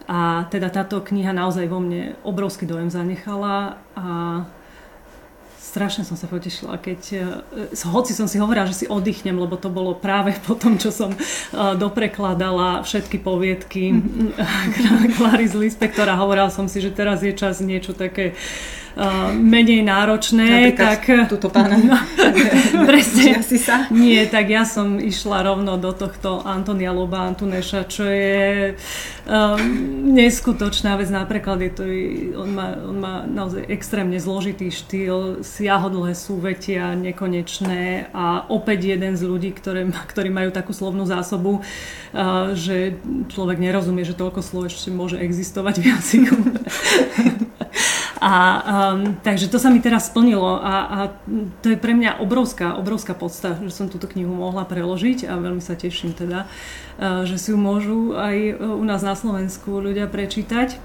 A 0.08 0.48
teda 0.48 0.72
táto 0.72 1.04
kniha 1.04 1.36
naozaj 1.36 1.68
vo 1.68 1.84
mne 1.84 2.16
obrovský 2.24 2.64
dojem 2.64 2.88
zanechala 2.88 3.76
a 3.92 4.08
strašne 5.78 6.02
som 6.02 6.18
sa 6.18 6.26
potešila, 6.26 6.74
keď, 6.82 7.00
uh, 7.70 7.86
hoci 7.94 8.10
som 8.10 8.26
si 8.26 8.42
hovorila, 8.42 8.66
že 8.66 8.82
si 8.82 8.86
oddychnem, 8.90 9.38
lebo 9.38 9.54
to 9.54 9.70
bolo 9.70 9.94
práve 9.94 10.34
po 10.46 10.58
tom, 10.58 10.74
čo 10.74 10.90
som 10.90 11.14
uh, 11.14 11.78
doprekladala 11.78 12.82
všetky 12.82 13.22
poviedky 13.22 13.94
Klary 15.14 15.46
z 15.46 15.54
Lispektora. 15.54 16.18
Hovorila 16.18 16.50
som 16.50 16.66
si, 16.66 16.82
že 16.82 16.90
teraz 16.90 17.22
je 17.22 17.30
čas 17.30 17.62
niečo 17.62 17.94
také 17.94 18.34
uh, 18.96 19.34
menej 19.34 19.84
náročné. 19.84 20.72
Napríklad 20.72 20.98
tak, 21.02 21.28
túto 21.28 21.48
pána. 21.52 21.76
No, 21.76 21.98
presne. 22.88 23.42
si 23.42 23.58
sa. 23.58 23.86
Nie, 23.92 24.26
tak 24.26 24.48
ja 24.48 24.64
som 24.64 24.96
išla 25.00 25.44
rovno 25.44 25.76
do 25.76 25.92
tohto 25.92 26.40
Antonia 26.44 26.94
Loba 26.94 27.26
Antuneša, 27.28 27.88
čo 27.88 28.04
je 28.06 28.74
um, 29.28 29.60
neskutočná 30.14 30.96
vec. 30.96 31.08
Napríklad 31.12 31.58
je 31.62 31.70
to, 31.72 31.84
on 32.38 32.50
má, 32.52 32.66
on 32.78 32.96
má 32.98 33.14
naozaj 33.26 33.66
extrémne 33.68 34.16
zložitý 34.16 34.70
štýl, 34.72 35.42
siahodlhé 35.44 36.12
súvetia, 36.16 36.94
nekonečné 36.96 38.12
a 38.12 38.48
opäť 38.48 38.96
jeden 38.96 39.14
z 39.14 39.22
ľudí, 39.24 39.50
ktoré, 39.54 39.86
ktorí 39.88 40.28
majú 40.32 40.50
takú 40.50 40.72
slovnú 40.72 41.04
zásobu, 41.04 41.60
uh, 41.60 42.52
že 42.52 42.98
človek 43.32 43.60
nerozumie, 43.60 44.02
že 44.04 44.16
toľko 44.16 44.40
slov 44.44 44.70
ešte 44.70 44.90
môže 44.92 45.16
existovať 45.20 45.74
v 45.80 45.84
jazyku. 45.94 46.36
a, 48.28 48.34
um, 48.92 49.16
takže 49.24 49.48
to 49.48 49.56
sa 49.56 49.72
mi 49.72 49.80
teraz 49.80 50.12
splnilo 50.12 50.60
a, 50.60 50.74
a 50.84 50.98
to 51.64 51.72
je 51.72 51.80
pre 51.80 51.96
mňa 51.96 52.20
obrovská, 52.20 52.76
obrovská 52.76 53.16
podsta, 53.16 53.56
že 53.64 53.72
som 53.72 53.88
túto 53.88 54.04
knihu 54.04 54.36
mohla 54.36 54.68
preložiť 54.68 55.24
a 55.24 55.40
veľmi 55.40 55.64
sa 55.64 55.72
teším 55.80 56.12
teda, 56.12 56.44
uh, 56.44 57.24
že 57.24 57.40
si 57.40 57.56
ju 57.56 57.58
môžu 57.58 58.12
aj 58.12 58.60
u 58.60 58.84
nás 58.84 59.00
na 59.00 59.16
Slovensku 59.16 59.80
ľudia 59.80 60.04
prečítať. 60.12 60.76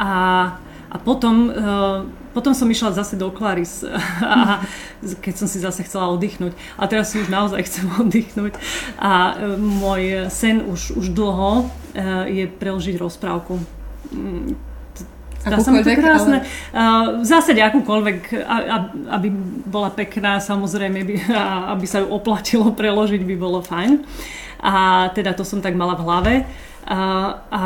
A 0.00 0.56
a 0.88 0.96
potom, 0.96 1.52
uh, 1.52 2.08
potom 2.32 2.56
som 2.56 2.64
išla 2.64 2.96
zase 2.96 3.20
do 3.20 3.28
Claris, 3.28 3.84
a, 4.24 4.64
keď 5.20 5.34
som 5.36 5.44
si 5.44 5.60
zase 5.60 5.84
chcela 5.84 6.08
oddychnúť. 6.16 6.56
A 6.80 6.88
teraz 6.88 7.12
si 7.12 7.20
už 7.20 7.28
naozaj 7.28 7.60
chcem 7.68 7.84
oddychnúť. 8.02 8.56
A 8.96 9.36
uh, 9.36 9.60
môj 9.60 10.32
sen 10.32 10.64
už, 10.64 10.96
už 10.96 11.12
dlho 11.12 11.68
uh, 11.68 12.24
je 12.24 12.48
preložiť 12.48 12.96
rozprávku. 12.96 13.60
Mm, 15.44 15.50
Dá 15.50 15.56
sa 15.62 15.70
mi 15.70 15.80
to 15.86 15.90
krásne. 15.94 16.38
Ale... 16.74 17.22
V 17.22 17.26
zásade 17.26 17.60
akúkoľvek, 17.62 18.18
aby 19.10 19.28
bola 19.68 19.90
pekná, 19.94 20.42
samozrejme, 20.42 21.00
by, 21.04 21.14
aby 21.78 21.86
sa 21.86 22.02
ju 22.02 22.10
oplatilo 22.10 22.74
preložiť, 22.80 23.22
by 23.22 23.36
bolo 23.38 23.62
fajn. 23.62 24.02
A 24.58 25.06
teda 25.14 25.38
to 25.38 25.46
som 25.46 25.62
tak 25.62 25.78
mala 25.78 25.94
v 25.94 26.02
hlave. 26.02 26.34
A, 26.88 26.98
a 27.52 27.62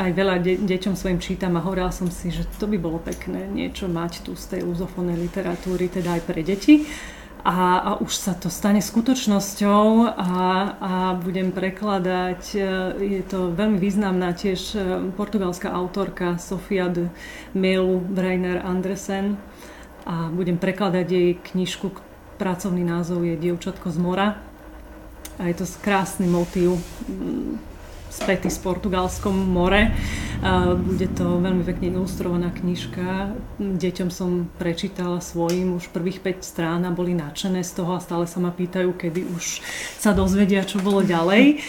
aj 0.00 0.10
veľa 0.16 0.40
de- 0.40 0.56
deťom 0.56 0.96
svojim 0.96 1.20
čítam 1.20 1.52
a 1.54 1.60
hovorila 1.60 1.92
som 1.92 2.08
si, 2.08 2.32
že 2.32 2.48
to 2.56 2.64
by 2.64 2.80
bolo 2.80 2.96
pekné 2.96 3.44
niečo 3.44 3.92
mať 3.92 4.24
tu 4.24 4.32
z 4.32 4.56
tej 4.56 4.60
luzofónnej 4.64 5.20
literatúry, 5.20 5.92
teda 5.92 6.16
aj 6.16 6.22
pre 6.24 6.40
deti. 6.40 6.88
A, 7.42 7.82
a 7.82 7.90
už 7.98 8.14
sa 8.14 8.38
to 8.38 8.46
stane 8.46 8.78
skutočnosťou 8.78 10.14
a, 10.14 10.34
a 10.78 10.92
budem 11.18 11.50
prekladať, 11.50 12.42
e, 12.54 12.58
je 13.18 13.22
to 13.26 13.50
veľmi 13.50 13.82
významná 13.82 14.30
tiež 14.30 14.60
e, 14.72 14.78
portugalská 15.10 15.74
autorka 15.74 16.38
Sofia 16.38 16.86
de 16.86 17.10
Melu 17.50 17.98
Breiner 17.98 18.62
Andresen 18.62 19.42
a 20.06 20.30
budem 20.30 20.54
prekladať 20.54 21.06
jej 21.10 21.30
knižku, 21.34 21.90
pracovný 22.38 22.86
názov 22.86 23.26
je 23.26 23.34
Dievčatko 23.34 23.90
z 23.90 23.98
mora 23.98 24.38
a 25.42 25.42
je 25.50 25.58
to 25.58 25.66
krásny 25.82 26.30
motív 26.30 26.78
spätý 28.12 28.52
s 28.52 28.60
Portugalskom 28.60 29.32
more. 29.34 29.90
Bude 30.74 31.06
to 31.14 31.38
veľmi 31.38 31.62
pekne 31.62 31.94
ilustrovaná 31.94 32.50
knižka. 32.50 33.30
Deťom 33.62 34.10
som 34.10 34.50
prečítala 34.58 35.22
svojim 35.22 35.78
už 35.78 35.94
prvých 35.94 36.18
5 36.18 36.42
strán 36.42 36.82
a 36.82 36.90
boli 36.90 37.14
nadšené 37.14 37.62
z 37.62 37.78
toho 37.78 37.94
a 37.94 38.02
stále 38.02 38.26
sa 38.26 38.42
ma 38.42 38.50
pýtajú, 38.50 38.90
kedy 38.90 39.22
už 39.38 39.62
sa 40.02 40.10
dozvedia, 40.10 40.66
čo 40.66 40.82
bolo 40.82 41.06
ďalej. 41.06 41.62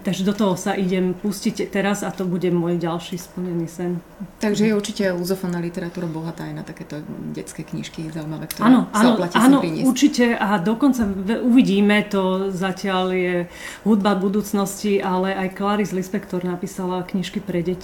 Takže 0.00 0.22
do 0.24 0.32
toho 0.32 0.56
sa 0.56 0.72
idem 0.72 1.12
pustiť 1.12 1.68
teraz 1.68 2.00
a 2.00 2.08
to 2.08 2.24
bude 2.24 2.48
môj 2.48 2.80
ďalší 2.80 3.20
splnený 3.20 3.68
sen. 3.68 4.00
Takže 4.40 4.70
je 4.70 4.72
určite 4.72 5.04
luzofónna 5.12 5.60
literatúra 5.60 6.08
bohatá 6.08 6.48
aj 6.48 6.54
na 6.56 6.64
takéto 6.64 7.04
detské 7.36 7.60
knižky 7.60 8.08
zaujímavé, 8.08 8.48
ktoré 8.48 8.72
áno, 8.72 8.88
sa 8.88 9.06
oplatí 9.12 9.36
áno, 9.36 9.58
určite 9.84 10.32
a 10.32 10.56
dokonca 10.56 11.04
uvidíme, 11.44 12.08
to 12.08 12.48
zatiaľ 12.56 13.12
je 13.12 13.36
hudba 13.84 14.16
budúcnosti, 14.16 14.96
ale 14.96 15.36
aj 15.36 15.60
Clarice 15.60 15.92
Lispector 15.92 16.40
napísala 16.40 17.04
knižky 17.04 17.44
pre 17.44 17.60
deti. 17.60 17.81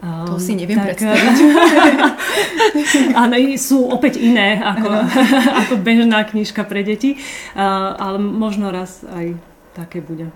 To 0.00 0.36
um, 0.36 0.40
si 0.40 0.56
neviem 0.56 0.80
tak, 0.80 0.96
predstaviť. 0.96 1.36
áno, 3.20 3.36
sú 3.60 3.84
opäť 3.84 4.16
iné 4.16 4.56
ako, 4.56 4.88
ako 5.60 5.74
bežná 5.76 6.24
knižka 6.24 6.64
pre 6.64 6.80
deti, 6.80 7.20
uh, 7.52 7.92
ale 8.00 8.16
možno 8.16 8.72
raz 8.72 9.04
aj 9.04 9.36
také 9.76 10.00
bude. 10.00 10.32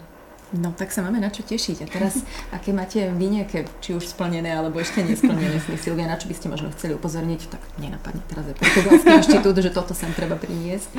No 0.55 0.71
tak 0.71 0.95
sa 0.95 1.03
máme 1.03 1.19
na 1.19 1.35
čo 1.35 1.43
tešiť. 1.43 1.83
A 1.83 1.87
teraz, 1.91 2.23
aké 2.55 2.71
máte 2.71 3.11
vy 3.11 3.43
nejaké, 3.43 3.67
či 3.83 3.99
už 3.99 4.07
splnené, 4.07 4.55
alebo 4.55 4.79
ešte 4.79 5.03
nesplnené 5.03 5.59
sny, 5.59 5.75
Silvia, 5.75 6.07
na 6.07 6.15
čo 6.15 6.31
by 6.31 6.35
ste 6.39 6.47
možno 6.47 6.71
chceli 6.71 6.95
upozorniť, 6.95 7.41
tak 7.51 7.63
nenapadne 7.83 8.23
teraz 8.31 8.47
je 8.47 8.55
Portugalský 8.55 9.11
inštitút, 9.19 9.57
že 9.59 9.75
toto 9.75 9.99
sem 9.99 10.15
treba 10.15 10.39
priniesť. 10.39 10.95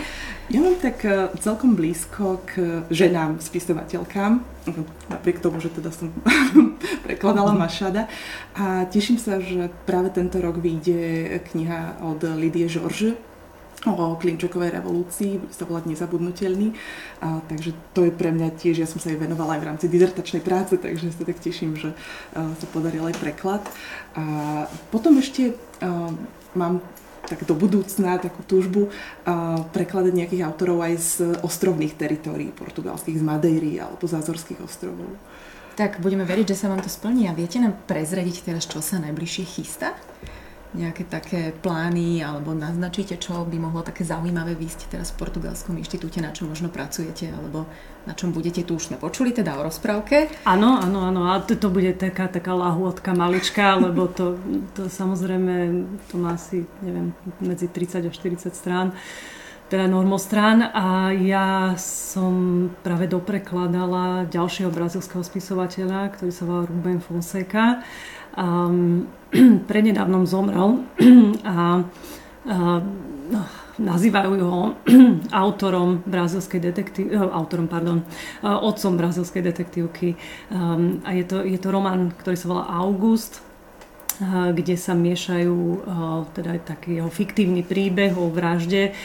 Ja 0.52 0.60
mám 0.60 0.76
tak 0.76 1.08
e, 1.08 1.32
celkom 1.40 1.80
blízko 1.80 2.44
k 2.44 2.84
ženám, 2.92 3.40
spisovateľkám, 3.40 4.44
napriek 5.08 5.40
tomu, 5.40 5.64
že 5.64 5.72
teda 5.72 5.96
som 5.96 6.12
prekladala 7.08 7.56
Mašada. 7.56 8.12
A 8.60 8.84
teším 8.92 9.16
sa, 9.16 9.40
že 9.40 9.72
práve 9.88 10.12
tento 10.12 10.44
rok 10.44 10.60
vyjde 10.60 11.40
kniha 11.54 12.04
od 12.04 12.20
Lidie 12.36 12.68
Žorže, 12.68 13.35
o 13.94 14.18
klinčekovej 14.18 14.74
revolúcii, 14.74 15.38
bude 15.38 15.54
sa 15.54 15.70
volať 15.70 15.94
Nezabudnutelný. 15.94 16.74
A, 17.22 17.46
takže 17.46 17.78
to 17.94 18.10
je 18.10 18.12
pre 18.16 18.34
mňa 18.34 18.58
tiež, 18.58 18.82
ja 18.82 18.90
som 18.90 18.98
sa 18.98 19.14
jej 19.14 19.22
venovala 19.22 19.60
aj 19.60 19.62
v 19.62 19.68
rámci 19.70 19.86
dizertačnej 19.86 20.42
práce, 20.42 20.82
takže 20.82 21.14
sa 21.14 21.22
tak 21.22 21.38
teším, 21.38 21.78
že 21.78 21.94
a, 22.34 22.50
sa 22.58 22.68
podaril 22.74 23.06
aj 23.06 23.16
preklad. 23.22 23.62
A 24.18 24.66
potom 24.90 25.22
ešte 25.22 25.54
a, 25.84 26.10
mám 26.58 26.82
tak 27.26 27.42
do 27.50 27.58
budúcna 27.58 28.22
takú 28.22 28.46
túžbu 28.46 28.94
prekladať 29.74 30.14
nejakých 30.14 30.46
autorov 30.46 30.86
aj 30.86 30.94
z 31.02 31.12
ostrovných 31.42 31.98
teritórií 31.98 32.54
portugalských, 32.54 33.18
z 33.18 33.26
Madeiry 33.26 33.82
alebo 33.82 34.06
z 34.06 34.14
Azorských 34.22 34.62
ostrovov. 34.62 35.10
Tak 35.74 36.00
budeme 36.06 36.24
veriť, 36.24 36.54
že 36.54 36.60
sa 36.62 36.70
vám 36.70 36.86
to 36.86 36.88
splní 36.88 37.28
a 37.28 37.34
viete 37.34 37.58
nám 37.58 37.76
prezrediť 37.90 38.46
teraz, 38.46 38.70
čo 38.70 38.80
sa 38.80 39.02
najbližšie 39.02 39.44
chystá? 39.44 39.98
Nejaké 40.76 41.08
také 41.08 41.56
plány 41.56 42.20
alebo 42.20 42.52
naznačíte, 42.52 43.16
čo 43.16 43.48
by 43.48 43.58
mohlo 43.58 43.82
také 43.82 44.04
zaujímavé 44.04 44.54
výsť 44.60 44.92
teraz 44.92 45.16
v 45.16 45.24
Portugalskom 45.24 45.80
inštitúte, 45.80 46.20
na 46.20 46.36
čom 46.36 46.52
možno 46.52 46.68
pracujete 46.68 47.32
alebo 47.32 47.66
na 48.06 48.14
čom 48.14 48.30
budete, 48.30 48.62
tu 48.62 48.78
už 48.78 48.94
sme 48.94 48.98
počuli 49.02 49.34
teda 49.34 49.58
o 49.58 49.66
rozprávke. 49.66 50.46
Áno, 50.46 50.78
áno, 50.78 51.10
áno, 51.10 51.32
a 51.34 51.42
to, 51.42 51.58
to 51.58 51.74
bude 51.74 51.98
taká, 51.98 52.30
taká 52.30 52.54
lahôdka 52.54 53.18
malička, 53.18 53.74
lebo 53.88 54.06
to, 54.12 54.38
to 54.78 54.92
samozrejme, 54.92 55.88
to 56.12 56.16
má 56.22 56.38
asi, 56.38 56.68
neviem, 56.86 57.16
medzi 57.42 57.66
30 57.66 58.06
a 58.06 58.12
40 58.12 58.54
strán 58.54 58.94
teda 59.66 59.90
normostrán. 59.90 60.62
A 60.62 61.10
ja 61.18 61.74
som 61.82 62.70
práve 62.86 63.10
doprekladala 63.10 64.30
ďalšieho 64.30 64.70
brazilského 64.70 65.26
spisovateľa, 65.26 66.14
ktorý 66.14 66.32
sa 66.32 66.46
volá 66.46 66.70
Ruben 66.70 67.02
Fonseca 67.02 67.82
um, 68.38 69.08
prednedávnom 69.70 70.24
zomrel 70.28 70.84
a, 71.44 71.84
a 72.46 72.58
nazývajú 73.76 74.40
ho 74.40 74.62
autorom 75.44 76.00
brazilskej 76.08 76.60
detektívky, 76.64 77.12
eh, 77.12 77.20
autorom, 77.20 77.68
pardon, 77.68 78.00
eh, 78.04 78.48
otcom 78.48 78.96
brazilskej 78.96 79.42
detektívky. 79.44 80.16
Um, 80.48 81.04
a 81.04 81.12
je 81.12 81.24
to, 81.28 81.44
je 81.44 81.60
to 81.60 81.72
román, 81.72 82.16
ktorý 82.16 82.36
sa 82.40 82.48
volá 82.48 82.66
August, 82.72 83.44
uh, 84.24 84.56
kde 84.56 84.80
sa 84.80 84.96
miešajú 84.96 85.56
uh, 85.56 86.24
teda 86.32 86.64
taký 86.64 87.04
jeho 87.04 87.12
fiktívny 87.12 87.68
príbeh 87.68 88.16
o 88.16 88.32
vražde 88.32 88.96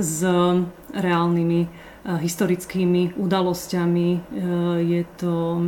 s 0.00 0.24
reálnymi 0.96 1.89
historickými 2.00 3.20
udalosťami. 3.20 4.08
E, 4.08 4.18
je 4.80 5.02
to, 5.20 5.60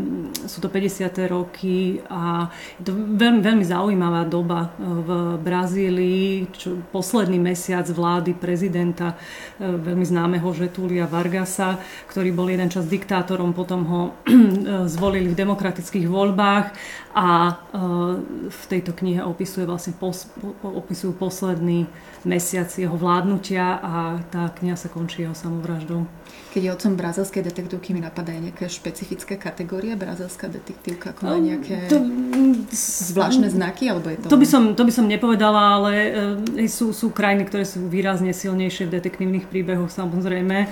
sú 0.48 0.58
to 0.64 0.68
50. 0.72 1.12
roky 1.28 2.00
a 2.08 2.48
je 2.80 2.88
to 2.88 2.92
veľmi, 2.96 3.44
veľmi 3.44 3.64
zaujímavá 3.68 4.24
doba 4.24 4.72
e, 4.72 4.80
v 4.80 5.10
Brazílii. 5.44 6.48
Čo, 6.56 6.80
posledný 6.88 7.36
mesiac 7.36 7.84
vlády 7.84 8.32
prezidenta 8.32 9.20
veľmi 9.60 10.04
známeho 10.08 10.48
Žetúlia 10.56 11.04
Vargasa, 11.04 11.76
ktorý 12.08 12.32
bol 12.32 12.48
jeden 12.48 12.72
čas 12.72 12.88
diktátorom, 12.88 13.52
potom 13.52 13.80
ho 13.84 14.02
zvolili 14.94 15.28
v 15.28 15.38
demokratických 15.38 16.08
voľbách 16.08 16.66
a 17.12 17.60
v 18.48 18.62
tejto 18.72 18.96
knihe 18.96 19.20
opisuje 19.20 19.68
vlastne 19.68 19.92
pos, 19.92 20.32
opisujú 20.64 21.12
posledný 21.12 21.84
mesiac 22.24 22.72
jeho 22.72 22.96
vládnutia 22.96 23.76
a 23.84 23.92
tá 24.32 24.48
kniha 24.48 24.80
sa 24.80 24.88
končí 24.88 25.22
jeho 25.28 25.36
samovraždou. 25.36 26.08
Keď 26.52 26.60
je 26.60 26.70
otcom 26.76 26.92
brazilskej 27.00 27.48
detektívky, 27.48 27.96
mi 27.96 28.04
napadá 28.04 28.36
aj 28.36 28.52
nejaké 28.52 28.68
špecifické 28.68 29.40
kategórie 29.40 29.96
brazilská 29.96 30.52
detektívka, 30.52 31.16
ako 31.16 31.32
má 31.32 31.40
nejaké 31.40 31.88
to, 31.88 31.96
zvláštne 32.76 33.48
znaky, 33.48 33.88
alebo 33.88 34.12
je 34.12 34.20
to... 34.20 34.28
To 34.28 34.36
by 34.36 34.44
som, 34.44 34.62
to 34.76 34.84
by 34.84 34.92
som 34.92 35.08
nepovedala, 35.08 35.80
ale 35.80 35.92
e, 36.60 36.68
sú, 36.68 36.92
sú 36.92 37.08
krajiny, 37.08 37.48
ktoré 37.48 37.64
sú 37.64 37.88
výrazne 37.88 38.36
silnejšie 38.36 38.84
v 38.84 39.00
detektívnych 39.00 39.48
príbehoch, 39.48 39.88
samozrejme, 39.88 40.68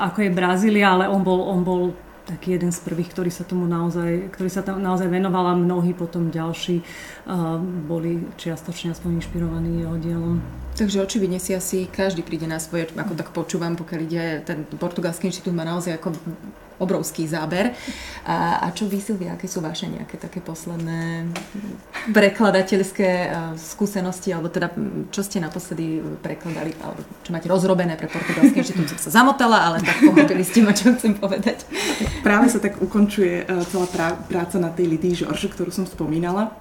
ako 0.00 0.18
je 0.24 0.30
Brazília, 0.32 0.96
ale 0.96 1.12
on 1.12 1.20
bol, 1.20 1.44
on 1.44 1.60
bol 1.60 1.92
taký 2.24 2.56
jeden 2.56 2.70
z 2.72 2.80
prvých, 2.80 3.12
ktorý 3.12 3.30
sa 3.34 3.44
tomu 3.44 3.66
naozaj, 3.66 4.32
ktorý 4.32 4.50
sa 4.50 4.62
tam 4.62 4.78
naozaj 4.78 5.10
venoval 5.10 5.52
a 5.52 5.54
mnohí 5.58 5.92
potom 5.92 6.30
ďalší 6.30 6.80
uh, 6.80 7.58
boli 7.60 8.22
čiastočne 8.38 8.94
aspoň 8.94 9.18
inšpirovaní 9.18 9.82
jeho 9.82 9.96
dielom. 9.98 10.38
Takže 10.72 11.04
očividne 11.04 11.36
si 11.36 11.52
asi 11.52 11.84
každý 11.84 12.24
príde 12.24 12.48
na 12.48 12.56
svoje, 12.56 12.88
ako 12.96 13.12
tak 13.12 13.28
počúvam, 13.36 13.76
pokiaľ 13.76 14.00
ide, 14.08 14.24
ten 14.42 14.64
portugalský 14.80 15.28
inštitút 15.28 15.52
má 15.52 15.68
naozaj 15.68 16.00
ako 16.00 16.16
obrovský 16.80 17.28
záber. 17.30 17.76
A, 18.26 18.66
a 18.66 18.66
čo 18.74 18.90
vy, 18.90 18.98
Silvia, 18.98 19.38
aké 19.38 19.46
sú 19.46 19.62
vaše 19.62 19.86
nejaké 19.86 20.18
také 20.18 20.42
posledné 20.42 21.30
prekladateľské 22.10 23.30
skúsenosti, 23.54 24.34
alebo 24.34 24.50
teda 24.50 24.74
čo 25.14 25.22
ste 25.22 25.38
naposledy 25.38 26.02
prekladali, 26.24 26.74
alebo 26.82 27.04
čo 27.22 27.30
máte 27.30 27.46
rozrobené 27.46 27.94
pre 27.94 28.10
portugalský 28.10 28.66
inštitút, 28.66 28.90
som 28.96 28.98
sa 28.98 29.22
zamotala, 29.22 29.62
ale 29.62 29.84
tak 29.84 30.02
pochopili 30.02 30.42
ste 30.42 30.66
ma, 30.66 30.74
čo 30.74 30.90
chcem 30.96 31.14
povedať. 31.14 31.62
Práve 32.26 32.50
sa 32.50 32.58
tak 32.58 32.82
ukončuje 32.82 33.46
celá 33.70 33.86
práca 34.26 34.56
na 34.58 34.72
tej 34.74 34.90
Lidii 34.90 35.22
Žorže, 35.22 35.52
ktorú 35.54 35.70
som 35.70 35.86
spomínala 35.86 36.56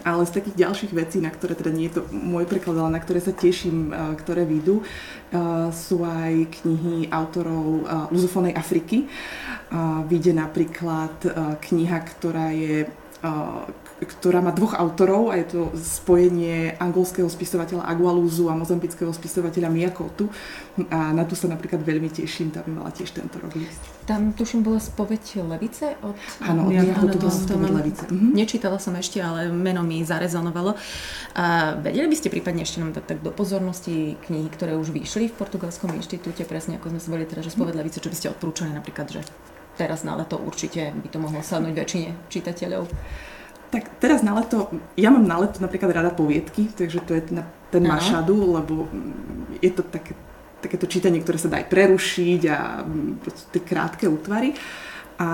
ale 0.00 0.24
z 0.24 0.40
takých 0.40 0.56
ďalších 0.56 0.92
vecí, 0.96 1.20
na 1.20 1.28
ktoré 1.28 1.52
teda 1.52 1.68
nie 1.68 1.92
je 1.92 2.00
to 2.00 2.02
môj 2.08 2.48
preklad, 2.48 2.80
ale 2.80 2.96
na 2.96 3.00
ktoré 3.02 3.20
sa 3.20 3.36
teším, 3.36 3.92
eh, 3.92 4.16
ktoré 4.16 4.48
výjdu, 4.48 4.80
eh, 4.80 5.68
sú 5.70 6.02
aj 6.02 6.48
knihy 6.62 7.12
autorov 7.12 7.66
eh, 7.84 8.12
Luzofónej 8.12 8.56
Afriky. 8.56 9.08
Vyjde 10.04 10.36
napríklad 10.36 11.16
kniha, 11.64 11.98
ktorá 12.04 12.52
je 12.52 12.84
ktorá 14.02 14.42
má 14.42 14.50
dvoch 14.50 14.74
autorov 14.74 15.30
a 15.30 15.38
je 15.38 15.46
to 15.54 15.60
spojenie 15.78 16.74
angolského 16.76 17.30
spisovateľa 17.30 17.86
Agualúzu 17.86 18.50
a 18.50 18.58
mozambického 18.58 19.14
spisovateľa 19.14 19.70
Miakotu. 19.70 20.26
A 20.90 21.14
na 21.14 21.22
tu 21.22 21.38
sa 21.38 21.46
napríklad 21.46 21.80
veľmi 21.86 22.10
teším, 22.10 22.50
tá 22.50 22.64
by 22.66 22.70
mala 22.72 22.90
tiež 22.90 23.14
tento 23.14 23.38
rok 23.38 23.54
ísť. 23.54 23.82
Tam 24.08 24.34
tuším 24.34 24.66
bola 24.66 24.82
spoveď 24.82 25.46
Levice 25.46 25.94
od 26.02 26.18
Áno, 26.42 26.66
od 26.66 26.74
Miakotu 26.74 27.16
bola 27.22 27.34
spoveď 27.34 27.70
Levice. 27.70 28.04
Mhm. 28.10 28.28
Nečítala 28.34 28.78
som 28.82 28.94
ešte, 28.98 29.22
ale 29.22 29.48
meno 29.54 29.86
mi 29.86 30.02
zarezonovalo. 30.02 30.74
A 31.38 31.78
vedeli 31.78 32.10
by 32.10 32.16
ste 32.18 32.28
prípadne 32.32 32.66
ešte 32.66 32.82
nám 32.82 32.92
dať 32.92 33.04
tak 33.06 33.18
do 33.22 33.30
pozornosti 33.30 34.18
knihy, 34.26 34.50
ktoré 34.50 34.74
už 34.74 34.90
vyšli 34.90 35.30
v 35.30 35.38
Portugalskom 35.38 35.94
inštitúte, 35.94 36.42
presne 36.44 36.76
ako 36.82 36.96
sme 36.96 37.00
sa 37.00 37.08
boli 37.14 37.24
teraz, 37.28 37.46
že 37.46 37.54
spoveď 37.54 37.78
Levice, 37.78 38.02
čo 38.02 38.10
by 38.10 38.16
ste 38.18 38.32
odporúčali 38.34 38.74
napríklad, 38.74 39.06
že 39.08 39.20
teraz 39.76 40.04
na 40.04 40.16
leto 40.16 40.36
určite 40.36 40.92
by 40.92 41.08
to 41.08 41.18
mohlo 41.20 41.40
sadnúť 41.40 41.74
väčšine 41.76 42.08
čitateľov. 42.28 42.84
Tak 43.72 43.96
teraz 44.04 44.20
na 44.20 44.36
leto, 44.36 44.68
ja 45.00 45.08
mám 45.08 45.24
na 45.24 45.40
leto 45.40 45.56
napríklad 45.64 45.96
rada 45.96 46.12
poviedky, 46.12 46.68
takže 46.68 47.00
to 47.08 47.16
je 47.16 47.22
ten, 47.24 47.38
ten 47.72 47.80
mašadu, 47.88 48.60
lebo 48.60 48.84
je 49.64 49.72
to 49.72 49.80
také, 49.80 50.12
takéto 50.60 50.84
čítanie, 50.84 51.24
ktoré 51.24 51.40
sa 51.40 51.48
dá 51.48 51.56
aj 51.56 51.72
prerušiť 51.72 52.40
a 52.52 52.84
tie 53.48 53.62
krátke 53.64 54.04
útvary. 54.04 54.52
A 55.16 55.28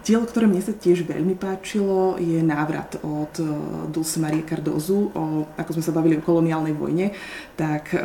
dielo, 0.00 0.24
ktoré 0.24 0.48
mne 0.48 0.64
sa 0.64 0.72
tiež 0.72 1.04
veľmi 1.04 1.36
páčilo, 1.36 2.16
je 2.16 2.40
návrat 2.40 2.96
od 3.04 3.36
e, 3.36 3.44
Dulce 3.92 4.16
Marie 4.16 4.48
Cardozu, 4.48 5.12
o, 5.12 5.44
ako 5.52 5.70
sme 5.76 5.84
sa 5.84 5.92
bavili 5.92 6.16
o 6.16 6.24
koloniálnej 6.24 6.72
vojne, 6.72 7.12
tak 7.60 7.92
e, 7.92 8.00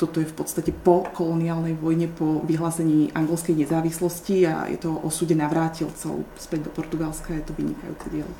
toto 0.00 0.24
je 0.24 0.26
v 0.26 0.32
podstate 0.32 0.72
po 0.72 1.04
koloniálnej 1.12 1.76
vojne, 1.76 2.08
po 2.08 2.40
vyhlásení 2.48 3.12
anglskej 3.12 3.52
nezávislosti 3.52 4.48
a 4.48 4.64
je 4.72 4.80
to 4.80 4.96
o 4.96 5.12
súde 5.12 5.36
navrátilcov 5.36 6.24
späť 6.40 6.64
do 6.64 6.70
Portugalska, 6.72 7.36
je 7.36 7.44
to 7.44 7.52
vynikajúce 7.52 8.08
dielo. 8.08 8.32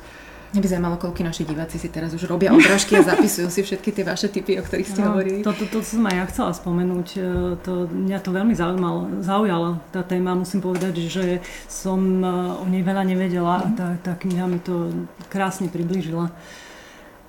Mňa 0.51 0.59
by 0.59 0.67
zaujímalo, 0.67 0.95
koľko 0.99 1.23
naši 1.23 1.47
diváci 1.47 1.79
si 1.79 1.87
teraz 1.87 2.11
už 2.11 2.27
robia 2.27 2.51
odrážky 2.51 2.99
a 2.99 3.07
zapisujú 3.07 3.47
si 3.47 3.63
všetky 3.63 3.95
tie 3.95 4.03
vaše 4.03 4.27
typy, 4.27 4.59
o 4.59 4.65
ktorých 4.67 4.89
ste 4.89 4.99
no, 4.99 5.15
hovorili. 5.15 5.47
To, 5.47 5.55
to, 5.55 5.63
to 5.63 5.79
som 5.79 6.03
aj 6.03 6.15
ja 6.17 6.25
chcela 6.27 6.51
spomenúť. 6.51 7.07
E, 7.15 7.19
to, 7.63 7.87
mňa 7.87 8.19
to 8.19 8.35
veľmi 8.35 8.51
zaujímalo, 8.51 9.23
zaujala 9.23 9.79
tá 9.95 10.03
téma. 10.03 10.35
Musím 10.35 10.59
povedať, 10.59 11.07
že 11.07 11.39
som 11.71 12.19
e, 12.19 12.27
o 12.59 12.67
nej 12.67 12.83
veľa 12.83 13.03
nevedela 13.07 13.63
a 13.63 13.67
tá, 13.71 13.87
tá 14.03 14.11
kniha 14.19 14.43
mi 14.51 14.59
to 14.59 14.91
krásne 15.31 15.71
priblížila. 15.71 16.35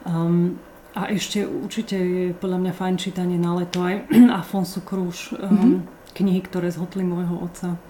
Um, 0.02 0.58
a 0.92 1.08
ešte 1.08 1.44
určite 1.48 1.96
je 1.96 2.24
podľa 2.36 2.58
mňa 2.68 2.72
fajn 2.76 2.94
čítanie 3.00 3.38
na 3.40 3.56
leto 3.56 3.80
aj 3.80 4.12
Afonso 4.40 4.84
Cruz, 4.84 5.32
um, 5.32 5.40
mm-hmm. 5.40 5.74
knihy, 6.12 6.40
ktoré 6.44 6.68
zhotli 6.68 7.00
môjho 7.00 7.40
otca. 7.40 7.80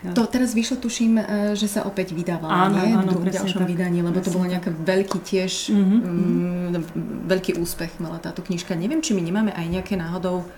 To 0.00 0.24
teraz 0.24 0.56
vyšlo, 0.56 0.80
tuším, 0.80 1.20
e, 1.20 1.24
že 1.52 1.68
sa 1.68 1.84
opäť 1.84 2.16
vydáva, 2.16 2.48
áno, 2.48 2.80
nie? 2.80 2.96
Áno, 2.96 3.20
v 3.20 3.28
ďalšom 3.28 3.68
tak. 3.68 3.68
vydaní, 3.68 4.00
lebo 4.00 4.16
presne 4.16 4.32
to 4.32 4.32
bolo 4.32 4.46
nejaký 4.48 4.70
veľký 4.72 5.18
tiež, 5.20 5.52
mm-hmm. 5.76 6.00
mm, 6.00 7.28
veľký 7.28 7.60
úspech 7.60 8.00
mala 8.00 8.16
táto 8.16 8.40
knižka. 8.40 8.72
Neviem, 8.72 9.04
či 9.04 9.12
my 9.12 9.20
nemáme 9.20 9.52
aj 9.52 9.66
nejaké 9.68 10.00
náhodou 10.00 10.48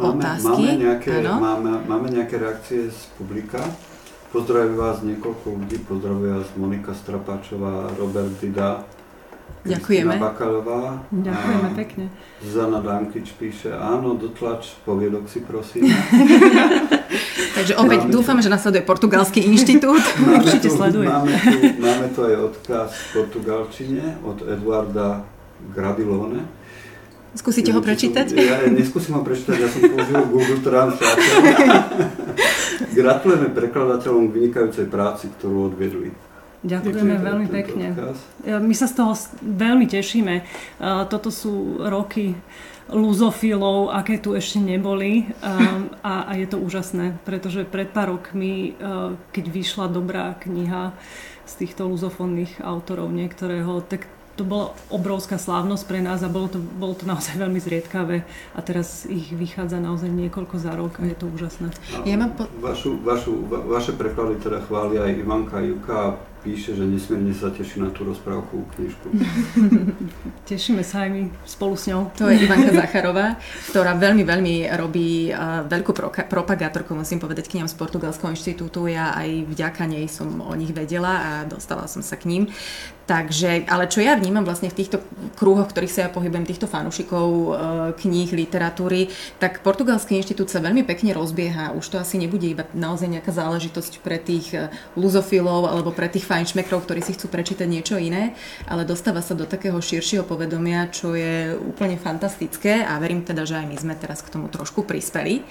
máme, 0.00 0.24
otázky. 0.24 0.64
Máme 0.64 0.80
nejaké, 0.80 1.12
máme, 1.20 1.72
máme 1.84 2.08
nejaké 2.08 2.40
reakcie 2.40 2.88
z 2.88 3.00
publika. 3.20 3.60
Pozdravujem 4.32 4.78
vás 4.78 5.04
niekoľko 5.04 5.46
ľudí, 5.60 5.76
pozdravujem 5.84 6.40
vás 6.40 6.48
Monika 6.56 6.96
Strapáčová, 6.96 7.92
Robert 8.00 8.32
Dida, 8.40 8.88
Ďakujeme. 9.60 10.16
Bakalová. 10.16 11.04
Ďakujeme 11.12 11.68
pekne. 11.76 12.04
Zana 12.40 12.80
Dankič 12.80 13.36
píše, 13.36 13.68
áno, 13.76 14.16
dotlač 14.16 14.72
poviedok 14.88 15.28
si 15.28 15.44
prosím. 15.44 15.84
Takže 17.60 17.76
opäť 17.76 18.08
máme 18.08 18.12
dúfam, 18.14 18.38
tu, 18.40 18.48
že 18.48 18.50
nasleduje 18.56 18.82
Portugalský 18.88 19.44
inštitút. 19.44 20.00
Máme 20.24 20.40
Určite 20.40 20.68
tu, 20.72 20.76
sleduje. 20.80 21.04
Máme 21.04 21.34
tu, 21.36 21.56
máme 21.76 22.06
tu 22.16 22.20
aj 22.24 22.34
odkaz 22.40 22.88
v 22.96 23.04
portugalčine 23.20 24.16
od 24.24 24.40
Eduarda 24.48 25.28
Gradilone. 25.76 26.40
Skúsite 27.36 27.70
ho 27.70 27.84
prečítať? 27.84 28.32
Ja 28.32 28.64
neskúsim 28.66 29.14
ho 29.14 29.22
prečítať, 29.22 29.54
ja 29.60 29.68
som 29.68 29.86
použil 29.86 30.18
Google 30.32 30.60
Translate. 30.64 31.22
Gratulujeme 32.98 33.54
prekladateľom 33.54 34.32
k 34.32 34.34
vynikajúcej 34.34 34.86
práci, 34.90 35.30
ktorú 35.38 35.70
odvedli. 35.70 36.10
Ďakujeme 36.60 37.16
veľmi 37.16 37.48
pekne. 37.48 37.86
My 38.44 38.74
sa 38.76 38.84
z 38.84 38.94
toho 39.00 39.16
veľmi 39.40 39.88
tešíme. 39.88 40.44
Toto 41.08 41.32
sú 41.32 41.80
roky 41.80 42.36
luzofilov, 42.90 43.94
aké 43.94 44.18
tu 44.18 44.34
ešte 44.34 44.58
neboli 44.58 45.30
a, 46.02 46.26
a 46.28 46.32
je 46.34 46.46
to 46.50 46.58
úžasné, 46.58 47.22
pretože 47.22 47.62
pred 47.64 47.86
pár 47.86 48.18
rokmi, 48.18 48.74
keď 49.30 49.44
vyšla 49.46 49.86
dobrá 49.88 50.34
kniha 50.42 50.92
z 51.46 51.52
týchto 51.64 51.86
luzofónnych 51.86 52.58
autorov 52.60 53.14
niektorého, 53.14 53.80
tak 53.86 54.10
to 54.38 54.46
bola 54.48 54.72
obrovská 54.88 55.36
slávnosť 55.36 55.84
pre 55.84 56.00
nás 56.00 56.24
a 56.24 56.32
bolo 56.32 56.48
to, 56.48 56.56
bolo 56.56 56.96
to 56.96 57.04
naozaj 57.04 57.36
veľmi 57.36 57.60
zriedkavé 57.60 58.24
a 58.56 58.60
teraz 58.64 59.04
ich 59.04 59.28
vychádza 59.36 59.76
naozaj 59.76 60.08
niekoľko 60.08 60.56
za 60.56 60.72
rok 60.72 60.96
a 60.96 61.04
je 61.04 61.16
to 61.18 61.28
úžasné. 61.28 61.68
Ja 62.08 62.16
mám 62.16 62.32
po... 62.40 62.48
vašu, 62.56 63.04
vašu, 63.04 63.36
va, 63.52 63.60
vaše 63.68 63.92
preklady 63.92 64.40
teda 64.40 64.64
chvália 64.64 65.04
aj 65.04 65.12
Ivanka 65.12 65.60
Juka 65.60 66.16
píše, 66.40 66.72
že 66.72 66.84
nesmierne 66.84 67.32
sa 67.36 67.52
teší 67.52 67.84
na 67.84 67.92
tú 67.92 68.08
rozprávku 68.08 68.64
knižku. 68.76 69.06
Tešíme 70.50 70.80
sa 70.80 71.04
aj 71.04 71.10
my 71.12 71.22
spolu 71.44 71.74
s 71.76 71.92
ňou. 71.92 72.08
To 72.16 72.32
je 72.32 72.44
Ivanka 72.44 72.72
Zacharová, 72.72 73.36
ktorá 73.68 73.92
veľmi, 73.96 74.24
veľmi 74.24 74.54
robí 74.74 75.30
veľkú 75.68 75.92
propagátorku, 76.26 76.96
musím 76.96 77.20
povedať, 77.20 77.46
k 77.46 77.60
z 77.60 77.76
Portugalského 77.76 78.32
inštitútu. 78.32 78.88
Ja 78.88 79.12
aj 79.12 79.52
vďaka 79.52 79.84
nej 79.84 80.08
som 80.08 80.40
o 80.40 80.54
nich 80.56 80.72
vedela 80.72 81.12
a 81.20 81.30
dostala 81.44 81.84
som 81.84 82.00
sa 82.00 82.16
k 82.16 82.24
ním. 82.26 82.42
Takže, 83.10 83.66
ale 83.66 83.90
čo 83.90 83.98
ja 83.98 84.14
vnímam 84.14 84.46
vlastne 84.46 84.70
v 84.70 84.78
týchto 84.78 85.02
krúhoch, 85.34 85.66
ktorých 85.66 85.90
sa 85.90 86.00
ja 86.06 86.14
pohybujem, 86.14 86.46
týchto 86.46 86.70
fanúšikov 86.70 87.26
e, 87.26 87.48
kníh, 87.98 88.30
literatúry, 88.30 89.10
tak 89.42 89.66
Portugalský 89.66 90.14
inštitút 90.14 90.46
sa 90.46 90.62
veľmi 90.62 90.86
pekne 90.86 91.10
rozbieha. 91.18 91.74
Už 91.74 91.90
to 91.90 91.98
asi 91.98 92.22
nebude 92.22 92.46
iba 92.46 92.70
naozaj 92.70 93.10
nejaká 93.10 93.34
záležitosť 93.34 93.98
pre 94.06 94.22
tých 94.22 94.54
e, 94.54 94.70
luzofilov 94.94 95.66
alebo 95.66 95.90
pre 95.90 96.06
tých 96.06 96.22
fajnšmekrov, 96.30 96.86
ktorí 96.86 97.02
si 97.02 97.18
chcú 97.18 97.26
prečítať 97.26 97.66
niečo 97.66 97.98
iné, 97.98 98.38
ale 98.70 98.86
dostáva 98.86 99.18
sa 99.18 99.34
do 99.34 99.50
takého 99.50 99.82
širšieho 99.82 100.22
povedomia, 100.22 100.86
čo 100.94 101.18
je 101.18 101.58
úplne 101.58 101.98
fantastické 101.98 102.86
a 102.86 103.02
verím 103.02 103.26
teda, 103.26 103.42
že 103.42 103.58
aj 103.58 103.66
my 103.66 103.76
sme 103.76 103.94
teraz 103.98 104.22
k 104.22 104.30
tomu 104.30 104.46
trošku 104.46 104.86
prispeli. 104.86 105.42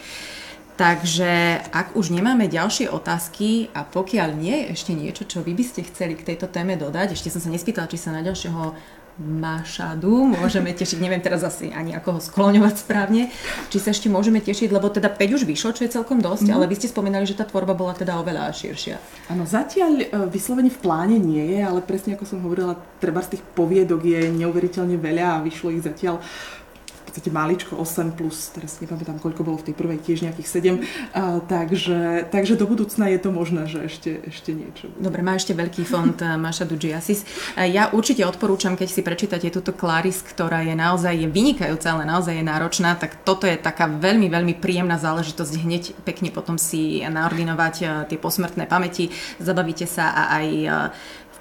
Takže 0.79 1.59
ak 1.75 1.99
už 1.99 2.15
nemáme 2.15 2.47
ďalšie 2.47 2.87
otázky 2.87 3.67
a 3.75 3.83
pokiaľ 3.83 4.31
nie 4.31 4.63
je 4.63 4.79
ešte 4.79 4.95
niečo, 4.95 5.27
čo 5.27 5.43
vy 5.43 5.51
by 5.51 5.63
ste 5.67 5.83
chceli 5.83 6.15
k 6.15 6.23
tejto 6.23 6.47
téme 6.47 6.79
dodať, 6.79 7.19
ešte 7.19 7.27
som 7.27 7.43
sa 7.43 7.51
nespýtala, 7.51 7.91
či 7.91 7.99
sa 7.99 8.15
na 8.15 8.23
ďalšieho 8.23 8.71
Mašadu 9.19 10.31
môžeme 10.31 10.71
tešiť, 10.71 11.03
neviem 11.03 11.19
teraz 11.19 11.43
asi 11.43 11.75
ani 11.75 11.91
ako 11.91 12.15
ho 12.15 12.19
skloňovať 12.23 12.75
správne, 12.79 13.27
či 13.67 13.77
sa 13.77 13.91
ešte 13.91 14.07
môžeme 14.07 14.39
tešiť, 14.39 14.71
lebo 14.71 14.87
teda 14.87 15.11
5 15.11 15.35
už 15.35 15.43
vyšlo, 15.43 15.75
čo 15.75 15.83
je 15.83 15.91
celkom 15.91 16.23
dosť, 16.23 16.47
mm. 16.47 16.55
ale 16.55 16.71
vy 16.71 16.79
ste 16.79 16.87
spomínali, 16.87 17.27
že 17.27 17.35
tá 17.35 17.43
tvorba 17.43 17.75
bola 17.75 17.91
teda 17.91 18.15
oveľa 18.15 18.47
širšia. 18.55 18.95
Áno, 19.27 19.43
zatiaľ 19.43 19.91
e, 19.99 20.05
vyslovene 20.31 20.71
v 20.71 20.79
pláne 20.79 21.19
nie 21.19 21.43
je, 21.51 21.59
ale 21.59 21.83
presne 21.83 22.15
ako 22.15 22.23
som 22.23 22.39
hovorila, 22.39 22.79
treba 23.03 23.19
z 23.19 23.35
tých 23.35 23.43
poviedok 23.59 24.07
je 24.07 24.31
neuveriteľne 24.39 24.95
veľa 24.95 25.35
a 25.35 25.43
vyšlo 25.43 25.75
ich 25.75 25.83
zatiaľ 25.83 26.23
podstate 27.09 27.33
maličko, 27.33 27.73
8 27.75 28.13
plus, 28.13 28.53
teraz 28.53 28.77
nepamätám, 28.77 29.17
koľko 29.17 29.41
bolo 29.41 29.57
v 29.57 29.71
tej 29.71 29.75
prvej, 29.75 29.99
tiež 30.05 30.23
nejakých 30.29 30.47
7. 30.47 30.77
A, 31.17 31.41
takže, 31.41 32.29
takže 32.29 32.53
do 32.53 32.69
budúcna 32.69 33.09
je 33.09 33.19
to 33.19 33.29
možné, 33.33 33.65
že 33.65 33.89
ešte, 33.89 34.11
ešte 34.29 34.53
niečo. 34.53 34.93
Dobre, 35.01 35.25
má 35.25 35.33
ešte 35.33 35.57
veľký 35.57 35.83
fond 35.89 36.13
eh, 36.21 36.37
Maša 36.37 36.69
Dudžiasis. 36.69 37.25
Eh, 37.57 37.73
ja 37.73 37.89
určite 37.89 38.21
odporúčam, 38.23 38.77
keď 38.77 38.89
si 38.93 39.01
prečítate 39.01 39.49
túto 39.49 39.73
Claris, 39.73 40.21
ktorá 40.21 40.61
je 40.61 40.77
naozaj 40.77 41.17
je 41.17 41.27
vynikajúca, 41.27 41.97
ale 41.97 42.05
naozaj 42.05 42.37
je 42.37 42.45
náročná, 42.45 42.93
tak 42.95 43.25
toto 43.25 43.49
je 43.49 43.57
taká 43.57 43.89
veľmi, 43.89 44.29
veľmi 44.29 44.53
príjemná 44.61 45.01
záležitosť 45.01 45.53
hneď 45.65 45.83
pekne 46.05 46.29
potom 46.29 46.61
si 46.61 47.01
naordinovať 47.01 47.75
eh, 47.81 47.87
tie 48.13 48.17
posmrtné 48.21 48.69
pamäti, 48.69 49.09
zabavíte 49.41 49.89
sa 49.89 50.13
a 50.13 50.23
aj 50.37 50.47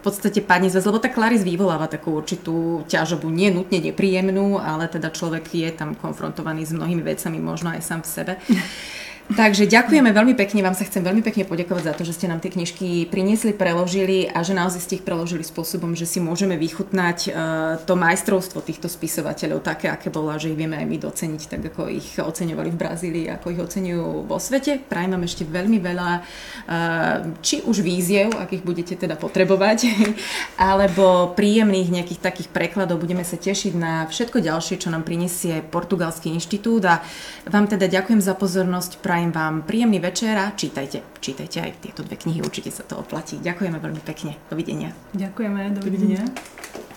podstate 0.08 0.40
padne 0.40 0.72
zase, 0.72 0.88
lebo 0.88 0.96
tá 0.96 1.12
Claris 1.12 1.44
vyvoláva 1.44 1.84
takú 1.84 2.16
určitú 2.16 2.88
ťažobu, 2.88 3.28
nie 3.28 3.52
nutne 3.52 3.84
nepríjemnú, 3.84 4.56
ale 4.56 4.88
teda 4.88 5.12
človek 5.12 5.44
je 5.52 5.68
tam 5.76 5.92
konfrontovaný 5.92 6.64
s 6.64 6.72
mnohými 6.72 7.04
vecami, 7.04 7.36
možno 7.36 7.76
aj 7.76 7.84
sám 7.84 8.00
v 8.00 8.08
sebe. 8.08 8.32
Takže 9.28 9.68
ďakujeme 9.68 10.08
veľmi 10.08 10.32
pekne, 10.32 10.64
vám 10.64 10.72
sa 10.72 10.88
chcem 10.88 11.04
veľmi 11.04 11.20
pekne 11.20 11.44
poďakovať 11.44 11.84
za 11.84 11.92
to, 11.92 12.02
že 12.08 12.16
ste 12.16 12.32
nám 12.32 12.40
tie 12.40 12.48
knižky 12.48 13.04
priniesli, 13.12 13.52
preložili 13.52 14.24
a 14.24 14.40
že 14.40 14.56
naozaj 14.56 14.80
ste 14.80 14.96
ich 14.96 15.04
preložili 15.04 15.44
spôsobom, 15.44 15.92
že 15.92 16.08
si 16.08 16.16
môžeme 16.16 16.56
vychutnať 16.56 17.18
uh, 17.28 17.32
to 17.84 17.92
majstrovstvo 17.92 18.64
týchto 18.64 18.88
spisovateľov, 18.88 19.60
také, 19.60 19.92
aké 19.92 20.08
bola, 20.08 20.40
že 20.40 20.48
ich 20.48 20.56
vieme 20.56 20.80
aj 20.80 20.88
my 20.88 20.96
doceniť, 20.96 21.42
tak 21.44 21.60
ako 21.60 21.92
ich 21.92 22.16
oceňovali 22.16 22.72
v 22.72 22.80
Brazílii, 22.80 23.26
ako 23.28 23.46
ich 23.52 23.60
oceňujú 23.60 24.24
vo 24.24 24.40
svete. 24.40 24.80
Prajem 24.80 25.12
vám 25.12 25.28
ešte 25.28 25.44
veľmi 25.44 25.76
veľa, 25.76 26.10
uh, 26.16 26.24
či 27.44 27.60
už 27.68 27.84
víziev, 27.84 28.32
akých 28.32 28.64
budete 28.64 28.94
teda 28.96 29.20
potrebovať, 29.20 29.92
alebo 30.72 31.36
príjemných 31.36 32.00
nejakých 32.00 32.24
takých 32.24 32.48
prekladov. 32.48 33.04
Budeme 33.04 33.28
sa 33.28 33.36
tešiť 33.36 33.76
na 33.76 34.08
všetko 34.08 34.40
ďalšie, 34.40 34.80
čo 34.80 34.88
nám 34.88 35.04
prinesie 35.04 35.60
Portugalský 35.68 36.32
inštitút 36.32 36.88
a 36.88 37.04
vám 37.44 37.68
teda 37.68 37.92
ďakujem 37.92 38.24
za 38.24 38.32
pozornosť. 38.32 39.04
Prajem 39.04 39.17
Prajem 39.18 39.34
vám 39.34 39.66
príjemný 39.66 39.98
večer 39.98 40.38
a 40.38 40.54
čítajte. 40.54 41.02
Čítajte 41.18 41.58
aj 41.58 41.82
tieto 41.82 42.06
dve 42.06 42.14
knihy, 42.14 42.38
určite 42.38 42.70
sa 42.70 42.86
to 42.86 43.02
oplatí. 43.02 43.42
Ďakujeme 43.42 43.82
veľmi 43.82 43.98
pekne. 44.06 44.38
Dovidenia. 44.46 44.94
Ďakujeme, 45.10 45.74
dovidenia. 45.74 46.22
dovidenia. 46.22 46.87